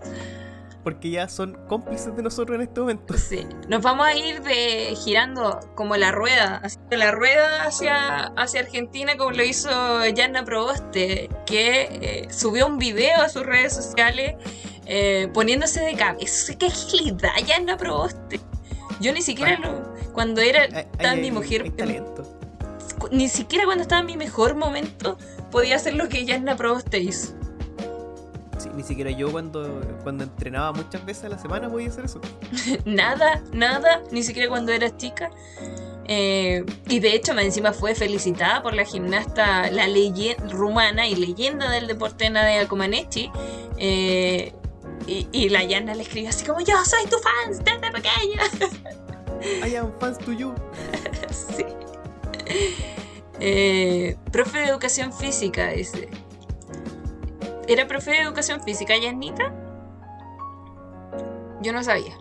porque 0.86 1.10
ya 1.10 1.28
son 1.28 1.58
cómplices 1.66 2.14
de 2.14 2.22
nosotros 2.22 2.54
en 2.54 2.62
este 2.62 2.78
momento. 2.78 3.18
Sí, 3.18 3.44
nos 3.68 3.82
vamos 3.82 4.06
a 4.06 4.14
ir 4.14 4.40
de 4.42 4.94
girando 4.94 5.58
como 5.74 5.96
la 5.96 6.12
rueda, 6.12 6.62
de 6.88 6.96
la 6.96 7.10
rueda 7.10 7.64
hacia, 7.64 8.26
hacia 8.36 8.60
Argentina 8.60 9.16
como 9.16 9.32
lo 9.32 9.42
hizo 9.42 9.68
Yanna 10.06 10.44
Proboste, 10.44 11.28
que 11.44 11.88
eh, 11.90 12.28
subió 12.30 12.68
un 12.68 12.78
video 12.78 13.20
a 13.20 13.28
sus 13.28 13.44
redes 13.44 13.74
sociales 13.74 14.36
eh, 14.84 15.28
poniéndose 15.34 15.80
de 15.80 15.94
cabeza. 15.96 16.54
¡Qué 16.56 16.66
agilidad, 16.66 17.32
Yanna 17.44 17.76
Proboste! 17.76 18.38
Yo 19.00 19.12
ni 19.12 19.22
siquiera 19.22 19.58
lo, 19.58 19.92
cuando 20.12 20.40
era 20.40 20.88
tan 20.98 21.20
mi 21.20 21.32
mujer... 21.32 21.68
talento. 21.74 22.22
Ni 23.10 23.28
siquiera 23.28 23.64
cuando 23.64 23.82
estaba 23.82 24.02
en 24.02 24.06
mi 24.06 24.16
mejor 24.16 24.54
momento 24.54 25.18
podía 25.50 25.74
hacer 25.74 25.94
lo 25.94 26.08
que 26.08 26.24
Yanna 26.24 26.54
Proboste 26.54 27.00
hizo 27.00 27.34
ni 28.76 28.82
siquiera 28.82 29.10
yo 29.10 29.32
cuando, 29.32 29.80
cuando 30.02 30.24
entrenaba 30.24 30.72
muchas 30.72 31.04
veces 31.04 31.24
a 31.24 31.28
la 31.30 31.38
semana 31.38 31.70
podía 31.70 31.88
hacer 31.88 32.04
eso. 32.04 32.20
nada, 32.84 33.42
nada, 33.52 34.02
ni 34.10 34.22
siquiera 34.22 34.48
cuando 34.48 34.72
eras 34.72 34.96
chica. 34.96 35.30
Eh, 36.08 36.64
y 36.88 37.00
de 37.00 37.14
hecho, 37.14 37.36
encima 37.38 37.72
fue 37.72 37.94
felicitada 37.94 38.62
por 38.62 38.74
la 38.74 38.84
gimnasta, 38.84 39.70
la 39.70 39.88
leyenda 39.88 40.46
rumana 40.48 41.08
y 41.08 41.16
leyenda 41.16 41.68
del 41.70 41.86
deporte 41.86 42.30
Nadia 42.30 42.68
Comaneci. 42.68 43.30
Eh, 43.78 44.52
y, 45.06 45.48
la 45.50 45.62
Yana 45.62 45.94
le 45.94 46.02
escribió 46.02 46.30
así 46.30 46.44
como: 46.44 46.60
Yo 46.60 46.74
soy 46.84 47.06
tu 47.06 47.16
fan 47.18 47.64
desde 47.64 47.90
pequeña. 47.92 48.42
I 49.66 49.76
am 49.76 49.92
fans 49.98 50.18
to 50.18 50.32
you. 50.32 50.54
sí. 51.30 51.64
Eh, 53.38 54.16
profe 54.32 54.58
de 54.58 54.64
educación 54.66 55.12
física, 55.12 55.70
dice. 55.70 56.08
¿Era 57.68 57.88
profe 57.88 58.12
de 58.12 58.20
educación 58.20 58.62
física 58.62 58.96
Yanita? 58.96 59.52
Yo 61.62 61.72
no 61.72 61.82
sabía. 61.82 62.16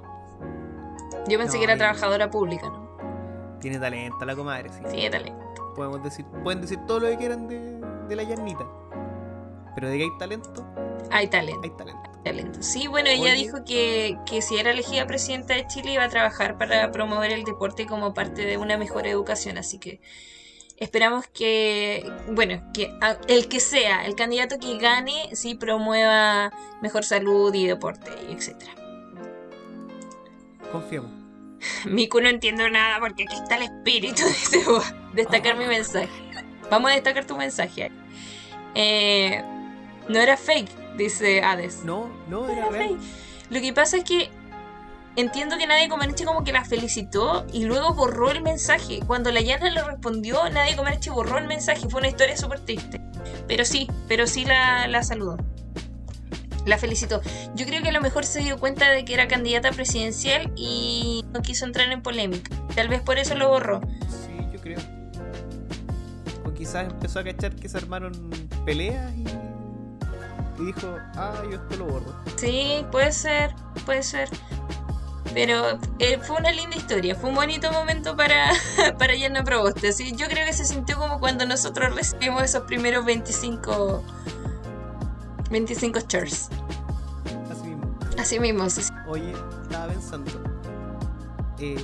Yo 1.28 1.38
pensé 1.38 1.60
que 1.60 1.66
era 1.66 1.78
trabajadora 1.78 2.32
pública, 2.32 2.68
¿no? 2.68 2.86
Tiene 3.60 3.80
talento 3.80 4.26
la 4.26 4.36
comadre, 4.36 4.70
sí. 4.70 4.82
Tiene 4.90 5.10
talento. 5.10 5.74
Podemos 5.76 6.04
decir, 6.04 6.26
pueden 6.44 6.62
decir 6.62 6.80
todo 6.88 7.02
lo 7.02 7.08
que 7.10 7.18
quieran 7.18 7.48
de, 7.48 8.16
la 8.16 8.24
Yanita. 8.24 8.66
Pero 9.76 9.90
de 9.90 9.98
que 9.98 10.04
hay 10.04 10.18
talento. 10.18 10.66
Hay 11.12 11.28
talento. 11.28 11.62
Hay 11.64 11.70
talento. 11.72 12.10
talento. 12.24 12.64
Sí, 12.64 12.88
bueno, 12.88 13.10
ella 13.10 13.34
dijo 13.34 13.64
que, 13.66 14.18
que 14.26 14.42
si 14.42 14.58
era 14.58 14.72
elegida 14.72 15.06
presidenta 15.06 15.54
de 15.54 15.68
Chile 15.68 15.92
iba 15.92 16.06
a 16.06 16.10
trabajar 16.10 16.58
para 16.58 16.92
promover 16.92 17.32
el 17.32 17.44
deporte 17.44 17.86
como 17.86 18.14
parte 18.14 18.46
de 18.46 18.58
una 18.58 18.78
mejor 18.78 19.06
educación, 19.06 19.58
así 19.58 19.78
que 19.78 20.00
Esperamos 20.78 21.26
que, 21.28 22.12
bueno, 22.30 22.62
que 22.74 22.92
el 23.30 23.48
que 23.48 23.60
sea, 23.62 24.06
el 24.06 24.16
candidato 24.16 24.60
que 24.60 24.78
gane, 24.78 25.30
sí 25.34 25.56
promueva 25.56 26.52
mejor 26.82 27.06
salud 27.06 27.54
y 27.54 27.66
deporte, 27.66 28.12
etc. 28.30 28.56
Confiamos. 30.72 31.12
Miku 31.86 32.20
no 32.20 32.28
entiendo 32.28 32.70
nada 32.70 33.00
porque 33.00 33.24
aquí 33.24 33.36
está 33.36 33.56
el 33.56 33.64
espíritu 33.64 34.24
de 34.24 34.82
destacar 35.14 35.56
mi 35.58 35.66
mensaje. 35.66 36.10
Vamos 36.70 36.92
a 36.92 36.96
destacar 36.96 37.26
tu 37.26 37.38
mensaje. 37.38 37.92
Eh, 38.74 39.42
no 40.10 40.20
era 40.20 40.36
fake, 40.36 40.98
dice 40.98 41.42
Hades. 41.42 41.84
No, 41.84 42.10
no 42.30 42.50
era, 42.50 42.70
Fake. 42.70 43.00
Lo 43.50 43.62
que 43.62 43.74
pasa 43.74 43.98
es 43.98 44.04
que 44.04 44.30
entiendo 45.16 45.58
que 45.58 45.68
Nadie 45.68 45.90
Comaneci 45.90 46.26
como 46.26 46.44
que 46.44 46.52
la 46.52 46.66
felicitó 46.66 47.46
y 47.54 47.66
luego 47.66 47.94
borró 47.94 48.32
el 48.32 48.42
mensaje. 48.42 49.00
Cuando 49.06 49.32
la 49.32 49.42
Yana 49.42 49.70
le 49.70 49.84
respondió, 49.84 50.50
Nadie 50.50 50.76
Comaneci 50.76 51.10
borró 51.10 51.38
el 51.38 51.48
mensaje. 51.48 51.88
Fue 51.90 52.00
una 52.00 52.10
historia 52.10 52.38
súper 52.38 52.60
triste. 52.60 53.02
Pero 53.48 53.66
sí, 53.66 53.90
pero 54.08 54.28
sí 54.28 54.46
la, 54.46 54.88
la 54.88 55.04
saludó. 55.04 55.38
La 56.66 56.78
felicitó. 56.80 57.22
Yo 57.54 57.66
creo 57.68 57.84
que 57.84 57.90
a 57.90 57.92
lo 57.92 58.02
mejor 58.02 58.26
se 58.26 58.40
dio 58.40 58.60
cuenta 58.60 58.90
de 58.90 59.06
que 59.06 59.14
era 59.14 59.28
candidata 59.28 59.72
presidencial 59.72 60.52
y 60.56 61.24
no 61.32 61.42
quiso 61.42 61.66
entrar 61.66 61.92
en 61.92 62.02
polémica. 62.02 62.56
Tal 62.76 62.90
vez 62.90 63.02
por 63.02 63.20
eso 63.20 63.36
lo 63.36 63.50
borró. 63.50 63.82
Sí, 64.10 64.36
yo 64.52 64.60
creo. 64.60 64.80
O 66.44 66.52
quizás 66.54 66.88
empezó 66.88 67.20
a 67.20 67.24
cachar 67.24 67.56
que 67.56 67.70
se 67.70 67.78
armaron 67.78 68.12
peleas 68.66 69.14
y, 69.14 69.26
y 70.62 70.66
dijo, 70.66 70.98
ah, 71.16 71.44
yo 71.44 71.58
esto 71.58 71.78
lo 71.78 71.86
borro. 71.86 72.16
Sí, 72.36 72.84
puede 72.92 73.12
ser, 73.12 73.54
puede 73.86 74.02
ser. 74.02 74.30
Pero 75.36 75.78
eh, 76.00 76.18
fue 76.20 76.38
una 76.38 76.50
linda 76.54 76.78
historia, 76.78 77.14
fue 77.14 77.30
un 77.30 77.36
bonito 77.36 77.70
momento 77.70 78.16
para, 78.16 78.54
para 78.98 79.16
Yana 79.16 79.44
Proboste. 79.44 79.90
Así, 79.90 80.16
yo 80.16 80.28
creo 80.28 80.46
que 80.46 80.54
se 80.54 80.64
sintió 80.64 80.98
como 80.98 81.20
cuando 81.20 81.46
nosotros 81.46 81.94
recibimos 81.94 82.42
esos 82.42 82.64
primeros 82.64 83.04
25, 83.04 84.02
25 85.52 86.00
shares. 86.08 86.48
Así 87.52 88.40
mismo. 88.40 88.64
Así 88.64 88.80
mismo. 88.80 88.98
Oye, 89.10 89.34
estaba 89.64 89.88
pensando 89.88 90.32
eh, 91.60 91.76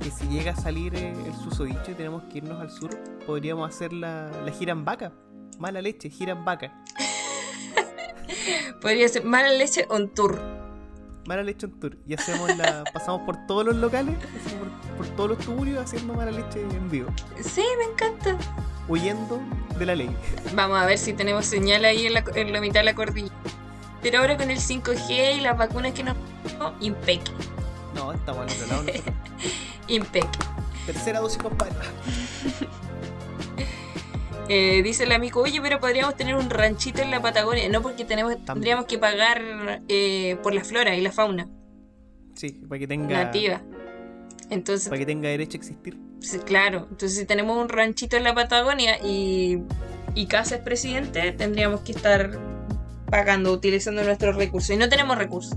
que 0.00 0.10
si 0.10 0.26
llega 0.28 0.52
a 0.52 0.56
salir 0.56 0.94
eh, 0.94 1.14
el 1.26 1.34
susodicho 1.34 1.90
y 1.90 1.94
tenemos 1.94 2.22
que 2.32 2.38
irnos 2.38 2.58
al 2.58 2.70
sur, 2.70 2.88
podríamos 3.26 3.68
hacer 3.68 3.92
la, 3.92 4.30
la 4.46 4.50
gira 4.50 4.72
en 4.72 4.86
vaca. 4.86 5.12
Mala 5.58 5.82
leche, 5.82 6.08
gira 6.08 6.32
en 6.32 6.42
vaca. 6.46 6.72
Podría 8.80 9.06
ser 9.08 9.24
mala 9.24 9.50
leche 9.50 9.84
on 9.90 10.08
tour. 10.08 10.53
Mala 11.26 11.42
Leche 11.42 11.66
en 11.66 11.72
Tour. 11.80 11.96
Y 12.06 12.14
hacemos 12.14 12.56
la. 12.56 12.84
pasamos 12.92 13.22
por 13.22 13.46
todos 13.46 13.64
los 13.64 13.76
locales, 13.76 14.16
por, 14.96 15.06
todos 15.08 15.30
los 15.30 15.38
tuburios 15.38 15.82
haciendo 15.82 16.14
Mala 16.14 16.30
Leche 16.30 16.60
en 16.60 16.90
vivo. 16.90 17.10
Sí, 17.40 17.64
me 17.78 17.92
encanta. 17.92 18.36
Huyendo 18.88 19.40
de 19.78 19.86
la 19.86 19.94
ley. 19.94 20.14
Vamos 20.54 20.78
a 20.78 20.86
ver 20.86 20.98
si 20.98 21.14
tenemos 21.14 21.46
señal 21.46 21.84
ahí 21.84 22.06
en 22.06 22.52
la, 22.52 22.60
mitad 22.60 22.80
de 22.80 22.84
la 22.84 22.94
cordilla. 22.94 23.32
Pero 24.02 24.18
ahora 24.18 24.36
con 24.36 24.50
el 24.50 24.58
5G 24.58 25.38
y 25.38 25.40
las 25.40 25.56
vacunas 25.56 25.92
que 25.92 26.04
nos. 26.04 26.16
Impeque. 26.80 27.32
No, 27.94 28.12
estamos 28.12 28.42
al 28.42 28.50
otro 28.50 28.66
lado. 28.66 29.00
Impeque. 29.88 30.38
Tercera 30.86 31.20
dosis, 31.20 31.42
compadre. 31.42 31.74
Eh, 34.48 34.82
dice 34.82 35.04
el 35.04 35.12
amigo, 35.12 35.40
oye, 35.40 35.60
pero 35.60 35.80
podríamos 35.80 36.16
tener 36.16 36.34
un 36.34 36.50
ranchito 36.50 37.02
en 37.02 37.10
la 37.10 37.22
Patagonia. 37.22 37.68
No, 37.68 37.82
porque 37.82 38.04
tenemos, 38.04 38.36
tendríamos 38.44 38.86
que 38.86 38.98
pagar 38.98 39.42
eh, 39.88 40.36
por 40.42 40.54
la 40.54 40.64
flora 40.64 40.94
y 40.94 41.00
la 41.00 41.12
fauna. 41.12 41.48
Sí, 42.34 42.50
para 42.68 42.78
que 42.78 42.86
tenga. 42.86 43.24
Nativa. 43.24 43.62
Entonces, 44.50 44.88
para 44.88 44.98
que 44.98 45.06
tenga 45.06 45.28
derecho 45.28 45.56
a 45.56 45.60
existir. 45.60 45.98
claro, 46.44 46.86
entonces 46.90 47.18
si 47.18 47.24
tenemos 47.24 47.56
un 47.56 47.68
ranchito 47.68 48.16
en 48.16 48.24
la 48.24 48.34
Patagonia 48.34 48.98
y, 49.02 49.62
y 50.14 50.26
Casa 50.26 50.56
es 50.56 50.60
presidente, 50.60 51.32
tendríamos 51.32 51.80
que 51.80 51.92
estar 51.92 52.38
pagando, 53.10 53.52
utilizando 53.52 54.02
nuestros 54.04 54.36
recursos. 54.36 54.70
Y 54.70 54.76
no 54.76 54.88
tenemos 54.88 55.16
recursos. 55.16 55.56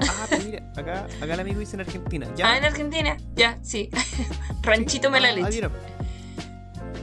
Ah, 0.00 0.26
pues 0.28 0.44
mira, 0.44 0.72
acá, 0.76 1.06
acá 1.20 1.34
el 1.34 1.40
amigo 1.40 1.60
dice 1.60 1.76
en 1.76 1.80
Argentina. 1.80 2.26
¿Ya? 2.36 2.50
Ah, 2.50 2.58
en 2.58 2.64
Argentina, 2.64 3.16
ya, 3.34 3.58
sí. 3.62 3.90
ranchito 4.62 5.10
me 5.10 5.20
la 5.20 5.28
ah, 5.28 5.32
leche. 5.32 5.68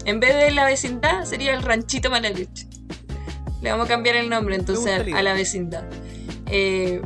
En 0.06 0.20
vez 0.20 0.36
de 0.36 0.52
la 0.52 0.66
vecindad, 0.66 1.24
sería 1.26 1.54
el 1.54 1.64
ranchito 1.64 2.10
Malaluch. 2.10 2.66
Le 3.62 3.72
vamos 3.72 3.86
a 3.86 3.90
cambiar 3.90 4.18
el 4.18 4.30
nombre 4.30 4.56
entonces 4.56 5.14
a, 5.14 5.22
la 5.22 5.34
vecindad. 5.34 5.86
Eh, 6.48 7.02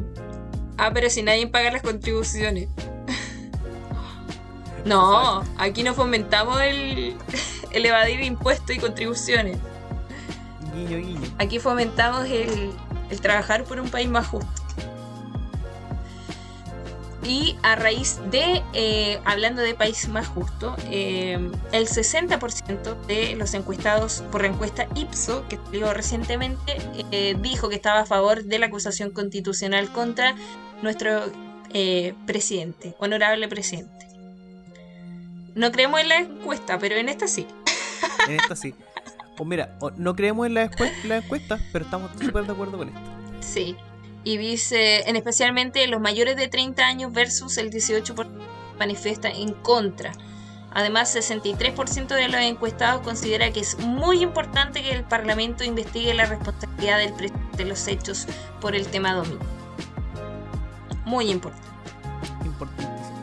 ah, 0.78 0.92
pero 0.94 1.10
si 1.10 1.22
nadie 1.22 1.48
paga 1.48 1.72
las 1.72 1.84
contribuciones. 1.84 2.70
no, 4.86 5.44
aquí 5.58 5.84
no 5.84 5.94
fomentamos 5.94 6.60
el, 6.62 7.16
el 7.72 7.86
evadir 7.86 8.22
impuestos 8.22 8.76
y 8.76 8.80
contribuciones. 8.80 9.58
Guiño, 10.74 10.98
guiño. 10.98 11.36
Aquí 11.38 11.60
fomentamos 11.60 12.26
el, 12.26 12.72
el 13.12 13.22
trabajar 13.22 13.64
por 13.64 13.80
un 13.80 13.90
país 13.90 14.10
más 14.10 14.26
justo. 14.26 14.57
Y 17.28 17.58
a 17.62 17.76
raíz 17.76 18.22
de, 18.32 18.64
eh, 18.74 19.20
hablando 19.26 19.62
de 19.62 19.76
país 19.76 20.08
más 20.08 20.28
justo, 20.28 20.78
eh, 20.90 21.38
el 21.74 21.88
60% 21.88 22.96
de 23.06 23.36
los 23.36 23.54
encuestados 23.54 24.24
por 24.32 24.44
la 24.44 24.48
encuesta 24.48 24.88
Ipso, 24.96 25.46
que 25.50 25.58
salió 25.58 25.94
recientemente, 25.94 26.78
eh, 27.12 27.36
dijo 27.42 27.68
que 27.68 27.76
estaba 27.76 28.00
a 28.00 28.06
favor 28.06 28.46
de 28.46 28.60
la 28.60 28.68
acusación 28.68 29.12
constitucional 29.12 29.92
contra 29.92 30.36
nuestro 30.82 31.24
presidente, 32.26 32.96
honorable 32.98 33.48
presidente. 33.50 34.08
No 35.54 35.72
creemos 35.72 36.00
en 36.00 36.10
la 36.10 36.18
encuesta, 36.20 36.80
pero 36.80 36.96
en 36.96 37.10
esta 37.10 37.28
sí. 37.28 37.46
En 38.28 38.40
esta 38.40 38.56
sí. 38.56 38.74
Pues 39.36 39.48
mira, 39.48 39.78
no 39.98 40.16
creemos 40.16 40.48
en 40.48 40.56
la, 40.56 40.72
la 41.04 41.18
encuesta, 41.18 41.60
pero 41.72 41.86
estamos 41.86 42.10
súper 42.20 42.46
de 42.46 42.54
acuerdo 42.54 42.78
con 42.78 42.88
esto. 42.88 43.02
Sí 43.42 43.76
y 44.24 44.38
dice, 44.38 45.10
en 45.10 45.16
especialmente 45.16 45.88
los 45.88 46.02
mayores 46.02 46.36
de 46.36 46.48
30 46.48 46.86
años 46.86 47.14
versus 47.14 47.58
el 47.58 47.72
18% 47.72 48.28
manifiesta 48.78 49.30
en 49.30 49.54
contra. 49.54 50.12
Además, 50.72 51.16
63% 51.16 52.08
de 52.08 52.28
los 52.28 52.42
encuestados 52.42 53.02
considera 53.02 53.52
que 53.52 53.62
es 53.62 53.80
muy 53.80 54.22
importante 54.22 54.84
que 54.84 54.92
el 54.92 55.04
Parlamento 55.04 55.64
investigue 55.64 56.14
la 56.14 56.26
responsabilidad 56.26 57.00
del 57.00 57.14
presidente 57.14 57.58
de 57.58 57.66
los 57.66 57.88
hechos 57.88 58.28
por 58.62 58.76
el 58.76 58.86
tema 58.88 59.14
dominio. 59.14 59.40
Muy 61.06 61.32
importante. 61.32 61.68
Importantísimo. 62.46 63.18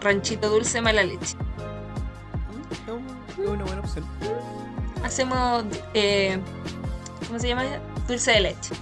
Ranchito 0.00 0.50
dulce, 0.50 0.80
mala 0.80 1.04
leche. 1.04 1.36
Es 3.38 3.48
una 3.48 3.64
buena 3.64 3.80
opción. 3.80 4.04
Hacemos, 5.02 5.64
eh, 5.94 6.38
¿cómo 7.26 7.38
se 7.38 7.48
llama? 7.48 7.64
Dulce 8.06 8.32
de 8.32 8.40
leche. 8.40 8.74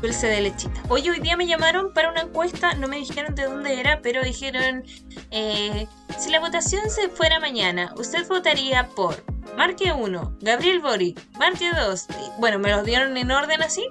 Dulce 0.00 0.28
de 0.28 0.40
lechita. 0.42 0.80
Oye, 0.88 1.10
hoy 1.10 1.18
día 1.18 1.36
me 1.36 1.46
llamaron 1.46 1.92
para 1.92 2.10
una 2.10 2.20
encuesta, 2.20 2.74
no 2.74 2.86
me 2.86 2.98
dijeron 2.98 3.34
de 3.34 3.44
dónde 3.44 3.80
era, 3.80 4.00
pero 4.00 4.22
dijeron, 4.22 4.84
eh, 5.30 5.88
si 6.18 6.30
la 6.30 6.38
votación 6.38 6.88
se 6.88 7.08
fuera 7.08 7.40
mañana, 7.40 7.92
¿usted 7.96 8.26
votaría 8.28 8.88
por 8.90 9.24
Marque 9.56 9.92
1, 9.92 10.38
Gabriel 10.40 10.80
Boric, 10.80 11.20
Marque 11.36 11.70
2? 11.72 12.06
Bueno, 12.38 12.60
me 12.60 12.70
los 12.70 12.84
dieron 12.84 13.16
en 13.16 13.30
orden 13.30 13.60
así. 13.60 13.84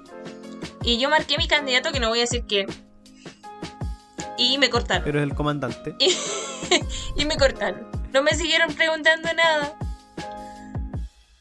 Y 0.81 0.97
yo 0.97 1.09
marqué 1.09 1.37
mi 1.37 1.47
candidato, 1.47 1.91
que 1.91 1.99
no 1.99 2.07
voy 2.07 2.19
a 2.19 2.21
decir 2.21 2.45
qué. 2.47 2.65
Y 4.37 4.57
me 4.59 4.69
cortaron. 4.69 5.03
Pero 5.03 5.19
es 5.19 5.23
el 5.23 5.35
comandante. 5.35 5.95
y 7.17 7.25
me 7.25 7.35
cortaron. 7.35 7.87
No 8.13 8.21
me 8.21 8.31
siguieron 8.31 8.73
preguntando 8.73 9.27
nada. 9.33 9.77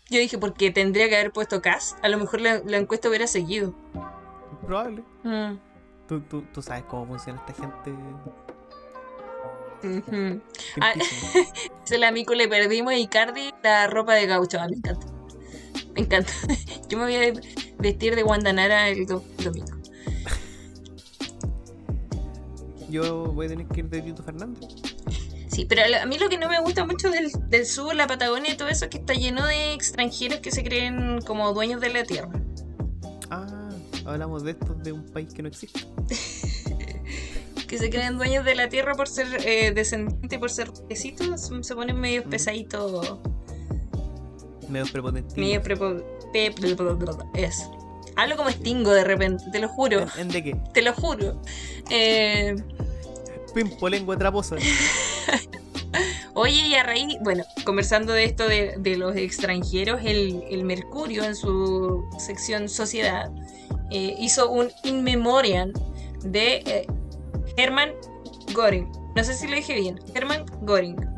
Yo 0.09 0.19
dije, 0.19 0.39
porque 0.39 0.73
tendría 0.73 1.09
que 1.09 1.17
haber 1.17 1.31
puesto 1.31 1.63
CAS. 1.63 1.97
A 2.03 2.09
lo 2.09 2.19
mejor 2.19 2.41
la, 2.41 2.61
la 2.65 2.79
encuesta 2.79 3.09
hubiera 3.09 3.27
seguido. 3.29 3.75
Probable. 4.67 5.05
Mm. 5.23 5.59
¿Tú, 6.09 6.21
tú, 6.21 6.43
tú, 6.53 6.63
sabes 6.63 6.85
cómo 6.85 7.07
funciona 7.07 7.43
esta 7.47 7.63
gente. 7.63 7.93
Ah, 10.81 10.95
se 11.85 11.99
la 11.99 12.11
mico 12.11 12.35
le 12.35 12.49
perdimos 12.49 12.93
a 12.93 12.97
Icardi 12.97 13.53
la 13.63 13.87
ropa 13.87 14.15
de 14.15 14.27
gaucho. 14.27 14.59
Ah, 14.61 14.67
me 14.69 14.77
encanta. 14.77 15.07
Me 15.95 16.01
encanta. 16.01 16.33
Yo 16.89 16.99
me 16.99 17.05
voy 17.05 17.15
a 17.15 17.33
vestir 17.79 18.17
de 18.17 18.23
Guandanara 18.23 18.89
el 18.89 19.07
domingo. 19.07 19.77
Yo 22.89 23.33
voy 23.33 23.47
a 23.47 23.49
tener 23.49 23.67
que 23.67 23.81
ir 23.81 23.89
de 23.89 24.03
Tito 24.03 24.23
Fernández. 24.23 24.69
Sí, 25.49 25.65
pero 25.65 25.83
a 26.01 26.07
mí 26.07 26.19
lo 26.19 26.29
que 26.29 26.39
no 26.39 26.49
me 26.49 26.61
gusta 26.61 26.85
mucho 26.85 27.11
del, 27.11 27.31
del 27.49 27.67
sur, 27.67 27.95
la 27.95 28.07
Patagonia 28.07 28.53
y 28.53 28.57
todo 28.57 28.69
eso 28.69 28.85
es 28.85 28.91
que 28.91 28.99
está 28.99 29.15
lleno 29.15 29.45
de 29.47 29.73
extranjeros 29.73 30.41
que 30.41 30.51
se 30.51 30.63
creen 30.63 31.21
como 31.23 31.53
dueños 31.53 31.81
de 31.81 31.89
la 31.91 32.05
tierra. 32.05 32.46
Hablamos 34.07 34.45
de 34.45 34.53
esto 34.53 34.75
de 34.75 34.93
un 34.93 35.05
país 35.07 35.35
que 35.35 35.43
no 35.43 35.49
existe. 35.49 35.81
que 37.67 37.79
se 37.79 37.91
creen 37.91 38.17
dueños 38.17 38.45
de 38.45 38.55
la 38.55 38.69
tierra 38.69 38.95
por 38.95 39.09
ser 39.09 39.27
eh, 39.45 39.73
descendientes 39.73 40.33
y 40.33 40.39
por 40.39 40.51
ser 40.51 40.71
riquecitos, 40.71 41.51
se 41.61 41.75
ponen 41.75 41.99
medio 41.99 42.23
mm. 42.25 42.31
pesaditos. 42.31 43.19
Medio 44.69 44.87
prepotentes. 44.93 45.37
Medio 45.37 45.61
Es. 47.35 47.69
Hablo 48.15 48.37
como 48.37 48.49
estingo 48.49 48.93
de 48.93 49.05
repente, 49.05 49.45
te 49.51 49.59
lo 49.59 49.69
juro. 49.69 50.07
¿En, 50.17 50.29
de 50.29 50.43
qué? 50.43 50.57
Te 50.73 50.83
lo 50.83 50.93
juro. 50.93 51.41
Eh... 51.91 52.57
Pimpo, 53.55 53.89
lengua 53.89 54.17
traposa. 54.17 54.57
Oye, 56.35 56.67
y 56.69 56.75
a 56.75 56.83
raíz, 56.83 57.17
bueno, 57.23 57.45
conversando 57.65 58.13
de 58.13 58.25
esto 58.25 58.47
de, 58.47 58.75
de 58.79 58.97
los 58.97 59.17
extranjeros, 59.17 60.01
el, 60.05 60.45
el, 60.51 60.65
Mercurio 60.65 61.25
en 61.25 61.35
su 61.35 62.05
sección 62.19 62.69
Sociedad 62.69 63.31
eh, 63.91 64.15
hizo 64.19 64.51
un 64.51 64.71
in 64.83 65.03
memoriam 65.03 65.73
de 66.25 66.57
eh, 66.67 66.87
Hermann 67.57 67.93
Göring. 68.55 68.91
No 69.15 69.25
sé 69.25 69.35
si 69.35 69.47
lo 69.47 69.57
dije 69.57 69.75
bien. 69.75 69.99
Hermann 70.15 70.45
Göring. 70.63 71.17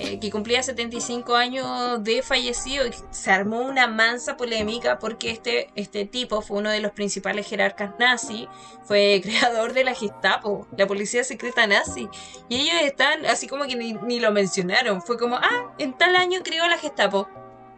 Eh, 0.00 0.20
que 0.20 0.30
cumplía 0.30 0.62
75 0.62 1.34
años 1.34 2.04
de 2.04 2.22
fallecido 2.22 2.86
y 2.86 2.92
se 3.10 3.32
armó 3.32 3.62
una 3.62 3.88
mansa 3.88 4.36
polémica 4.36 5.00
porque 5.00 5.30
este, 5.30 5.70
este 5.74 6.04
tipo 6.04 6.40
fue 6.40 6.58
uno 6.58 6.70
de 6.70 6.78
los 6.78 6.92
principales 6.92 7.48
jerarcas 7.48 7.94
nazi, 7.98 8.46
fue 8.84 9.20
creador 9.24 9.72
de 9.72 9.82
la 9.82 9.94
Gestapo, 9.94 10.68
la 10.76 10.86
policía 10.86 11.24
secreta 11.24 11.66
nazi, 11.66 12.08
y 12.48 12.60
ellos 12.60 12.76
están 12.84 13.26
así 13.26 13.48
como 13.48 13.64
que 13.64 13.74
ni, 13.74 13.94
ni 13.94 14.20
lo 14.20 14.30
mencionaron, 14.30 15.02
fue 15.02 15.18
como, 15.18 15.34
ah, 15.34 15.74
en 15.78 15.92
tal 15.98 16.14
año 16.14 16.42
creó 16.44 16.68
la 16.68 16.78
Gestapo. 16.78 17.28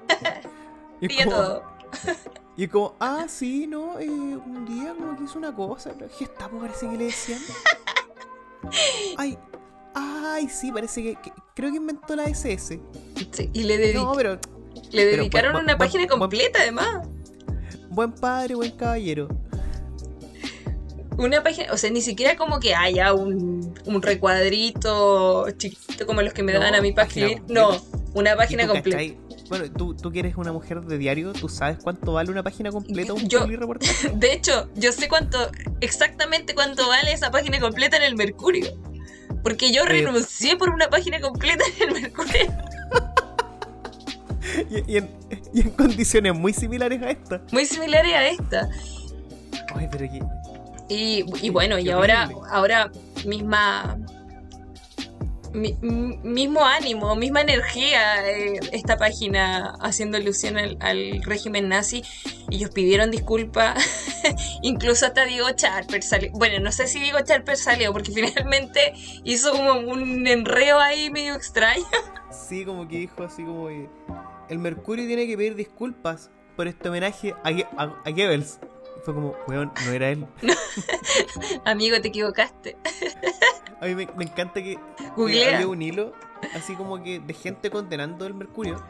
y 1.01 1.25
todo. 1.25 1.65
Y 2.61 2.69
como, 2.69 2.95
ah, 3.01 3.25
sí, 3.27 3.67
no, 3.67 3.99
eh, 3.99 4.07
un 4.07 4.67
día 4.67 4.93
como 4.93 5.17
que 5.17 5.25
hizo 5.25 5.39
una 5.39 5.51
cosa, 5.51 5.95
Gestapo 6.19 6.59
parece 6.59 6.91
que 6.91 6.99
le 6.99 7.05
decían. 7.05 7.41
Ay, 9.17 9.39
ay, 9.95 10.47
sí, 10.51 10.71
parece 10.71 11.03
que, 11.03 11.17
creo 11.55 11.71
que 11.71 11.79
inventó 11.79 12.15
la 12.15 12.25
SS. 12.25 12.79
Sí, 13.33 13.51
y 13.55 13.63
le 13.63 13.79
dedicó. 13.79 14.13
pero. 14.15 14.39
Le 14.91 15.07
dedicaron 15.07 15.57
una 15.57 15.79
página 15.79 16.07
completa, 16.07 16.59
además. 16.61 17.09
Buen 17.89 18.13
padre, 18.13 18.57
buen 18.57 18.73
caballero. 18.73 19.29
Una 21.17 21.43
página, 21.43 21.73
o 21.73 21.79
sea, 21.79 21.91
ni 21.91 22.03
siquiera 22.03 22.37
como 22.37 22.61
que 22.61 22.75
haya 22.75 23.15
un, 23.15 23.73
un 23.87 24.03
recuadrito 24.03 25.51
chiquito 25.53 26.07
como 26.07 26.21
los 26.21 26.35
que 26.35 26.43
me 26.43 26.53
dan 26.53 26.75
a 26.75 26.83
mi 26.83 26.93
página. 26.93 27.43
No, 27.49 27.83
una 28.13 28.37
página 28.37 28.69
completa. 28.69 29.19
Bueno, 29.51 29.65
tú, 29.69 29.97
tú 29.97 30.13
que 30.13 30.21
eres 30.21 30.37
una 30.37 30.53
mujer 30.53 30.81
de 30.83 30.97
diario, 30.97 31.33
¿tú 31.33 31.49
sabes 31.49 31.79
cuánto 31.83 32.13
vale 32.13 32.31
una 32.31 32.45
página 32.45 32.71
completa 32.71 33.13
un 33.15 33.29
yo, 33.29 33.45
reportaje? 33.45 34.09
De 34.15 34.33
hecho, 34.33 34.71
yo 34.77 34.93
sé 34.93 35.09
cuánto, 35.09 35.51
exactamente 35.81 36.55
cuánto 36.55 36.87
vale 36.87 37.13
esa 37.13 37.33
página 37.33 37.59
completa 37.59 37.97
en 37.97 38.05
el 38.05 38.15
Mercurio. 38.15 38.71
Porque 39.43 39.73
yo 39.73 39.83
eh, 39.83 39.87
renuncié 39.87 40.57
por 40.57 40.71
una 40.71 40.89
página 40.89 41.21
completa 41.21 41.65
en 41.81 41.89
el 41.89 42.01
Mercurio. 42.01 42.55
y, 44.87 44.97
en, 44.97 45.11
y, 45.53 45.63
en, 45.63 45.71
condiciones 45.71 46.33
muy 46.33 46.53
similares 46.53 47.03
a 47.03 47.11
esta. 47.11 47.43
Muy 47.51 47.67
similares 47.67 48.15
a 48.15 48.29
esta. 48.29 48.69
Ay, 49.75 49.89
pero 49.91 50.05
aquí. 50.05 50.21
Y, 50.89 51.25
y 51.45 51.51
bueno, 51.51 51.77
y 51.77 51.91
ahora, 51.91 52.31
ahora 52.51 52.93
misma 53.27 53.99
mismo 55.53 56.65
ánimo, 56.65 57.15
misma 57.17 57.41
energía 57.41 58.29
eh, 58.29 58.61
esta 58.73 58.97
página 58.97 59.75
haciendo 59.81 60.17
alusión 60.17 60.57
al, 60.59 61.23
régimen 61.23 61.69
nazi. 61.69 62.03
Ellos 62.51 62.71
pidieron 62.71 63.11
disculpas, 63.11 63.85
incluso 64.63 65.07
hasta 65.07 65.25
Diego 65.25 65.51
Charper 65.53 66.03
salió. 66.03 66.31
Bueno, 66.33 66.61
no 66.61 66.73
sé 66.73 66.87
si 66.87 67.01
Diego 67.01 67.21
Charper 67.21 67.57
salió 67.57 67.93
porque 67.93 68.13
finalmente 68.15 68.93
hizo 69.25 69.53
como 69.53 69.73
un 69.75 70.27
enreo 70.27 70.79
ahí 70.79 71.11
medio 71.11 71.35
extraño. 71.35 71.85
Sí, 72.31 72.65
como 72.65 72.87
que 72.89 72.99
dijo 72.99 73.25
así 73.25 73.45
como 73.45 73.69
el 73.69 74.59
Mercurio 74.59 75.07
tiene 75.07 75.27
que 75.27 75.37
pedir 75.37 75.55
disculpas 75.55 76.31
por 76.57 76.67
este 76.67 76.89
homenaje 76.89 77.35
a, 77.45 77.49
a, 77.83 78.11
Goebbels. 78.11 78.59
Fue 79.01 79.15
como, 79.15 79.35
weón, 79.47 79.73
no 79.85 79.93
era 79.93 80.11
él. 80.11 80.27
Amigo, 81.65 82.01
te 82.01 82.09
equivocaste. 82.09 82.77
A 83.81 83.87
mí 83.87 83.95
me, 83.95 84.25
encanta 84.25 84.63
que, 84.63 84.79
había 85.17 85.67
un 85.67 85.81
hilo 85.81 86.13
así 86.55 86.75
como 86.75 87.03
que 87.03 87.21
de 87.21 87.35
gente 87.35 87.71
condenando 87.71 88.27
el 88.27 88.35
Mercurio. 88.35 88.83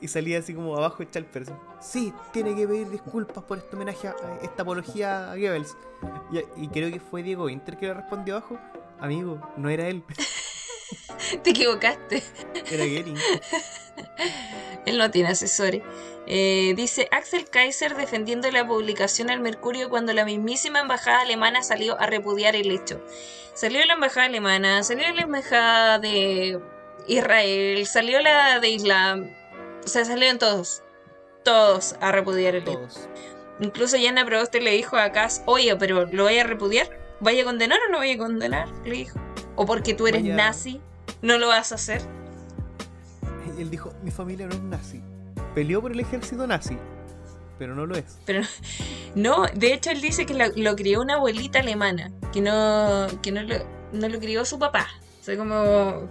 Y 0.00 0.08
salía 0.08 0.40
así 0.40 0.52
como 0.52 0.76
abajo 0.76 1.02
el 1.02 1.24
perso. 1.26 1.56
Sí, 1.80 2.12
tiene 2.32 2.56
que 2.56 2.66
pedir 2.66 2.90
disculpas 2.90 3.44
por 3.44 3.58
este 3.58 3.76
homenaje 3.76 4.08
a 4.08 4.14
esta 4.42 4.62
apología 4.62 5.30
a 5.30 5.36
Goebbels. 5.36 5.76
Y, 6.56 6.66
creo 6.68 6.90
que 6.90 6.98
fue 6.98 7.22
Diego 7.22 7.48
Inter 7.48 7.76
que 7.76 7.86
le 7.86 7.94
respondió 7.94 8.36
abajo. 8.36 8.58
Amigo, 8.98 9.40
no 9.56 9.68
era 9.68 9.86
él. 9.86 10.02
Te 11.44 11.50
equivocaste. 11.50 12.22
Era 12.68 12.84
Gering. 12.84 13.16
él 14.86 14.98
no 14.98 15.08
tiene 15.10 15.28
asesores. 15.28 15.82
Eh, 16.34 16.72
dice 16.74 17.08
Axel 17.10 17.44
Kaiser 17.44 17.94
defendiendo 17.94 18.50
la 18.50 18.66
publicación 18.66 19.28
al 19.28 19.40
Mercurio 19.40 19.90
cuando 19.90 20.14
la 20.14 20.24
mismísima 20.24 20.80
embajada 20.80 21.20
alemana 21.20 21.62
salió 21.62 22.00
a 22.00 22.06
repudiar 22.06 22.56
el 22.56 22.70
hecho. 22.70 23.04
Salió 23.52 23.84
la 23.84 23.92
embajada 23.92 24.28
alemana, 24.28 24.82
salió 24.82 25.12
la 25.12 25.20
embajada 25.20 25.98
de 25.98 26.58
Israel, 27.06 27.86
salió 27.86 28.22
la 28.22 28.60
de 28.60 28.68
Islam. 28.70 29.30
O 29.84 29.86
sea, 29.86 30.06
salieron 30.06 30.38
todos. 30.38 30.82
Todos 31.44 31.96
a 32.00 32.12
repudiar 32.12 32.54
el 32.54 32.64
todos. 32.64 33.10
Incluso 33.60 33.98
Yana 33.98 34.24
Proboste 34.24 34.62
le 34.62 34.70
dijo 34.70 34.96
a 34.96 35.12
Cass, 35.12 35.42
oye, 35.44 35.76
pero 35.76 36.06
¿lo 36.06 36.22
voy 36.22 36.38
a 36.38 36.44
repudiar? 36.44 36.88
¿Vaya 37.20 37.42
a 37.42 37.44
condenar 37.44 37.78
o 37.86 37.92
no 37.92 37.98
vaya 37.98 38.14
a 38.14 38.16
condenar? 38.16 38.68
Le 38.86 38.92
dijo. 38.92 39.20
O 39.54 39.66
porque 39.66 39.92
tú 39.92 40.06
eres 40.06 40.24
nazi, 40.24 40.80
no 41.20 41.36
lo 41.36 41.48
vas 41.48 41.72
a 41.72 41.74
hacer. 41.74 42.00
Y 43.58 43.60
él 43.60 43.68
dijo, 43.68 43.92
mi 44.02 44.10
familia 44.10 44.46
no 44.46 44.54
es 44.54 44.62
nazi. 44.62 45.02
Peleó 45.54 45.80
por 45.80 45.92
el 45.92 46.00
ejército 46.00 46.46
nazi 46.46 46.78
pero 47.62 47.76
no 47.76 47.86
lo 47.86 47.94
es. 47.94 48.18
Pero 48.26 48.42
no, 49.14 49.46
de 49.54 49.72
hecho 49.72 49.92
él 49.92 50.00
dice 50.00 50.26
que 50.26 50.34
lo, 50.34 50.74
crió 50.74 51.00
una 51.00 51.14
abuelita 51.14 51.60
alemana, 51.60 52.10
que 52.32 52.40
no, 52.40 53.06
que 53.22 53.30
no 53.30 53.40
lo, 53.42 53.54
no 53.92 54.08
lo 54.08 54.18
crió 54.18 54.44
su 54.44 54.58
papá. 54.58 54.88
O 55.20 55.24
sea, 55.24 55.36
como 55.36 56.08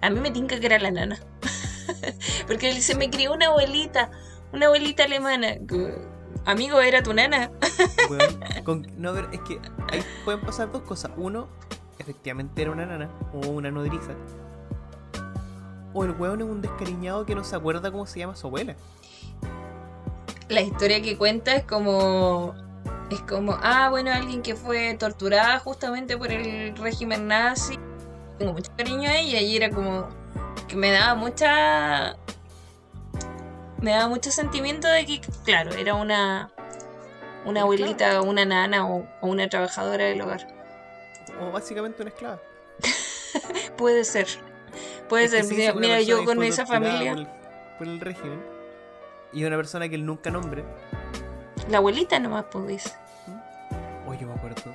a 0.00 0.10
mí 0.10 0.18
me 0.18 0.32
tinca 0.32 0.58
que 0.58 0.66
era 0.66 0.80
la 0.80 0.90
nana. 0.90 1.20
Porque 2.48 2.68
él 2.68 2.74
dice, 2.74 2.96
me 2.96 3.10
crió 3.10 3.32
una 3.32 3.46
abuelita, 3.46 4.10
una 4.52 4.66
abuelita 4.66 5.04
alemana. 5.04 5.54
Amigo, 6.44 6.80
era 6.80 7.00
tu 7.00 7.14
nana. 7.14 7.52
no, 8.96 9.16
es 9.16 9.40
que 9.42 9.60
ahí 9.92 10.02
pueden 10.24 10.40
pasar 10.40 10.72
dos 10.72 10.82
cosas. 10.82 11.12
Uno, 11.16 11.48
efectivamente 12.00 12.60
era 12.60 12.72
una 12.72 12.86
nana 12.86 13.08
o 13.32 13.50
una 13.50 13.70
nodriza. 13.70 14.16
O 15.94 16.04
el 16.04 16.12
weón 16.12 16.40
es 16.40 16.46
un 16.46 16.62
descariñado 16.62 17.26
que 17.26 17.34
no 17.34 17.44
se 17.44 17.56
acuerda 17.56 17.90
cómo 17.90 18.06
se 18.06 18.20
llama 18.20 18.34
su 18.34 18.46
abuela. 18.46 18.76
La 20.48 20.60
historia 20.60 21.00
que 21.02 21.16
cuenta 21.16 21.54
es 21.54 21.64
como. 21.64 22.54
Es 23.10 23.20
como, 23.22 23.58
ah, 23.62 23.88
bueno, 23.90 24.10
alguien 24.10 24.42
que 24.42 24.54
fue 24.54 24.94
torturada 24.94 25.58
justamente 25.58 26.16
por 26.16 26.32
el 26.32 26.74
régimen 26.76 27.28
nazi. 27.28 27.78
Tengo 28.38 28.54
mucho 28.54 28.72
cariño 28.76 29.08
a 29.10 29.16
ella 29.16 29.40
y 29.40 29.56
era 29.56 29.70
como. 29.70 30.08
que 30.68 30.76
me 30.76 30.90
daba 30.90 31.14
mucha. 31.14 32.16
Me 33.80 33.90
daba 33.90 34.08
mucho 34.08 34.30
sentimiento 34.30 34.88
de 34.88 35.04
que, 35.04 35.20
claro, 35.44 35.72
era 35.72 35.94
una. 35.94 36.50
Una 37.44 37.62
abuelita, 37.62 38.22
una 38.22 38.44
nana 38.44 38.86
o 38.86 39.04
una 39.20 39.48
trabajadora 39.48 40.04
del 40.04 40.20
hogar. 40.20 40.46
O 41.40 41.50
básicamente 41.50 42.02
una 42.02 42.10
esclava. 42.10 42.40
Puede 43.76 44.04
ser. 44.04 44.28
Puede 45.08 45.28
ser. 45.28 45.74
Mira, 45.76 46.00
yo 46.00 46.24
con 46.24 46.42
esa 46.42 46.66
familia. 46.66 47.14
Por 47.78 47.86
el, 47.86 48.00
régimen. 48.00 48.40
Y 49.32 49.44
una 49.44 49.56
persona 49.56 49.88
que 49.88 49.94
él 49.94 50.04
nunca 50.04 50.30
nombre. 50.30 50.64
La 51.68 51.78
abuelita 51.78 52.18
nomás, 52.18 52.44
pues. 52.50 52.94
Oye, 54.06 54.26
me 54.26 54.32
acuerdo. 54.32 54.70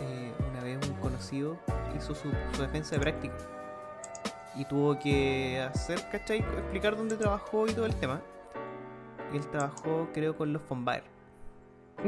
Eh, 0.00 0.32
una 0.50 0.62
vez 0.62 0.78
un 0.86 0.94
conocido 0.94 1.58
hizo 1.96 2.14
su, 2.14 2.30
defensa 2.58 2.96
de 2.96 3.00
práctica. 3.00 3.34
Y 4.54 4.64
tuvo 4.64 4.98
que 4.98 5.60
hacer, 5.60 6.00
¿cachai? 6.10 6.38
Explicar 6.38 6.96
dónde 6.96 7.16
trabajó 7.16 7.66
y 7.66 7.72
todo 7.72 7.86
el 7.86 7.94
tema. 7.96 8.20
Y 9.32 9.36
él 9.36 9.46
trabajó, 9.50 10.08
creo, 10.14 10.36
con 10.36 10.52
los 10.52 10.62
Fombaer. 10.62 11.04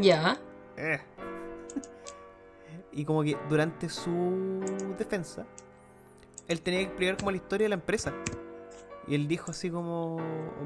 Ya. 0.01 0.39
Eh. 0.77 1.01
y 2.93 3.05
como 3.05 3.23
que 3.23 3.37
durante 3.49 3.89
su 3.89 4.61
defensa, 4.97 5.45
él 6.49 6.61
tenía 6.63 6.81
que 6.81 6.87
explicar 6.87 7.19
como 7.19 7.31
la 7.31 7.37
historia 7.37 7.67
de 7.67 7.69
la 7.69 7.77
empresa. 7.77 8.13
Y 9.07 9.15
él 9.15 9.29
dijo 9.29 9.53
así 9.53 9.71
como, 9.71 10.19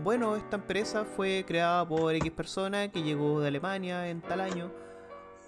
bueno, 0.02 0.36
esta 0.36 0.56
empresa 0.56 1.04
fue 1.04 1.44
creada 1.46 1.86
por 1.86 2.14
X 2.14 2.32
persona 2.32 2.90
que 2.90 3.02
llegó 3.02 3.40
de 3.40 3.48
Alemania 3.48 4.08
en 4.08 4.20
tal 4.20 4.40
año, 4.40 4.72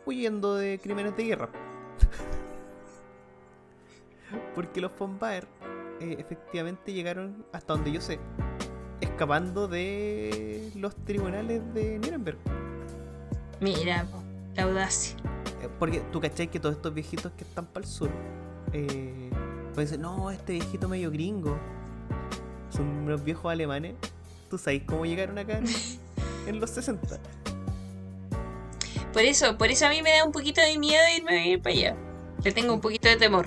huyendo 0.06 0.56
de 0.56 0.78
crímenes 0.80 1.16
de 1.16 1.24
guerra. 1.24 1.48
Porque 4.54 4.80
los 4.80 4.96
von 4.96 5.18
Baer 5.18 5.46
eh, 6.00 6.16
efectivamente 6.18 6.92
llegaron 6.92 7.44
hasta 7.52 7.72
donde 7.72 7.92
yo 7.92 8.00
sé, 8.00 8.18
escapando 9.00 9.68
de 9.68 10.70
los 10.76 10.94
tribunales 11.04 11.62
de 11.74 11.98
Nuremberg. 11.98 12.38
Mira, 13.60 14.06
la 14.54 14.64
audacia. 14.64 15.16
Eh, 15.62 15.68
porque 15.78 16.00
tú 16.12 16.20
cachai 16.20 16.48
que 16.48 16.60
todos 16.60 16.76
estos 16.76 16.92
viejitos 16.92 17.32
que 17.32 17.44
están 17.44 17.66
para 17.66 17.86
el 17.86 17.90
sur, 17.90 18.10
eh, 18.72 19.30
pues 19.74 19.98
no, 19.98 20.30
este 20.30 20.52
viejito 20.52 20.88
medio 20.88 21.10
gringo, 21.10 21.58
son 22.70 22.86
unos 22.86 23.24
viejos 23.24 23.50
alemanes. 23.50 23.94
¿Tú 24.48 24.58
sabes 24.58 24.82
cómo 24.86 25.04
llegaron 25.04 25.38
acá 25.38 25.60
en, 26.46 26.60
los 26.60 26.70
60? 26.70 27.18
Por 29.12 29.22
eso, 29.22 29.58
por 29.58 29.68
eso 29.68 29.86
a 29.86 29.90
mí 29.90 30.02
me 30.02 30.10
da 30.10 30.24
un 30.24 30.32
poquito 30.32 30.60
de 30.60 30.78
miedo 30.78 31.02
irme 31.16 31.32
a 31.32 31.42
vivir 31.42 31.62
para 31.62 31.74
allá. 31.74 31.96
Le 32.42 32.52
tengo 32.52 32.74
un 32.74 32.80
poquito 32.80 33.08
de 33.08 33.16
temor. 33.16 33.46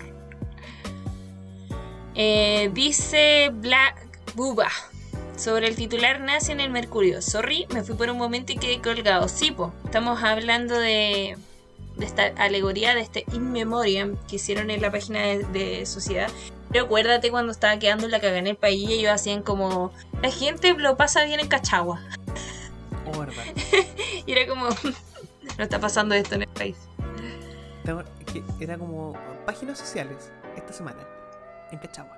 Eh, 2.16 2.72
dice 2.74 3.52
Black 3.54 4.08
Buba 4.36 4.70
sobre 5.38 5.68
el 5.68 5.76
titular 5.76 6.20
nace 6.20 6.52
en 6.52 6.60
el 6.60 6.72
Mercurio. 6.72 7.22
Sorry, 7.22 7.68
me 7.74 7.84
fui 7.84 7.96
por 7.96 8.10
un 8.10 8.18
momento 8.18 8.54
y 8.54 8.58
quedé 8.58 8.82
colgado. 8.82 9.28
Sí, 9.28 9.52
po, 9.52 9.72
estamos 9.86 10.24
hablando 10.24 10.78
de 10.78 11.38
de 11.98 12.06
esta 12.06 12.28
alegoría, 12.38 12.94
de 12.96 13.02
este 13.02 13.26
in 13.34 13.52
memoriam 13.52 14.18
que 14.28 14.38
hicieron 14.38 14.70
en 14.70 14.82
la 14.82 14.92
página 14.92 15.22
de, 15.22 15.86
Sociedad. 15.86 16.30
Pero 16.72 16.86
acuérdate 16.86 17.32
cuando 17.32 17.52
estaba 17.52 17.78
quedando 17.80 18.08
la 18.08 18.20
cagada 18.20 18.40
en 18.40 18.48
el 18.48 18.56
país 18.56 18.90
y 18.90 18.94
ellos 18.94 19.12
hacían 19.12 19.42
como, 19.42 19.92
la 20.22 20.32
gente 20.32 20.74
lo 20.74 20.98
pasa 20.98 21.24
bien 21.24 21.40
en 21.40 21.48
Cachagua. 21.48 22.02
Oh, 23.06 23.20
verdad. 23.20 23.44
y 24.26 24.32
era 24.32 24.48
como, 24.48 24.68
no 25.58 25.64
está 25.64 25.80
pasando 25.80 26.14
esto 26.16 26.36
en 26.36 26.44
el 26.44 26.50
país. 26.50 26.78
Era 28.60 28.78
como 28.78 29.14
páginas 29.46 29.80
sociales 29.80 30.32
esta 30.58 30.74
semana 30.74 31.08
en 31.72 31.80
Cachagua. 31.80 32.18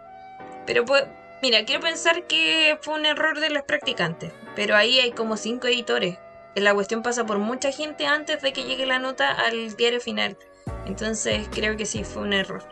Pero 0.66 0.84
pues, 0.84 1.04
mira, 1.44 1.64
quiero 1.66 1.82
pensar 1.82 2.26
que 2.26 2.78
fue 2.82 2.96
un 2.96 3.06
error 3.06 3.40
de 3.40 3.52
los 3.52 3.64
practicantes. 3.64 4.32
Pero 4.56 4.76
ahí 4.76 5.00
hay 5.00 5.12
como 5.12 5.38
cinco 5.38 5.68
editores 5.68 6.18
la 6.56 6.74
cuestión 6.74 7.04
pasa 7.04 7.26
por 7.26 7.38
mucha 7.38 7.72
gente 7.72 8.06
antes 8.06 8.42
de 8.42 8.54
que 8.54 8.64
llegue 8.64 8.86
la 8.86 9.00
nota 9.00 9.32
al 9.32 9.76
diario 9.76 10.02
final. 10.02 10.38
Entonces 10.86 11.48
creo 11.52 11.78
que 11.78 11.86
sí, 11.86 12.04
fue 12.04 12.24
un 12.24 12.34
error. 12.34 12.64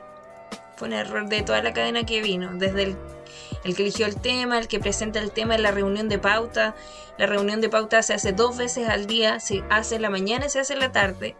Fue 0.75 0.88
un 0.88 0.93
error 0.93 1.28
de 1.28 1.41
toda 1.41 1.61
la 1.63 1.73
cadena 1.73 2.05
que 2.05 2.21
vino, 2.21 2.51
desde 2.53 2.84
el, 2.84 2.97
el 3.63 3.75
que 3.75 3.84
eligió 3.84 4.05
el 4.05 4.19
tema, 4.19 4.59
el 4.59 4.67
que 4.67 4.80
presenta 4.80 5.19
el 5.19 5.32
tema 5.32 5.55
en 5.55 5.63
la 5.63 5.71
reunión 5.71 6.09
de 6.09 6.19
pauta. 6.19 6.75
La 7.17 7.25
reunión 7.25 7.61
de 7.61 7.69
pauta 7.69 8.01
se 8.03 8.13
hace 8.13 8.32
dos 8.32 8.57
veces 8.57 8.88
al 8.88 9.07
día, 9.07 9.39
se 9.39 9.63
hace 9.69 9.95
en 9.95 10.03
la 10.03 10.09
mañana 10.09 10.45
y 10.45 10.49
se 10.49 10.59
hace 10.59 10.73
en 10.73 10.80
la 10.80 10.91
tarde. 10.91 11.36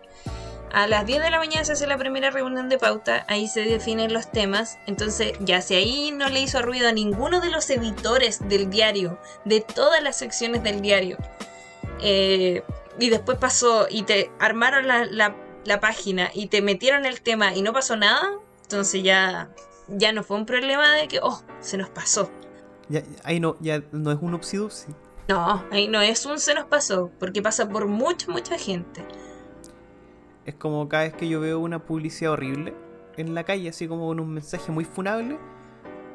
A 0.72 0.86
las 0.86 1.06
10 1.06 1.24
de 1.24 1.32
la 1.32 1.40
mañana 1.40 1.64
se 1.64 1.72
hace 1.72 1.88
la 1.88 1.98
primera 1.98 2.30
reunión 2.30 2.68
de 2.68 2.78
pauta, 2.78 3.26
ahí 3.30 3.48
se 3.48 3.62
definen 3.62 4.12
los 4.12 4.30
temas. 4.32 4.78
Entonces, 4.86 5.34
ya 5.40 5.62
si 5.62 5.76
ahí 5.76 6.12
no 6.12 6.28
le 6.28 6.42
hizo 6.42 6.62
ruido 6.62 6.90
a 6.90 6.92
ninguno 6.92 7.40
de 7.40 7.50
los 7.50 7.70
editores 7.70 8.48
del 8.50 8.70
diario, 8.70 9.18
de 9.46 9.62
todas 9.62 10.04
las 10.04 10.18
secciones 10.18 10.64
del 10.64 10.82
diario, 10.82 11.18
eh, 12.02 12.64
y 13.00 13.10
después 13.10 13.38
pasó 13.38 13.88
y 13.90 14.04
te 14.04 14.32
armaron 14.40 14.88
la, 14.88 15.36
página 15.82 16.30
y 16.34 16.48
te 16.48 16.62
metieron 16.62 17.06
el 17.06 17.22
tema 17.22 17.54
y 17.54 17.62
no 17.62 17.74
pasó 17.74 17.98
nada, 17.98 18.40
entonces 18.64 19.04
ya, 19.04 19.50
ya 19.90 20.12
no 20.14 20.24
fue 20.24 20.38
un 20.38 20.46
problema 20.46 20.96
de 20.96 21.08
que, 21.08 21.20
oh, 21.22 21.44
se 21.60 21.78
nos 21.78 21.90
pasó. 21.90 22.32
Ya, 22.90 23.04
ahí 23.24 23.40
no, 23.40 23.58
ya 23.60 23.84
no 23.92 24.12
es 24.12 24.18
un 24.22 24.34
upsidupsi. 24.34 24.88
No, 25.28 25.66
ahí 25.72 25.90
no 25.90 26.02
es 26.02 26.26
un 26.26 26.40
se 26.40 26.54
nos 26.56 26.66
pasó, 26.66 27.12
porque 27.20 27.42
pasa 27.42 27.68
por 27.68 27.86
mucha, 27.88 28.32
mucha 28.32 28.58
gente. 28.58 29.06
Es 30.46 30.56
como 30.56 30.88
cada 30.88 31.04
vez 31.04 31.14
que 31.14 31.28
yo 31.28 31.42
veo 31.42 31.60
una 31.60 31.84
publicidad 31.84 32.32
horrible 32.32 32.74
en 33.18 33.36
la 33.36 33.44
calle, 33.44 33.68
así 33.70 33.88
como 33.88 34.08
con 34.08 34.22
un 34.22 34.34
mensaje 34.34 34.72
muy 34.72 34.86
funable, 34.86 35.38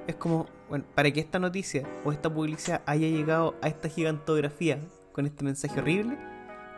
es 0.07 0.17
como, 0.17 0.47
bueno, 0.71 0.85
para 0.95 1.11
que 1.11 1.21
esta 1.21 1.39
noticia 1.39 1.87
o 2.05 2.13
esta 2.13 2.33
publicidad 2.33 2.83
haya 2.87 3.07
llegado 3.07 3.55
a 3.61 3.69
esta 3.69 3.91
gigantografía 3.91 4.81
con 5.13 5.27
este 5.27 5.45
mensaje 5.45 5.79
horrible, 5.81 6.19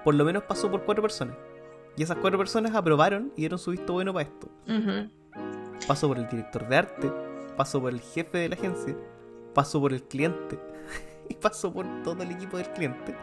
por 0.04 0.14
lo 0.14 0.24
menos 0.24 0.42
pasó 0.44 0.70
por 0.70 0.84
cuatro 0.84 1.02
personas. 1.02 1.36
Y 1.96 2.02
esas 2.02 2.18
cuatro 2.18 2.38
personas 2.38 2.74
aprobaron 2.74 3.32
y 3.36 3.42
dieron 3.42 3.58
su 3.58 3.70
visto 3.70 3.92
bueno 3.92 4.12
para 4.12 4.28
esto. 4.28 4.48
Pasó 5.86 6.08
por 6.08 6.18
el 6.18 6.28
director 6.28 6.68
de 6.68 6.76
arte, 6.76 7.12
pasó 7.56 7.80
por 7.80 7.92
el 7.92 8.00
jefe 8.00 8.38
de 8.38 8.48
la 8.48 8.56
agencia, 8.56 8.96
pasó 9.54 9.80
por 9.80 9.92
el 9.92 10.02
cliente 10.02 10.58
y 11.28 11.34
pasó 11.34 11.72
por 11.72 11.86
todo 12.02 12.22
el 12.22 12.30
equipo 12.30 12.56
del 12.56 12.70
cliente. 12.72 13.14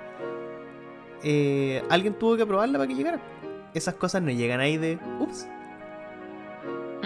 Eh, 1.23 1.83
alguien 1.89 2.17
tuvo 2.17 2.35
que 2.37 2.43
aprobarla 2.43 2.77
para 2.77 2.87
que 2.87 2.95
llegara. 2.95 3.21
Esas 3.73 3.95
cosas 3.95 4.21
no 4.21 4.31
llegan 4.31 4.59
ahí 4.59 4.77
de 4.77 4.99
ups. 5.19 5.47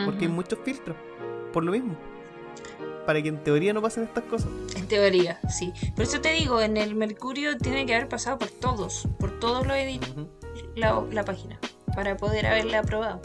Porque 0.06 0.26
hay 0.26 0.32
muchos 0.32 0.60
filtros. 0.64 0.95
Por 1.51 1.64
lo 1.64 1.72
mismo 1.72 1.95
para 3.06 3.22
que 3.22 3.30
en 3.30 3.43
teoría 3.43 3.74
no 3.74 3.82
pasen 3.82 4.03
estas 4.03 4.24
cosas. 4.26 4.49
En 4.76 4.88
teoría, 4.88 5.39
sí. 5.49 5.74
Por 5.95 6.03
eso 6.03 6.22
te 6.22 6.34
digo, 6.34 6.62
en 6.62 6.78
el 6.78 6.95
Mercurio 6.95 7.58
tiene 7.58 7.86
que 7.86 7.95
haber 7.95 8.10
pasado 8.10 8.38
por 8.38 8.49
todos, 8.49 9.08
por 9.20 9.39
todos 9.39 9.66
los 9.66 9.76
editores, 9.76 10.28
la, 10.76 11.26
página, 11.26 11.60
para 11.95 12.18
poder 12.18 12.45
haberla 12.45 12.80
aprobado. 12.80 13.22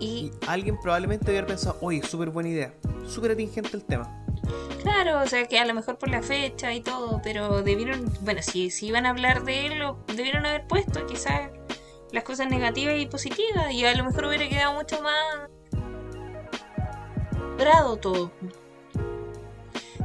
Y, 0.00 0.30
alguien 0.46 0.78
probablemente 0.80 1.30
hubiera 1.30 1.46
pensado, 1.46 1.78
oye, 1.80 2.02
súper 2.02 2.30
buena 2.30 2.48
idea, 2.48 2.74
súper 3.06 3.32
atingente 3.32 3.76
el 3.76 3.84
tema. 3.84 4.18
Claro, 4.82 5.20
o 5.20 5.26
sea 5.26 5.46
que 5.46 5.58
a 5.60 5.64
lo 5.64 5.74
mejor 5.74 5.98
por 5.98 6.08
la 6.08 6.22
fecha 6.22 6.74
y 6.74 6.80
todo, 6.80 7.20
pero 7.22 7.62
debieron, 7.62 8.12
bueno, 8.22 8.42
si, 8.42 8.70
si 8.70 8.88
iban 8.88 9.06
a 9.06 9.10
hablar 9.10 9.44
de 9.44 9.66
él, 9.66 9.78
lo 9.78 9.98
debieron 10.16 10.44
haber 10.44 10.66
puesto 10.66 11.06
quizás 11.06 11.50
las 12.10 12.24
cosas 12.24 12.50
negativas 12.50 13.00
y 13.00 13.06
positivas, 13.06 13.72
y 13.72 13.84
a 13.84 13.94
lo 13.94 14.04
mejor 14.04 14.26
hubiera 14.26 14.48
quedado 14.48 14.74
mucho 14.74 15.00
más 15.02 15.48
todo. 18.00 18.30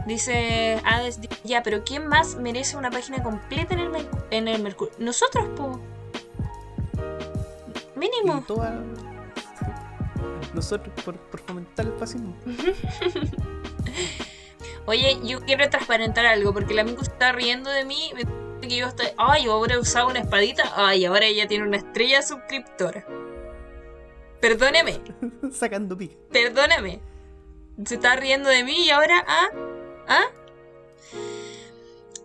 Dice 0.05 0.81
Hades, 0.85 1.19
ya, 1.43 1.63
pero 1.63 1.83
¿quién 1.83 2.07
más 2.07 2.35
merece 2.35 2.77
una 2.77 2.89
página 2.89 3.21
completa 3.21 3.73
en 3.73 3.79
el, 3.79 4.07
en 4.31 4.47
el 4.47 4.63
Mercurio? 4.63 4.93
Nosotros, 4.99 5.45
po. 5.55 5.79
Mínimo. 7.95 8.45
Nosotros, 10.53 10.93
por, 11.03 11.17
fomentar 11.41 11.85
el 11.85 11.93
fascismo. 11.93 12.35
Oye, 14.85 15.19
yo 15.23 15.41
quiero 15.41 15.69
transparentar 15.69 16.25
algo, 16.25 16.53
porque 16.53 16.71
el 16.71 16.79
amigo 16.79 17.01
está 17.01 17.33
riendo 17.33 17.69
de 17.69 17.83
mí. 17.83 18.11
Que 18.61 18.77
yo 18.77 18.87
estoy. 18.87 19.07
Ay, 19.17 19.47
ahora 19.47 19.75
he 19.75 19.77
usado 19.77 20.07
una 20.07 20.19
espadita. 20.19 20.63
Ay, 20.75 21.05
ahora 21.05 21.25
ella 21.25 21.47
tiene 21.47 21.67
una 21.67 21.77
estrella 21.77 22.21
suscriptora. 22.21 23.05
Perdóneme. 24.39 25.01
Sacando 25.51 25.97
pique. 25.97 26.17
Perdóname 26.31 27.01
se 27.85 27.95
está 27.95 28.15
riendo 28.15 28.49
de 28.49 28.63
mí 28.63 28.85
y 28.85 28.89
ahora, 28.89 29.23
¿ah? 29.27 29.47
¿ah? 30.07 30.25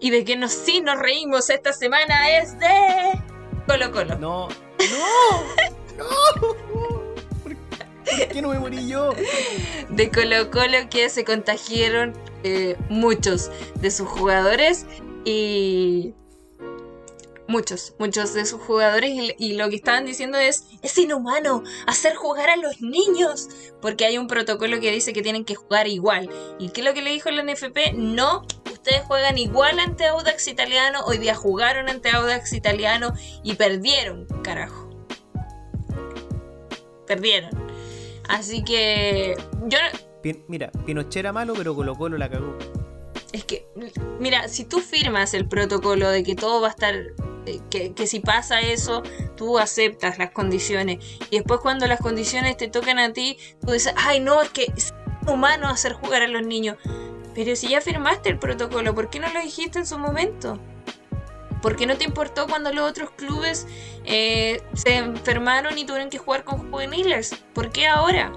Y 0.00 0.10
de 0.10 0.24
que 0.24 0.36
nos, 0.36 0.52
sí 0.52 0.80
nos 0.80 0.98
reímos 0.98 1.50
esta 1.50 1.72
semana 1.72 2.38
es 2.38 2.58
de 2.58 3.22
Colo 3.66 3.92
Colo. 3.92 4.16
No, 4.16 4.48
no, 4.48 5.96
no. 5.98 7.02
¿Por 7.42 8.28
qué 8.28 8.42
no 8.42 8.48
me 8.48 8.58
morí 8.58 8.88
yo? 8.88 9.14
De 9.90 10.10
Colo 10.10 10.50
Colo 10.50 10.88
que 10.90 11.08
se 11.08 11.24
contagiaron 11.24 12.14
eh, 12.42 12.76
muchos 12.88 13.50
de 13.76 13.90
sus 13.90 14.08
jugadores 14.08 14.86
y 15.24 16.14
muchos, 17.52 17.94
muchos 17.98 18.32
de 18.34 18.46
sus 18.46 18.60
jugadores 18.62 19.12
y, 19.38 19.52
lo 19.52 19.68
que 19.68 19.76
estaban 19.76 20.06
diciendo 20.06 20.38
es, 20.38 20.64
es 20.82 20.96
inhumano 20.98 21.62
hacer 21.86 22.14
jugar 22.14 22.50
a 22.50 22.56
los 22.56 22.80
niños, 22.80 23.48
porque 23.80 24.06
hay 24.06 24.18
un 24.18 24.26
protocolo 24.26 24.80
que 24.80 24.90
dice 24.90 25.12
que 25.12 25.22
tienen 25.22 25.44
que 25.44 25.54
jugar 25.54 25.86
igual. 25.86 26.30
¿Y 26.58 26.70
qué 26.70 26.80
es 26.80 26.86
lo 26.86 26.94
que 26.94 27.02
le 27.02 27.10
dijo 27.10 27.30
la 27.30 27.42
NFP? 27.42 27.92
No, 27.94 28.46
ustedes 28.72 29.02
juegan 29.02 29.38
igual 29.38 29.78
ante 29.78 30.06
Audax 30.06 30.48
Italiano, 30.48 31.00
hoy 31.04 31.18
día 31.18 31.34
jugaron 31.34 31.88
ante 31.88 32.10
Audax 32.10 32.54
Italiano 32.54 33.12
y 33.44 33.54
perdieron, 33.54 34.26
carajo. 34.42 34.88
Perdieron. 37.06 37.50
Así 38.28 38.64
que 38.64 39.36
yo... 39.66 39.78
Mira, 40.48 40.70
Pinochet 40.86 41.16
era 41.16 41.32
malo, 41.32 41.52
pero 41.54 41.74
Colo 41.74 41.94
Colo 41.96 42.16
la 42.16 42.30
cagó. 42.30 42.56
Es 43.32 43.44
que, 43.44 43.66
mira, 44.20 44.48
si 44.48 44.64
tú 44.64 44.80
firmas 44.80 45.32
el 45.34 45.48
protocolo 45.48 46.10
de 46.10 46.22
que 46.22 46.34
todo 46.34 46.60
va 46.60 46.68
a 46.68 46.70
estar 46.70 46.94
eh, 47.46 47.60
que, 47.70 48.06
si 48.06 48.20
pasa 48.20 48.60
eso, 48.60 49.02
tú 49.36 49.58
aceptas 49.58 50.18
las 50.18 50.30
condiciones. 50.30 50.98
Y 51.30 51.38
después 51.38 51.60
cuando 51.60 51.86
las 51.86 52.00
condiciones 52.00 52.56
te 52.56 52.68
tocan 52.68 52.98
a 52.98 53.12
ti, 53.12 53.38
tú 53.64 53.72
dices, 53.72 53.94
ay 53.96 54.20
no, 54.20 54.42
es 54.42 54.50
que 54.50 54.72
es 54.76 54.94
humano 55.26 55.68
hacer 55.68 55.94
jugar 55.94 56.22
a 56.22 56.28
los 56.28 56.46
niños. 56.46 56.76
Pero 57.34 57.56
si 57.56 57.68
ya 57.68 57.80
firmaste 57.80 58.28
el 58.28 58.38
protocolo, 58.38 58.94
¿por 58.94 59.10
qué 59.10 59.18
no 59.18 59.32
lo 59.32 59.40
dijiste 59.40 59.78
en 59.78 59.86
su 59.86 59.98
momento? 59.98 60.58
¿Por 61.62 61.76
qué 61.76 61.86
no 61.86 61.96
te 61.96 62.04
importó 62.04 62.46
cuando 62.46 62.72
los 62.72 62.88
otros 62.88 63.10
clubes 63.10 63.66
eh, 64.04 64.60
se 64.74 64.96
enfermaron 64.96 65.78
y 65.78 65.84
tuvieron 65.84 66.10
que 66.10 66.18
jugar 66.18 66.44
con 66.44 66.70
juveniles? 66.70 67.36
¿Por 67.54 67.70
qué 67.70 67.86
ahora? 67.86 68.32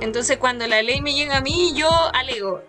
Entonces 0.00 0.36
cuando 0.36 0.66
la 0.66 0.82
ley 0.82 1.00
me 1.00 1.14
llega 1.14 1.38
a 1.38 1.40
mí, 1.40 1.72
yo 1.74 1.88
alego. 2.12 2.62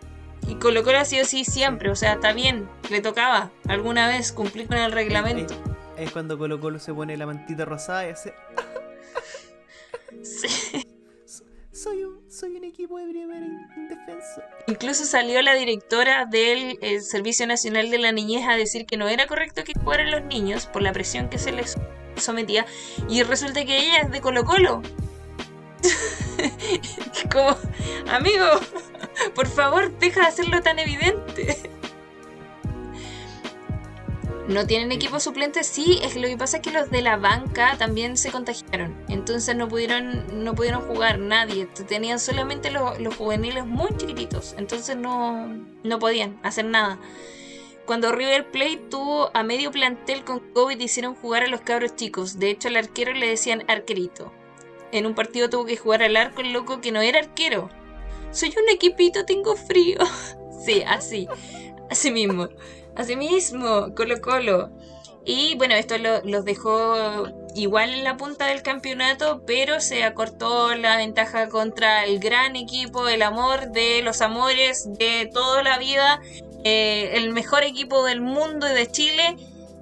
Y 0.49 0.55
Colo 0.55 0.83
Colo 0.83 0.97
ha 0.97 1.05
sido 1.05 1.21
así 1.21 1.45
siempre, 1.45 1.91
o 1.91 1.95
sea, 1.95 2.13
está 2.13 2.33
bien, 2.33 2.67
le 2.89 3.01
tocaba 3.01 3.51
alguna 3.67 4.07
vez 4.07 4.31
cumplir 4.31 4.67
con 4.67 4.77
el 4.77 4.91
reglamento. 4.91 5.53
Es, 5.95 6.11
cuando 6.11 6.39
Colo 6.39 6.59
Colo 6.59 6.79
se 6.79 6.91
pone 6.91 7.15
la 7.17 7.27
mantita 7.27 7.65
rosada 7.65 8.07
y 8.07 8.09
hace... 8.09 8.33
sí. 10.23 10.87
Soy 11.71 12.03
un, 12.03 12.29
soy 12.31 12.55
un 12.55 12.63
equipo 12.63 12.97
de 12.97 13.07
primera 13.07 13.45
indefenso. 13.77 14.41
Incluso 14.65 15.05
salió 15.05 15.39
la 15.43 15.53
directora 15.53 16.25
del 16.25 16.79
eh, 16.81 16.99
Servicio 16.99 17.45
Nacional 17.45 17.91
de 17.91 17.99
la 17.99 18.11
Niñez 18.11 18.47
a 18.47 18.55
decir 18.55 18.87
que 18.87 18.97
no 18.97 19.07
era 19.07 19.27
correcto 19.27 19.63
que 19.63 19.73
jugaran 19.75 20.09
los 20.09 20.23
niños 20.23 20.65
por 20.65 20.81
la 20.81 20.91
presión 20.91 21.29
que 21.29 21.37
se 21.37 21.51
les 21.51 21.77
sometía. 22.17 22.65
Y 23.07 23.21
resulta 23.21 23.63
que 23.65 23.77
ella 23.77 23.99
es 23.99 24.11
de 24.11 24.19
Colo 24.19 24.45
Colo. 24.45 24.81
Como, 27.31 27.55
amigo, 28.09 28.45
por 29.35 29.47
favor, 29.47 29.97
deja 29.99 30.21
de 30.21 30.27
hacerlo 30.27 30.61
tan 30.61 30.79
evidente. 30.79 31.69
¿No 34.49 34.65
tienen 34.65 34.91
equipo 34.91 35.19
suplente? 35.19 35.63
Sí, 35.63 35.99
es 36.01 36.15
que 36.15 36.19
lo 36.19 36.27
que 36.27 36.35
pasa 36.35 36.57
es 36.57 36.63
que 36.63 36.71
los 36.71 36.89
de 36.89 37.03
la 37.03 37.17
banca 37.17 37.75
también 37.77 38.17
se 38.17 38.31
contagiaron. 38.31 38.97
Entonces 39.07 39.55
no 39.55 39.67
pudieron, 39.67 40.43
no 40.43 40.55
pudieron 40.55 40.81
jugar 40.81 41.19
nadie. 41.19 41.67
Tenían 41.87 42.19
solamente 42.19 42.71
los, 42.71 42.97
juveniles 43.15 43.67
muy 43.67 43.95
chiquititos. 43.95 44.55
Entonces 44.57 44.97
no, 44.97 45.55
no 45.83 45.99
podían 45.99 46.39
hacer 46.41 46.65
nada. 46.65 46.97
Cuando 47.85 48.11
River 48.11 48.49
Plate 48.49 48.81
tuvo 48.89 49.29
a 49.35 49.43
medio 49.43 49.69
plantel 49.69 50.23
con 50.23 50.39
COVID 50.39 50.79
hicieron 50.79 51.13
jugar 51.13 51.43
a 51.43 51.47
los 51.47 51.61
cabros 51.61 51.95
chicos. 51.95 52.39
De 52.39 52.49
hecho 52.49 52.69
al 52.69 52.77
arquero 52.77 53.13
le 53.13 53.27
decían 53.27 53.63
arquerito. 53.67 54.33
En 54.91 55.05
un 55.05 55.15
partido 55.15 55.49
tuvo 55.49 55.65
que 55.65 55.77
jugar 55.77 56.03
al 56.03 56.17
arco 56.17 56.41
el 56.41 56.53
loco 56.53 56.81
que 56.81 56.91
no 56.91 57.01
era 57.01 57.19
arquero. 57.19 57.69
Soy 58.31 58.49
un 58.49 58.69
equipito, 58.69 59.25
tengo 59.25 59.55
frío. 59.55 59.99
sí, 60.65 60.83
así. 60.87 61.27
Así 61.89 62.11
mismo. 62.11 62.49
Así 62.95 63.15
mismo, 63.15 63.93
Colo 63.95 64.21
Colo. 64.21 64.71
Y 65.25 65.55
bueno, 65.55 65.75
esto 65.75 65.95
los 65.97 66.45
dejó 66.45 67.27
igual 67.55 67.93
en 67.93 68.03
la 68.03 68.17
punta 68.17 68.47
del 68.47 68.61
campeonato, 68.61 69.43
pero 69.45 69.79
se 69.79 70.03
acortó 70.03 70.73
la 70.75 70.97
ventaja 70.97 71.49
contra 71.49 72.05
el 72.05 72.19
gran 72.19 72.55
equipo, 72.55 73.07
el 73.07 73.21
amor 73.21 73.71
de 73.71 74.01
los 74.01 74.21
amores 74.21 74.87
de 74.97 75.29
toda 75.31 75.61
la 75.63 75.77
vida, 75.77 76.21
eh, 76.63 77.11
el 77.13 77.31
mejor 77.31 77.63
equipo 77.63 78.03
del 78.05 78.21
mundo 78.21 78.67
y 78.69 78.73
de 78.73 78.89
Chile, 78.89 79.35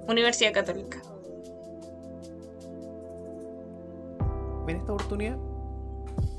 Universidad 0.06 0.52
Católica. 0.52 1.02
En 4.68 4.76
esta 4.76 4.92
oportunidad, 4.92 5.38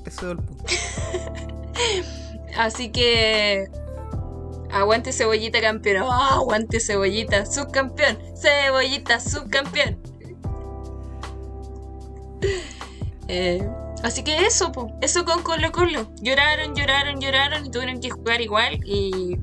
ese 0.06 0.18
es 0.18 0.24
el 0.24 0.38
punto. 0.38 0.64
Así 2.58 2.92
que. 2.92 3.68
Aguante 4.72 5.12
cebollita 5.12 5.60
campeón. 5.62 6.04
Oh, 6.04 6.12
aguante 6.12 6.80
cebollita, 6.80 7.44
subcampeón. 7.46 8.20
Cebollita, 8.36 9.20
subcampeón. 9.20 10.00
Eh, 13.32 13.70
así 14.02 14.24
que 14.24 14.48
eso, 14.48 14.72
eso 15.02 15.24
con 15.24 15.44
Colo 15.44 15.72
Colo. 15.72 16.10
Lloraron, 16.20 16.74
lloraron, 16.74 17.22
lloraron 17.22 17.64
y 17.64 17.70
tuvieron 17.70 18.00
que 18.00 18.10
jugar 18.10 18.42
igual. 18.42 18.84
Y. 18.84 19.38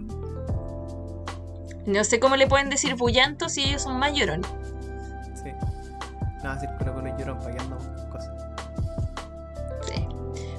No 1.87 2.03
sé 2.03 2.19
cómo 2.19 2.35
le 2.35 2.49
pueden 2.49 2.69
decir 2.69 2.97
bullantos 2.97 3.53
si 3.53 3.63
ellos 3.63 3.83
son 3.83 4.01
más 4.01 4.13
llorones. 4.13 4.51
Sí. 5.41 5.53
No, 6.43 6.55
decir 6.55 6.69
Colo 6.81 6.95
Colo 6.95 7.17
llorón 7.17 7.39
para 7.39 7.55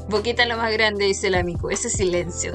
Boquita 0.10 0.45
lo 0.45 0.58
más 0.58 0.72
grande, 0.72 1.05
dice 1.05 1.28
el 1.28 1.36
amigo. 1.36 1.70
Ese 1.70 1.89
silencio. 1.89 2.51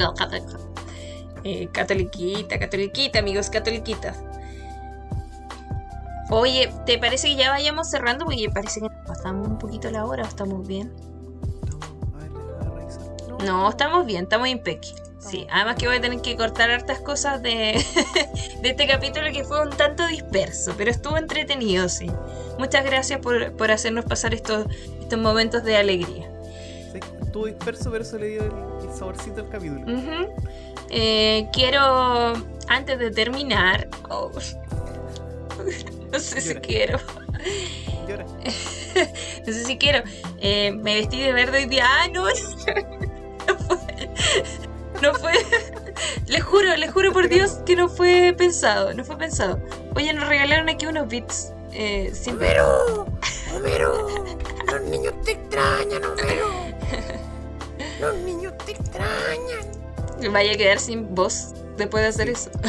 Eh, 1.44 1.68
catoliquita, 1.72 2.58
catoliquita, 2.58 3.18
amigos, 3.18 3.50
catoliquitas. 3.50 4.16
Oye, 6.30 6.72
¿te 6.86 6.98
parece 6.98 7.28
que 7.28 7.36
ya 7.36 7.50
vayamos 7.50 7.90
cerrando? 7.90 8.24
Porque 8.24 8.48
parece 8.48 8.80
que 8.80 8.88
nos 8.88 9.06
pasamos 9.06 9.48
un 9.48 9.58
poquito 9.58 9.90
la 9.90 10.06
hora, 10.06 10.22
¿estamos 10.22 10.66
bien? 10.66 10.92
No, 13.44 13.68
estamos 13.68 14.06
bien, 14.06 14.24
estamos 14.24 14.48
impeque. 14.48 14.88
Sí, 15.18 15.46
además 15.50 15.76
que 15.76 15.86
voy 15.86 15.96
a 15.96 16.00
tener 16.00 16.20
que 16.20 16.36
cortar 16.36 16.70
hartas 16.70 17.00
cosas 17.00 17.42
de, 17.42 17.84
de, 18.62 18.68
este 18.70 18.86
capítulo 18.86 19.26
que 19.32 19.44
fue 19.44 19.62
un 19.62 19.70
tanto 19.70 20.06
disperso, 20.06 20.74
pero 20.76 20.90
estuvo 20.90 21.16
entretenido, 21.16 21.88
sí. 21.88 22.10
Muchas 22.58 22.84
gracias 22.84 23.20
por, 23.20 23.52
por 23.56 23.70
hacernos 23.70 24.04
pasar 24.04 24.32
estos, 24.32 24.66
estos 25.00 25.18
momentos 25.18 25.64
de 25.64 25.76
alegría 25.76 26.31
estuvo 27.32 27.46
disperso, 27.46 27.90
pero 27.90 28.04
eso 28.04 28.18
le 28.18 28.26
dio 28.26 28.42
el, 28.42 28.94
saborcito 28.94 29.40
al 29.40 29.48
capítulo. 29.48 29.86
Eh, 30.90 31.48
quiero, 31.50 32.34
antes 32.68 32.98
de 32.98 33.10
terminar, 33.10 33.88
oh, 34.10 34.30
no 36.12 36.18
sé 36.20 36.42
si 36.42 36.54
quiero. 36.56 36.98
Llora. 38.06 38.26
no 39.46 39.52
sé 39.52 39.64
si 39.64 39.78
quiero. 39.78 40.02
Eh, 40.40 40.72
me 40.72 40.96
vestí 40.96 41.20
de 41.20 41.32
verde 41.32 41.60
hoy 41.60 41.64
día. 41.64 41.86
Ah, 41.88 42.08
no, 42.12 42.26
no 42.26 42.34
fue. 43.64 44.10
No 45.00 45.14
fue. 45.14 45.32
Le 46.26 46.40
juro, 46.42 46.76
le 46.76 46.88
juro 46.88 47.14
por 47.14 47.30
Dios 47.30 47.60
que 47.64 47.76
no 47.76 47.88
fue 47.88 48.34
pensado. 48.36 48.92
No 48.92 49.06
fue 49.06 49.16
pensado. 49.16 49.58
Oye, 49.96 50.12
nos 50.12 50.28
regalaron 50.28 50.68
aquí 50.68 50.84
unos 50.84 51.08
bits. 51.08 51.50
Eh, 51.72 52.10
sin... 52.12 52.34
Homero, 52.34 53.06
Homero, 53.56 54.06
los 54.66 54.82
niños 54.82 55.14
te 55.24 55.32
extrañan, 55.32 56.04
Homero. 56.04 56.72
Los 58.02 58.16
niños 58.16 58.52
te 58.66 58.72
extrañan. 58.72 60.32
Vaya 60.32 60.54
a 60.54 60.56
quedar 60.56 60.80
sin 60.80 61.14
voz 61.14 61.54
después 61.76 62.02
de 62.02 62.08
hacer 62.08 62.30
eso. 62.30 62.50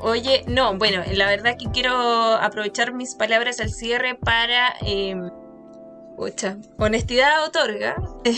Oye, 0.00 0.42
no, 0.48 0.76
bueno, 0.76 1.04
la 1.12 1.28
verdad 1.28 1.56
que 1.56 1.70
quiero 1.70 1.94
aprovechar 1.94 2.92
mis 2.92 3.14
palabras 3.14 3.60
al 3.60 3.70
cierre 3.70 4.16
para... 4.16 4.74
Eh, 4.84 5.14
honestidad 6.78 7.46
otorga. 7.46 7.94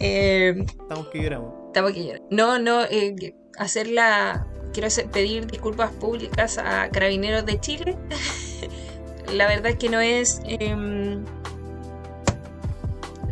eh, 0.00 0.64
estamos 0.66 1.08
que 1.08 1.22
lloramos. 1.22 1.52
Estamos 1.66 1.92
que 1.92 2.02
lloramos. 2.02 2.28
No, 2.30 2.58
no, 2.58 2.84
eh, 2.84 3.34
hacerla... 3.58 4.46
Quiero 4.72 4.88
pedir 5.12 5.46
disculpas 5.46 5.92
públicas 5.92 6.56
a 6.56 6.88
Carabineros 6.88 7.44
de 7.44 7.60
Chile. 7.60 7.98
la 9.34 9.46
verdad 9.48 9.72
es 9.72 9.76
que 9.76 9.90
no 9.90 10.00
es... 10.00 10.40
Em, 10.46 11.26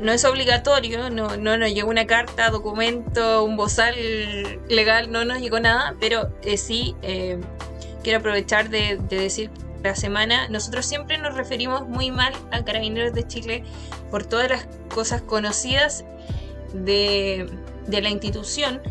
no 0.02 0.10
es 0.10 0.24
obligatorio, 0.24 1.10
no, 1.10 1.36
no 1.36 1.56
nos 1.56 1.72
llegó 1.72 1.88
una 1.88 2.06
carta, 2.06 2.50
documento, 2.50 3.44
un 3.44 3.56
bozal 3.56 3.94
legal, 4.68 5.12
no 5.12 5.24
nos 5.24 5.40
llegó 5.40 5.60
nada, 5.60 5.94
pero 6.00 6.28
eh, 6.42 6.56
sí 6.56 6.96
eh, 7.02 7.38
quiero 8.02 8.18
aprovechar 8.18 8.68
de, 8.68 8.98
decir 9.08 9.50
que 9.50 9.88
la 9.88 9.94
semana 9.94 10.48
nosotros 10.48 10.86
siempre 10.86 11.18
nos 11.18 11.34
referimos 11.34 11.88
muy 11.88 12.10
mal 12.10 12.32
a 12.50 12.64
Carabineros 12.64 13.14
de 13.14 13.26
Chile 13.28 13.64
por 14.10 14.24
todas 14.24 14.50
las 14.50 14.66
cosas 14.92 15.22
conocidas 15.22 16.04
de, 16.74 17.48
de 17.86 18.02
la 18.02 18.10
institución. 18.10 18.82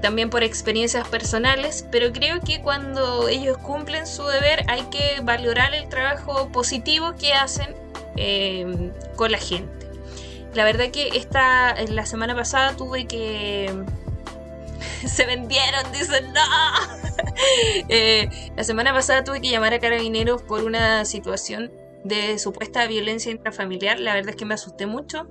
también 0.00 0.30
por 0.30 0.42
experiencias 0.42 1.06
personales, 1.08 1.86
pero 1.92 2.10
creo 2.10 2.40
que 2.40 2.62
cuando 2.62 3.28
ellos 3.28 3.58
cumplen 3.58 4.06
su 4.06 4.26
deber 4.26 4.64
hay 4.68 4.82
que 4.84 5.20
valorar 5.22 5.74
el 5.74 5.90
trabajo 5.90 6.48
positivo 6.50 7.14
que 7.16 7.34
hacen 7.34 7.84
eh, 8.16 8.92
con 9.16 9.32
la 9.32 9.38
gente. 9.38 9.86
La 10.54 10.64
verdad 10.64 10.90
que 10.90 11.08
esta, 11.14 11.74
la 11.88 12.06
semana 12.06 12.34
pasada 12.34 12.76
tuve 12.76 13.06
que... 13.06 13.72
Se 15.06 15.26
vendieron, 15.26 15.90
dicen, 15.92 16.32
no. 16.32 16.40
Eh, 17.88 18.28
la 18.56 18.64
semana 18.64 18.92
pasada 18.92 19.24
tuve 19.24 19.40
que 19.40 19.48
llamar 19.48 19.72
a 19.74 19.78
carabineros 19.78 20.42
por 20.42 20.62
una 20.64 21.04
situación 21.04 21.72
de 22.04 22.38
supuesta 22.38 22.86
violencia 22.86 23.30
intrafamiliar. 23.32 23.98
La 23.98 24.14
verdad 24.14 24.30
es 24.30 24.36
que 24.36 24.44
me 24.44 24.54
asusté 24.54 24.86
mucho 24.86 25.28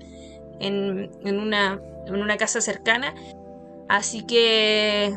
en, 0.60 1.12
en, 1.24 1.40
una, 1.40 1.80
en 2.08 2.16
una 2.16 2.38
casa 2.38 2.62
cercana. 2.62 3.14
Así 3.90 4.24
que 4.24 5.14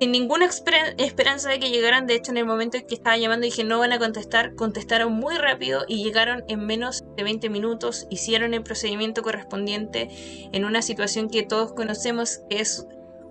sin 0.00 0.12
ninguna 0.12 0.46
esperanza 0.46 1.48
de 1.48 1.58
que 1.58 1.70
llegaran. 1.70 2.06
De 2.06 2.14
hecho, 2.14 2.30
en 2.30 2.38
el 2.38 2.46
momento 2.46 2.76
en 2.76 2.86
que 2.86 2.94
estaba 2.94 3.16
llamando 3.16 3.44
dije 3.44 3.64
no 3.64 3.78
van 3.78 3.92
a 3.92 3.98
contestar, 3.98 4.54
contestaron 4.54 5.12
muy 5.12 5.36
rápido 5.36 5.84
y 5.88 6.02
llegaron 6.02 6.44
en 6.48 6.66
menos 6.66 7.04
de 7.16 7.22
20 7.22 7.48
minutos. 7.50 8.06
Hicieron 8.10 8.54
el 8.54 8.62
procedimiento 8.62 9.22
correspondiente 9.22 10.08
en 10.52 10.64
una 10.64 10.82
situación 10.82 11.28
que 11.28 11.42
todos 11.42 11.72
conocemos 11.72 12.40
que 12.50 12.60
es 12.60 12.86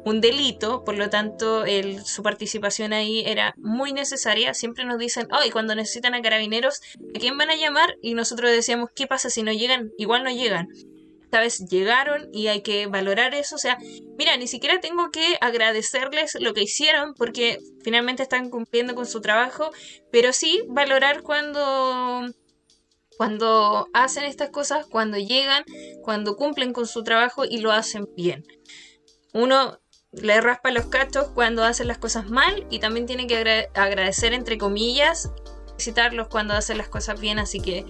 un 0.06 0.22
delito, 0.22 0.84
por 0.84 0.96
lo 0.96 1.10
tanto 1.10 1.64
su 2.04 2.22
participación 2.22 2.94
ahí 2.94 3.24
era 3.26 3.56
muy 3.58 3.92
necesaria. 3.92 4.54
Siempre 4.54 4.86
nos 4.86 5.00
dicen, 5.00 5.28
oh, 5.32 5.44
y 5.46 5.50
cuando 5.50 5.74
necesitan 5.74 6.14
a 6.14 6.22
carabineros, 6.22 6.82
¿a 7.16 7.20
quién 7.20 7.38
van 7.38 7.50
a 7.50 7.56
llamar? 7.56 7.98
Y 8.02 8.14
nosotros 8.14 8.52
decíamos, 8.52 8.92
¿qué 8.94 9.08
pasa 9.08 9.30
si 9.30 9.42
no 9.42 9.52
llegan? 9.52 9.92
Igual 9.98 10.24
no 10.24 10.30
llegan 10.30 10.70
esta 11.36 11.42
vez 11.42 11.70
llegaron 11.70 12.30
y 12.32 12.48
hay 12.48 12.62
que 12.62 12.88
valorar 12.88 13.34
eso. 13.34 13.56
O 13.56 13.60
sea, 13.60 13.78
mira, 14.18 14.38
ni 14.38 14.48
siquiera 14.48 14.80
tengo 14.80 15.12
que 15.12 15.38
agradecerles 15.42 16.38
lo 16.40 16.54
que 16.54 16.64
hicieron 16.64 17.14
porque 17.14 17.60
finalmente 17.84 18.24
están 18.24 18.50
cumpliendo 18.50 18.96
con 18.96 19.06
su 19.06 19.20
trabajo, 19.20 19.72
pero 20.12 20.32
sí 20.32 20.64
valorar 20.70 21.24
cuando 21.24 22.26
cuando 23.18 23.88
hacen 23.94 24.26
estas 24.26 24.50
cosas, 24.50 24.86
cuando 24.86 25.18
llegan, 25.18 25.64
cuando 26.04 26.36
cumplen 26.36 26.74
con 26.74 26.86
su 26.86 27.04
trabajo 27.04 27.44
y 27.46 27.60
lo 27.60 27.72
hacen 27.72 28.08
bien. 28.16 28.46
Uno 29.34 29.80
le 30.12 30.40
raspa 30.40 30.72
los 30.72 30.86
cachos 30.86 31.28
cuando 31.34 31.64
hacen 31.64 31.88
las 31.88 31.98
cosas 31.98 32.30
mal 32.30 32.66
y 32.70 32.80
también 32.80 33.06
tiene 33.06 33.28
que 33.28 33.70
agradecer 33.74 34.34
entre 34.34 34.58
comillas, 34.58 35.32
felicitarlos 35.66 36.28
cuando 36.30 36.54
hacen 36.54 36.78
las 36.78 36.88
cosas 36.88 37.20
bien, 37.20 37.40
así 37.40 37.60
que 37.60 37.86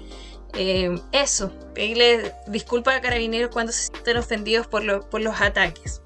eh, 0.55 0.95
eso, 1.11 1.51
pedirle 1.73 2.33
disculpas 2.47 2.95
a 2.95 3.01
carabineros 3.01 3.51
cuando 3.51 3.71
se 3.71 3.87
sienten 3.87 4.17
ofendidos 4.17 4.67
por, 4.67 5.09
por 5.09 5.21
los 5.21 5.41
ataques. 5.41 6.01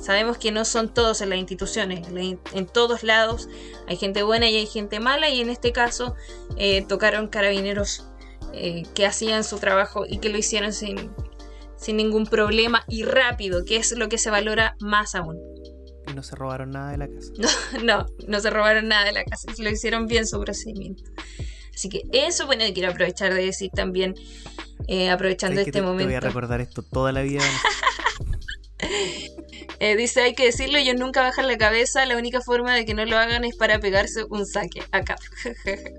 Sabemos 0.00 0.38
que 0.38 0.52
no 0.52 0.64
son 0.64 0.92
todos 0.92 1.20
en 1.20 1.30
las 1.30 1.38
instituciones, 1.38 2.06
en 2.14 2.66
todos 2.66 3.02
lados 3.02 3.48
hay 3.88 3.96
gente 3.96 4.22
buena 4.22 4.48
y 4.48 4.56
hay 4.56 4.66
gente 4.66 5.00
mala 5.00 5.30
y 5.30 5.40
en 5.40 5.50
este 5.50 5.72
caso 5.72 6.14
eh, 6.56 6.84
tocaron 6.86 7.26
carabineros 7.26 8.06
eh, 8.52 8.84
que 8.94 9.04
hacían 9.04 9.42
su 9.42 9.58
trabajo 9.58 10.04
y 10.08 10.18
que 10.18 10.28
lo 10.28 10.38
hicieron 10.38 10.72
sin, 10.72 11.10
sin 11.76 11.96
ningún 11.96 12.26
problema 12.26 12.84
y 12.86 13.02
rápido, 13.02 13.64
que 13.64 13.76
es 13.78 13.96
lo 13.98 14.08
que 14.08 14.18
se 14.18 14.30
valora 14.30 14.76
más 14.80 15.16
aún. 15.16 15.40
Y 16.08 16.14
no 16.14 16.22
se 16.22 16.36
robaron 16.36 16.70
nada 16.70 16.92
de 16.92 16.98
la 16.98 17.08
casa. 17.08 17.32
No, 17.38 17.82
no, 17.82 18.06
no 18.28 18.40
se 18.40 18.50
robaron 18.50 18.86
nada 18.86 19.06
de 19.06 19.12
la 19.12 19.24
casa, 19.24 19.52
lo 19.58 19.68
hicieron 19.68 20.06
bien 20.06 20.26
su 20.26 20.40
procedimiento. 20.40 21.02
Así 21.76 21.90
que 21.90 22.04
eso, 22.10 22.46
bueno, 22.46 22.64
quiero 22.72 22.90
aprovechar 22.90 23.34
de 23.34 23.44
decir 23.44 23.70
también, 23.70 24.14
eh, 24.88 25.10
aprovechando 25.10 25.60
este 25.60 25.82
momento. 25.82 26.04
Te 26.04 26.06
voy 26.06 26.14
a 26.14 26.20
recordar 26.20 26.62
esto 26.62 26.82
toda 26.82 27.12
la 27.12 27.20
vida. 27.20 27.42
Eh, 29.78 29.94
dice, 29.94 30.22
hay 30.22 30.34
que 30.34 30.46
decirlo, 30.46 30.78
ellos 30.78 30.96
nunca 30.96 31.20
bajan 31.20 31.46
la 31.46 31.58
cabeza, 31.58 32.06
la 32.06 32.16
única 32.16 32.40
forma 32.40 32.74
de 32.74 32.86
que 32.86 32.94
no 32.94 33.04
lo 33.04 33.18
hagan 33.18 33.44
es 33.44 33.56
para 33.56 33.78
pegarse 33.78 34.24
un 34.24 34.46
saque. 34.46 34.82
Acá. 34.90 35.16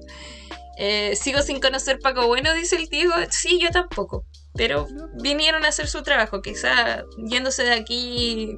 Eh, 0.79 1.15
sigo 1.15 1.41
sin 1.41 1.59
conocer 1.59 1.97
Paco 1.97 2.27
Bueno, 2.27 2.53
dice 2.53 2.75
el 2.75 2.87
tío. 2.87 3.09
Sí, 3.31 3.59
yo 3.59 3.71
tampoco. 3.71 4.25
Pero 4.53 4.87
vinieron 5.23 5.65
a 5.65 5.69
hacer 5.69 5.87
su 5.87 6.03
trabajo, 6.03 6.43
quizá 6.43 7.03
yéndose 7.17 7.63
de 7.63 7.73
aquí 7.73 8.57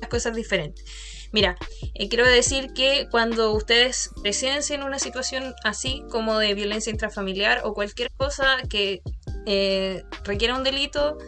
las 0.00 0.08
cosas 0.08 0.36
diferentes. 0.36 0.84
Mira, 1.32 1.56
eh, 1.94 2.08
quiero 2.08 2.26
decir 2.26 2.72
que 2.74 3.08
cuando 3.10 3.52
ustedes 3.52 4.10
presencien 4.22 4.82
una 4.82 4.98
situación 4.98 5.54
así 5.64 6.02
como 6.10 6.38
de 6.38 6.54
violencia 6.54 6.90
intrafamiliar 6.90 7.62
o 7.64 7.74
cualquier 7.74 8.10
cosa 8.16 8.58
que 8.68 9.02
eh, 9.46 10.04
requiera 10.24 10.56
un 10.56 10.64
delito, 10.64 11.18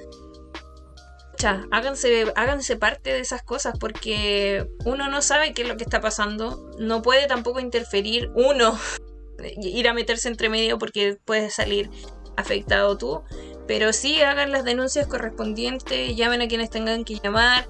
háganse, 1.70 2.32
háganse 2.34 2.76
parte 2.76 3.12
de 3.12 3.20
esas 3.20 3.42
cosas 3.42 3.78
porque 3.78 4.66
uno 4.84 5.08
no 5.08 5.22
sabe 5.22 5.52
qué 5.52 5.62
es 5.62 5.68
lo 5.68 5.76
que 5.76 5.84
está 5.84 6.00
pasando, 6.00 6.70
no 6.78 7.02
puede 7.02 7.26
tampoco 7.26 7.60
interferir 7.60 8.30
uno, 8.34 8.78
ir 9.62 9.88
a 9.88 9.94
meterse 9.94 10.28
entre 10.28 10.48
medio 10.48 10.78
porque 10.78 11.18
puedes 11.24 11.54
salir 11.54 11.90
afectado 12.36 12.96
tú, 12.96 13.22
pero 13.66 13.92
sí 13.92 14.20
hagan 14.22 14.52
las 14.52 14.64
denuncias 14.64 15.06
correspondientes, 15.06 16.16
llamen 16.16 16.42
a 16.42 16.48
quienes 16.48 16.70
tengan 16.70 17.04
que 17.04 17.18
llamar. 17.22 17.68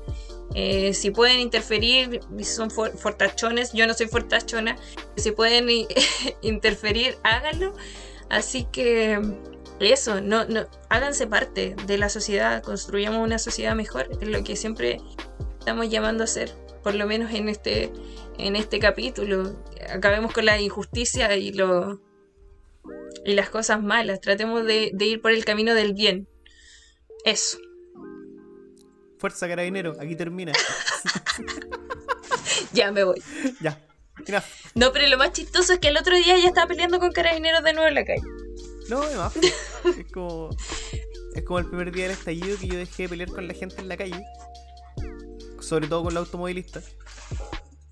Eh, 0.55 0.95
si 0.95 1.11
pueden 1.11 1.41
interferir, 1.41 2.21
son 2.43 2.71
fortachones, 2.71 3.73
yo 3.73 3.87
no 3.87 3.95
soy 3.95 4.09
fortachona, 4.09 4.77
si 5.17 5.33
pueden 5.33 5.69
interferir, 6.43 7.17
háganlo. 7.23 7.75
Así 8.31 8.67
que 8.71 9.21
eso, 9.81 10.21
no, 10.21 10.45
no, 10.47 10.67
háganse 10.89 11.27
parte 11.27 11.77
de 11.87 11.99
la 11.99 12.09
sociedad, 12.09 12.63
construyamos 12.63 13.25
una 13.25 13.39
sociedad 13.39 13.75
mejor, 13.75 14.09
es 14.21 14.29
lo 14.29 14.43
que 14.43 14.57
siempre 14.57 15.01
estamos 15.59 15.89
llamando 15.89 16.25
a 16.25 16.25
hacer, 16.25 16.53
por 16.83 16.95
lo 16.95 17.07
menos 17.07 17.33
en 17.33 17.49
este, 17.49 17.93
en 18.39 18.57
este 18.57 18.79
capítulo. 18.79 19.57
Acabemos 19.91 20.33
con 20.33 20.45
la 20.45 20.61
injusticia 20.61 21.37
y 21.37 21.53
lo 21.53 22.01
y 23.25 23.35
las 23.35 23.51
cosas 23.51 23.83
malas, 23.83 24.21
tratemos 24.21 24.65
de 24.65 24.93
ir 25.01 25.21
por 25.21 25.33
el 25.33 25.45
camino 25.45 25.75
del 25.75 25.93
bien. 25.93 26.29
Eso. 27.25 27.59
Fuerza 29.19 29.49
carabinero, 29.49 29.97
aquí 30.01 30.15
termina. 30.17 30.53
ya 32.73 32.93
me 32.93 33.05
voy. 33.05 33.23
Ya. 33.61 33.79
No, 34.75 34.93
pero 34.93 35.07
lo 35.07 35.17
más 35.19 35.33
chistoso 35.33 35.75
es 35.75 35.79
que 35.79 35.89
el 35.89 35.97
otro 35.97 36.15
día 36.17 36.37
ya 36.39 36.49
estaba 36.49 36.67
peleando 36.67 36.99
con 36.99 37.13
carabineros 37.13 37.63
de 37.63 37.73
nuevo 37.73 37.89
en 37.89 37.95
la 37.95 38.05
calle. 38.05 38.23
No, 38.89 39.03
es 39.05 39.37
es 39.99 40.13
como. 40.13 40.51
Es 41.35 41.45
como 41.45 41.59
el 41.59 41.67
primer 41.67 41.93
día 41.93 42.05
del 42.05 42.13
estallido 42.13 42.59
que 42.59 42.69
yo 42.69 42.79
dejé 42.79 43.05
de 43.05 43.09
pelear 43.11 43.31
con 43.31 43.47
la 43.47 43.55
gente 43.55 43.77
en 43.81 43.89
la 43.89 43.97
calle. 43.97 44.25
Sobre 45.61 45.87
todo 45.87 46.03
con 46.03 46.15
los 46.15 46.27
automovilistas. 46.27 46.97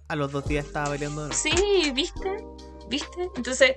A 0.08 0.16
los 0.16 0.32
dos 0.32 0.46
días 0.46 0.66
estaba 0.66 0.90
peleando 0.90 1.22
de 1.22 1.28
nuevo. 1.28 1.42
Sí, 1.42 1.90
¿viste? 1.92 2.44
¿Viste? 2.88 3.28
Entonces, 3.36 3.76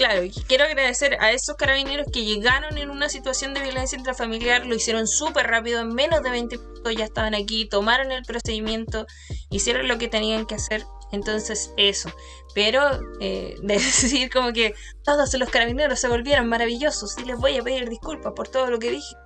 claro, 0.00 0.22
quiero 0.48 0.64
agradecer 0.64 1.18
a 1.20 1.30
esos 1.30 1.56
carabineros 1.56 2.06
que 2.10 2.24
llegaron 2.24 2.78
en 2.78 2.88
una 2.88 3.10
situación 3.10 3.52
de 3.52 3.60
violencia 3.60 3.98
intrafamiliar, 3.98 4.64
lo 4.64 4.74
hicieron 4.74 5.06
súper 5.06 5.46
rápido, 5.48 5.80
en 5.80 5.94
menos 5.94 6.22
de 6.22 6.30
20 6.30 6.56
minutos 6.56 6.94
ya 6.96 7.04
estaban 7.04 7.34
aquí, 7.34 7.68
tomaron 7.68 8.10
el 8.10 8.24
procedimiento, 8.24 9.06
hicieron 9.50 9.88
lo 9.88 9.98
que 9.98 10.08
tenían 10.08 10.46
que 10.46 10.54
hacer. 10.54 10.86
Entonces, 11.12 11.74
eso. 11.76 12.10
Pero 12.54 12.80
eh, 13.20 13.56
decir 13.62 14.30
como 14.30 14.54
que 14.54 14.74
todos 15.04 15.34
los 15.34 15.50
carabineros 15.50 16.00
se 16.00 16.08
volvieron 16.08 16.48
maravillosos 16.48 17.18
y 17.18 17.26
les 17.26 17.36
voy 17.36 17.58
a 17.58 17.62
pedir 17.62 17.86
disculpas 17.90 18.32
por 18.32 18.48
todo 18.48 18.70
lo 18.70 18.78
que 18.78 18.92
dije. 18.92 19.16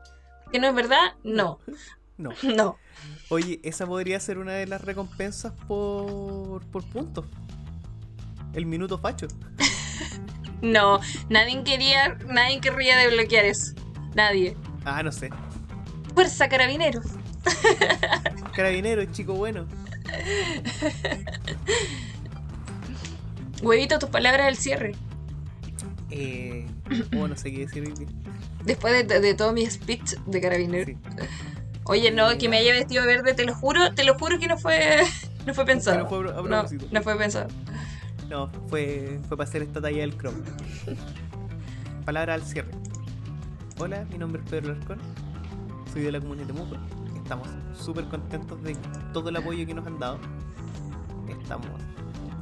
¿Que 0.50 0.58
no 0.58 0.66
es 0.66 0.74
verdad? 0.74 1.14
No. 1.22 1.60
No. 2.16 2.30
No. 2.42 2.78
Oye, 3.28 3.60
esa 3.64 3.86
podría 3.86 4.18
ser 4.20 4.38
una 4.38 4.52
de 4.52 4.66
las 4.66 4.82
recompensas 4.82 5.52
por, 5.66 6.64
por 6.66 6.84
puntos. 6.90 7.26
El 8.54 8.66
minuto 8.66 8.98
facho. 8.98 9.26
No, 10.62 11.00
nadie 11.28 11.62
quería, 11.64 12.16
nadie 12.26 12.60
querría 12.60 12.96
desbloquear 12.96 13.44
eso. 13.44 13.74
Nadie. 14.14 14.56
Ah, 14.84 15.02
no 15.02 15.12
sé. 15.12 15.30
Fuerza, 16.14 16.48
carabineros. 16.48 17.04
Carabineros, 18.54 19.10
chico 19.12 19.34
bueno. 19.34 19.66
Huevito, 23.62 23.98
tus 23.98 24.10
palabras 24.10 24.46
del 24.46 24.56
cierre. 24.56 24.94
Eh, 26.10 26.66
oh, 27.16 27.26
no 27.26 27.36
sé 27.36 27.50
qué 27.50 27.66
decir. 27.66 27.92
Después 28.64 29.08
de, 29.08 29.34
todo 29.34 29.52
mi 29.52 29.66
speech 29.66 30.14
de 30.26 30.40
carabinero. 30.40 30.94
Oye, 31.84 32.10
no, 32.10 32.36
que 32.38 32.48
me 32.48 32.58
haya 32.58 32.72
vestido 32.72 33.04
verde, 33.04 33.34
te 33.34 33.44
lo 33.44 33.54
juro, 33.54 33.94
te 33.94 34.04
lo 34.04 34.18
juro 34.18 34.38
que 34.38 34.46
no 34.46 34.56
fue, 34.56 35.02
no 35.46 35.54
fue 35.54 35.66
pensado. 35.66 35.98
No 35.98 36.08
fue, 36.08 36.48
no, 36.48 36.64
no 36.90 37.02
fue 37.02 37.16
pensado. 37.16 37.48
No, 38.28 38.48
fue, 38.68 39.20
fue 39.28 39.36
para 39.36 39.48
hacer 39.48 39.62
esta 39.62 39.80
talla 39.80 40.00
del 40.00 40.16
Chrome. 40.16 40.38
Palabra 42.04 42.34
al 42.34 42.42
cierre. 42.42 42.70
Hola, 43.78 44.06
mi 44.10 44.18
nombre 44.18 44.42
es 44.42 44.50
Pedro 44.50 44.74
Larcón. 44.74 44.98
Soy 45.92 46.02
de 46.02 46.12
la 46.12 46.20
comunidad 46.20 46.46
de 46.46 46.52
Temuco. 46.52 46.76
Estamos 47.16 47.48
súper 47.74 48.04
contentos 48.06 48.62
de 48.62 48.76
todo 49.12 49.28
el 49.28 49.36
apoyo 49.36 49.66
que 49.66 49.74
nos 49.74 49.86
han 49.86 49.98
dado. 49.98 50.18
Estamos. 51.28 51.68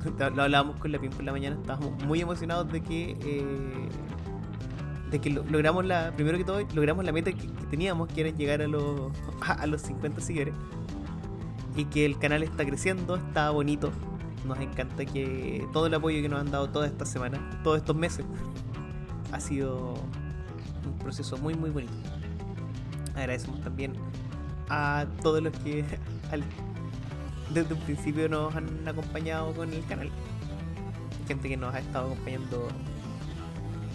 Lo 0.35 0.43
hablábamos 0.43 0.77
con 0.77 0.93
la 0.93 0.99
PIN 0.99 1.11
por 1.11 1.25
la 1.25 1.33
mañana. 1.33 1.57
Estábamos 1.61 2.03
muy 2.05 2.21
emocionados 2.21 2.71
de 2.71 2.83
que. 2.83 3.17
Eh, 3.21 3.89
de 5.11 5.21
que 5.21 5.31
logramos 5.31 5.85
la. 5.85 6.13
Primero 6.15 6.39
que 6.39 6.45
todo, 6.45 6.61
logramos 6.75 7.05
la 7.05 7.13
meta 7.13 7.33
que, 7.33 7.49
teníamos, 7.71 8.09
que 8.09 8.23
era 8.23 8.31
llegar 8.31 8.63
a 8.63 8.69
los, 8.69 9.13
a 9.47 9.67
los 9.67 9.83
50 9.83 10.21
seguidores. 10.21 10.55
y 11.77 11.87
que 11.87 12.05
el 12.05 12.19
canal 12.19 12.43
está 12.43 12.65
creciendo, 12.65 13.17
está 13.17 13.51
bonito. 13.51 13.93
Nos 14.45 14.59
encanta 14.59 15.05
que 15.05 15.67
todo 15.73 15.87
el 15.87 15.95
apoyo 15.95 16.21
que 16.21 16.29
nos 16.29 16.41
han 16.41 16.51
dado 16.51 16.69
toda 16.69 16.87
esta 16.87 17.07
semana, 17.07 17.61
todos 17.63 17.79
estos 17.79 17.95
meses, 17.95 18.25
ha 19.31 19.41
sido 19.41 19.95
un 20.85 20.99
proceso 20.99 21.37
muy 21.39 21.55
muy 21.55 21.71
bonito. 21.71 21.93
Agradecemos 23.15 23.61
también 23.61 23.95
a 24.69 25.07
todos 25.23 25.43
los 25.43 25.53
que 25.59 25.85
desde 27.51 27.75
un 27.75 27.81
principio 27.81 28.29
nos 28.29 28.55
han 28.57 28.89
acompañado 28.89 29.53
con 29.55 29.73
el 29.73 29.85
canal. 29.87 30.11
Gente 31.29 31.49
que 31.49 31.57
nos 31.57 31.75
ha 31.75 31.79
estado 31.79 32.07
acompañando. 32.07 32.69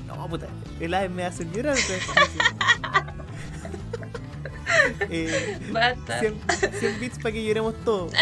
No, 0.08 0.28
puta, 0.30 0.48
el 0.80 0.94
AVE 0.94 1.10
me 1.10 1.26
hace 1.26 1.46
llorar. 1.52 1.76
eh, 5.10 5.60
Basta. 5.72 6.20
100, 6.20 6.36
100 6.80 7.00
bits 7.00 7.18
para 7.18 7.34
que 7.34 7.46
lloremos 7.46 7.76
todos. 7.84 8.14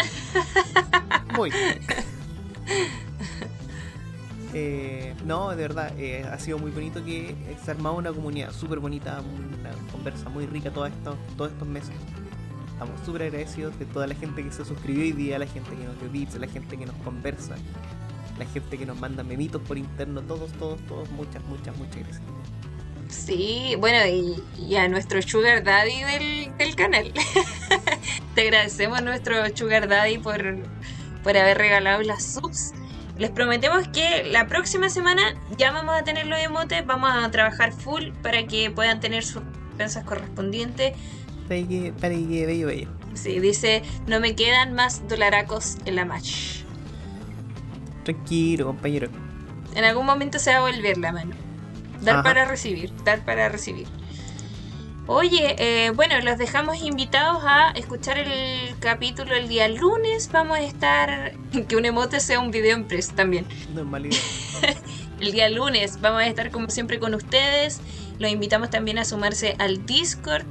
Muy. 1.36 1.52
Eh, 4.58 5.14
no, 5.26 5.50
de 5.50 5.56
verdad, 5.56 5.92
eh, 5.98 6.24
ha 6.24 6.38
sido 6.38 6.58
muy 6.58 6.70
bonito 6.70 7.04
que 7.04 7.34
se 7.62 7.70
ha 7.70 7.74
armado 7.74 7.96
una 7.96 8.10
comunidad 8.10 8.52
súper 8.52 8.78
bonita, 8.78 9.20
una 9.20 9.70
conversa 9.92 10.30
muy 10.30 10.46
rica 10.46 10.70
todos 10.70 10.88
estos, 10.88 11.16
todos 11.36 11.52
estos 11.52 11.68
meses. 11.68 11.94
Estamos 12.72 12.98
súper 13.04 13.24
agradecidos 13.24 13.78
de 13.78 13.84
toda 13.84 14.06
la 14.06 14.14
gente 14.14 14.42
que 14.42 14.50
se 14.50 14.64
suscribió 14.64 15.02
hoy 15.02 15.12
día, 15.12 15.38
la 15.38 15.46
gente 15.46 15.68
que 15.76 15.84
nos 15.84 16.00
dio 16.00 16.10
bits, 16.10 16.36
la 16.36 16.46
gente 16.46 16.78
que 16.78 16.86
nos 16.86 16.94
conversa, 17.04 17.56
la 18.38 18.46
gente 18.46 18.78
que 18.78 18.86
nos 18.86 18.98
manda 18.98 19.22
memitos 19.22 19.60
por 19.60 19.76
interno, 19.76 20.22
todos, 20.22 20.50
todos, 20.52 20.80
todos, 20.86 21.10
muchas, 21.10 21.44
muchas, 21.44 21.76
muchas 21.76 21.96
gracias. 21.96 22.22
Sí, 23.08 23.74
bueno, 23.78 23.98
y, 24.58 24.76
a 24.76 24.88
nuestro 24.88 25.20
Sugar 25.20 25.64
Daddy 25.64 26.02
del, 26.02 26.56
del 26.56 26.74
canal. 26.76 27.12
Te 28.34 28.40
agradecemos 28.40 29.02
nuestro 29.02 29.36
Sugar 29.54 29.86
Daddy 29.86 30.16
por, 30.16 30.42
por 31.26 31.36
haber 31.36 31.58
regalado 31.58 32.02
las 32.02 32.22
subs. 32.22 32.72
Les 33.18 33.32
prometemos 33.32 33.88
que 33.88 34.22
la 34.30 34.46
próxima 34.46 34.88
semana 34.88 35.34
ya 35.58 35.72
vamos 35.72 35.96
a 35.96 36.04
tener 36.04 36.28
los 36.28 36.38
emotes, 36.38 36.86
vamos 36.86 37.10
a 37.12 37.28
trabajar 37.32 37.72
full 37.72 38.12
para 38.22 38.46
que 38.46 38.70
puedan 38.70 39.00
tener 39.00 39.24
sus 39.24 39.42
pensas 39.76 40.04
correspondientes. 40.04 40.92
Para 41.48 41.66
que, 41.66 41.92
para 42.00 42.14
que 42.14 42.46
bello, 42.46 42.68
bello. 42.68 42.88
Sí, 43.14 43.40
dice, 43.40 43.82
no 44.06 44.20
me 44.20 44.36
quedan 44.36 44.74
más 44.74 45.08
dolaracos 45.08 45.78
en 45.84 45.96
la 45.96 46.04
match. 46.04 46.60
Tranquilo, 48.04 48.66
compañero. 48.66 49.08
En 49.74 49.82
algún 49.82 50.06
momento 50.06 50.38
se 50.38 50.52
va 50.52 50.58
a 50.58 50.60
volver 50.60 50.96
la 50.96 51.10
mano. 51.10 51.34
Dar 52.02 52.22
para 52.22 52.44
recibir, 52.44 52.92
dar 53.02 53.24
para 53.24 53.48
recibir. 53.48 53.88
Oye, 55.08 55.54
eh, 55.60 55.90
bueno, 55.90 56.20
los 56.20 56.36
dejamos 56.36 56.82
invitados 56.82 57.40
a 57.46 57.70
escuchar 57.70 58.18
el 58.18 58.76
capítulo 58.80 59.36
el 59.36 59.46
día 59.46 59.68
lunes. 59.68 60.30
Vamos 60.32 60.58
a 60.58 60.62
estar. 60.62 61.32
Que 61.68 61.76
un 61.76 61.84
emote 61.84 62.18
sea 62.18 62.40
un 62.40 62.50
video 62.50 62.82
press 62.88 63.14
también. 63.14 63.46
Normalidad. 63.72 64.18
el 65.20 65.30
día 65.30 65.48
lunes 65.48 66.00
vamos 66.00 66.22
a 66.22 66.26
estar 66.26 66.50
como 66.50 66.70
siempre 66.70 66.98
con 66.98 67.14
ustedes. 67.14 67.80
Los 68.18 68.32
invitamos 68.32 68.68
también 68.70 68.98
a 68.98 69.04
sumarse 69.04 69.54
al 69.60 69.86
Discord, 69.86 70.44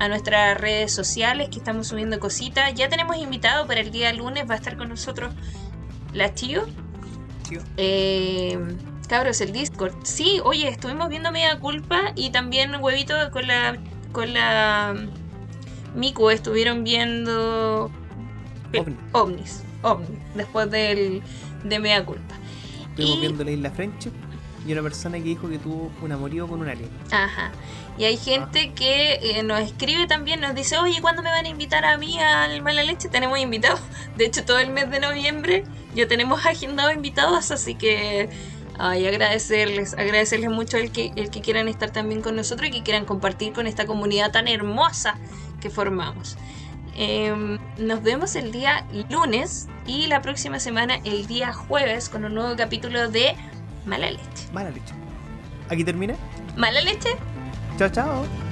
a 0.00 0.08
nuestras 0.08 0.60
redes 0.60 0.92
sociales 0.92 1.48
que 1.48 1.58
estamos 1.58 1.86
subiendo 1.86 2.18
cositas. 2.18 2.74
Ya 2.74 2.88
tenemos 2.88 3.16
invitado 3.16 3.68
para 3.68 3.78
el 3.78 3.92
día 3.92 4.12
lunes, 4.12 4.44
va 4.50 4.54
a 4.54 4.56
estar 4.56 4.76
con 4.76 4.88
nosotros 4.88 5.32
la 6.12 6.34
Tío. 6.34 6.66
Tío. 7.48 7.60
Eh, 7.76 8.58
cabros, 9.08 9.40
el 9.40 9.52
Discord. 9.52 9.94
Sí, 10.02 10.40
oye, 10.42 10.66
estuvimos 10.66 11.08
viendo 11.08 11.30
Media 11.30 11.60
Culpa 11.60 12.12
y 12.16 12.30
también 12.30 12.74
Huevito 12.74 13.14
con 13.30 13.46
la 13.46 13.78
con 14.12 14.32
la 14.32 14.94
Miku 15.94 16.30
estuvieron 16.30 16.84
viendo 16.84 17.90
ovnis, 19.12 19.62
ovnis, 19.82 20.18
después 20.34 20.70
del, 20.70 21.22
de 21.64 21.78
Mea 21.78 22.04
Culpa. 22.04 22.34
Estuvimos 22.90 23.20
viendo 23.20 23.44
la 23.44 23.50
isla 23.50 23.70
French 23.70 24.08
y 24.66 24.72
una 24.72 24.82
persona 24.82 25.18
que 25.18 25.24
dijo 25.24 25.48
que 25.48 25.58
tuvo 25.58 25.90
un 26.02 26.12
amorío 26.12 26.46
con 26.46 26.60
un 26.60 26.68
alien. 26.68 26.90
Ajá. 27.10 27.50
Y 27.98 28.04
hay 28.04 28.16
gente 28.16 28.72
que 28.72 29.14
eh, 29.14 29.42
nos 29.42 29.60
escribe 29.60 30.06
también, 30.06 30.40
nos 30.40 30.54
dice, 30.54 30.78
oye, 30.78 31.00
¿cuándo 31.00 31.22
me 31.22 31.30
van 31.30 31.46
a 31.46 31.48
invitar 31.48 31.84
a 31.84 31.96
mí 31.96 32.18
al 32.18 32.62
Mala 32.62 32.82
Leche? 32.82 33.08
Tenemos 33.08 33.38
invitados. 33.38 33.80
De 34.16 34.26
hecho, 34.26 34.44
todo 34.44 34.58
el 34.58 34.70
mes 34.70 34.90
de 34.90 35.00
noviembre 35.00 35.64
ya 35.94 36.06
tenemos 36.06 36.44
agendados 36.46 36.94
invitados, 36.94 37.50
así 37.50 37.74
que 37.74 38.28
y 38.78 39.06
agradecerles, 39.06 39.94
agradecerles 39.94 40.50
mucho 40.50 40.76
el 40.76 40.90
que, 40.90 41.12
el 41.16 41.30
que 41.30 41.40
quieran 41.40 41.68
estar 41.68 41.90
también 41.90 42.22
con 42.22 42.36
nosotros 42.36 42.68
y 42.68 42.72
que 42.72 42.82
quieran 42.82 43.04
compartir 43.04 43.52
con 43.52 43.66
esta 43.66 43.86
comunidad 43.86 44.32
tan 44.32 44.48
hermosa 44.48 45.16
que 45.60 45.70
formamos. 45.70 46.36
Em, 46.96 47.58
nos 47.78 48.02
vemos 48.02 48.34
el 48.36 48.52
día 48.52 48.86
lunes 49.10 49.68
y 49.86 50.06
la 50.06 50.22
próxima 50.22 50.58
semana 50.58 50.96
el 51.04 51.26
día 51.26 51.52
jueves 51.52 52.08
con 52.08 52.24
un 52.24 52.34
nuevo 52.34 52.56
capítulo 52.56 53.08
de 53.08 53.34
Mala 53.86 54.10
Leche. 54.10 54.48
Mala 54.52 54.70
Leche. 54.70 54.94
¿Aquí 55.68 55.84
termina? 55.84 56.14
Mala 56.56 56.80
Leche. 56.80 57.10
Chao, 57.78 57.88
chao. 57.88 58.49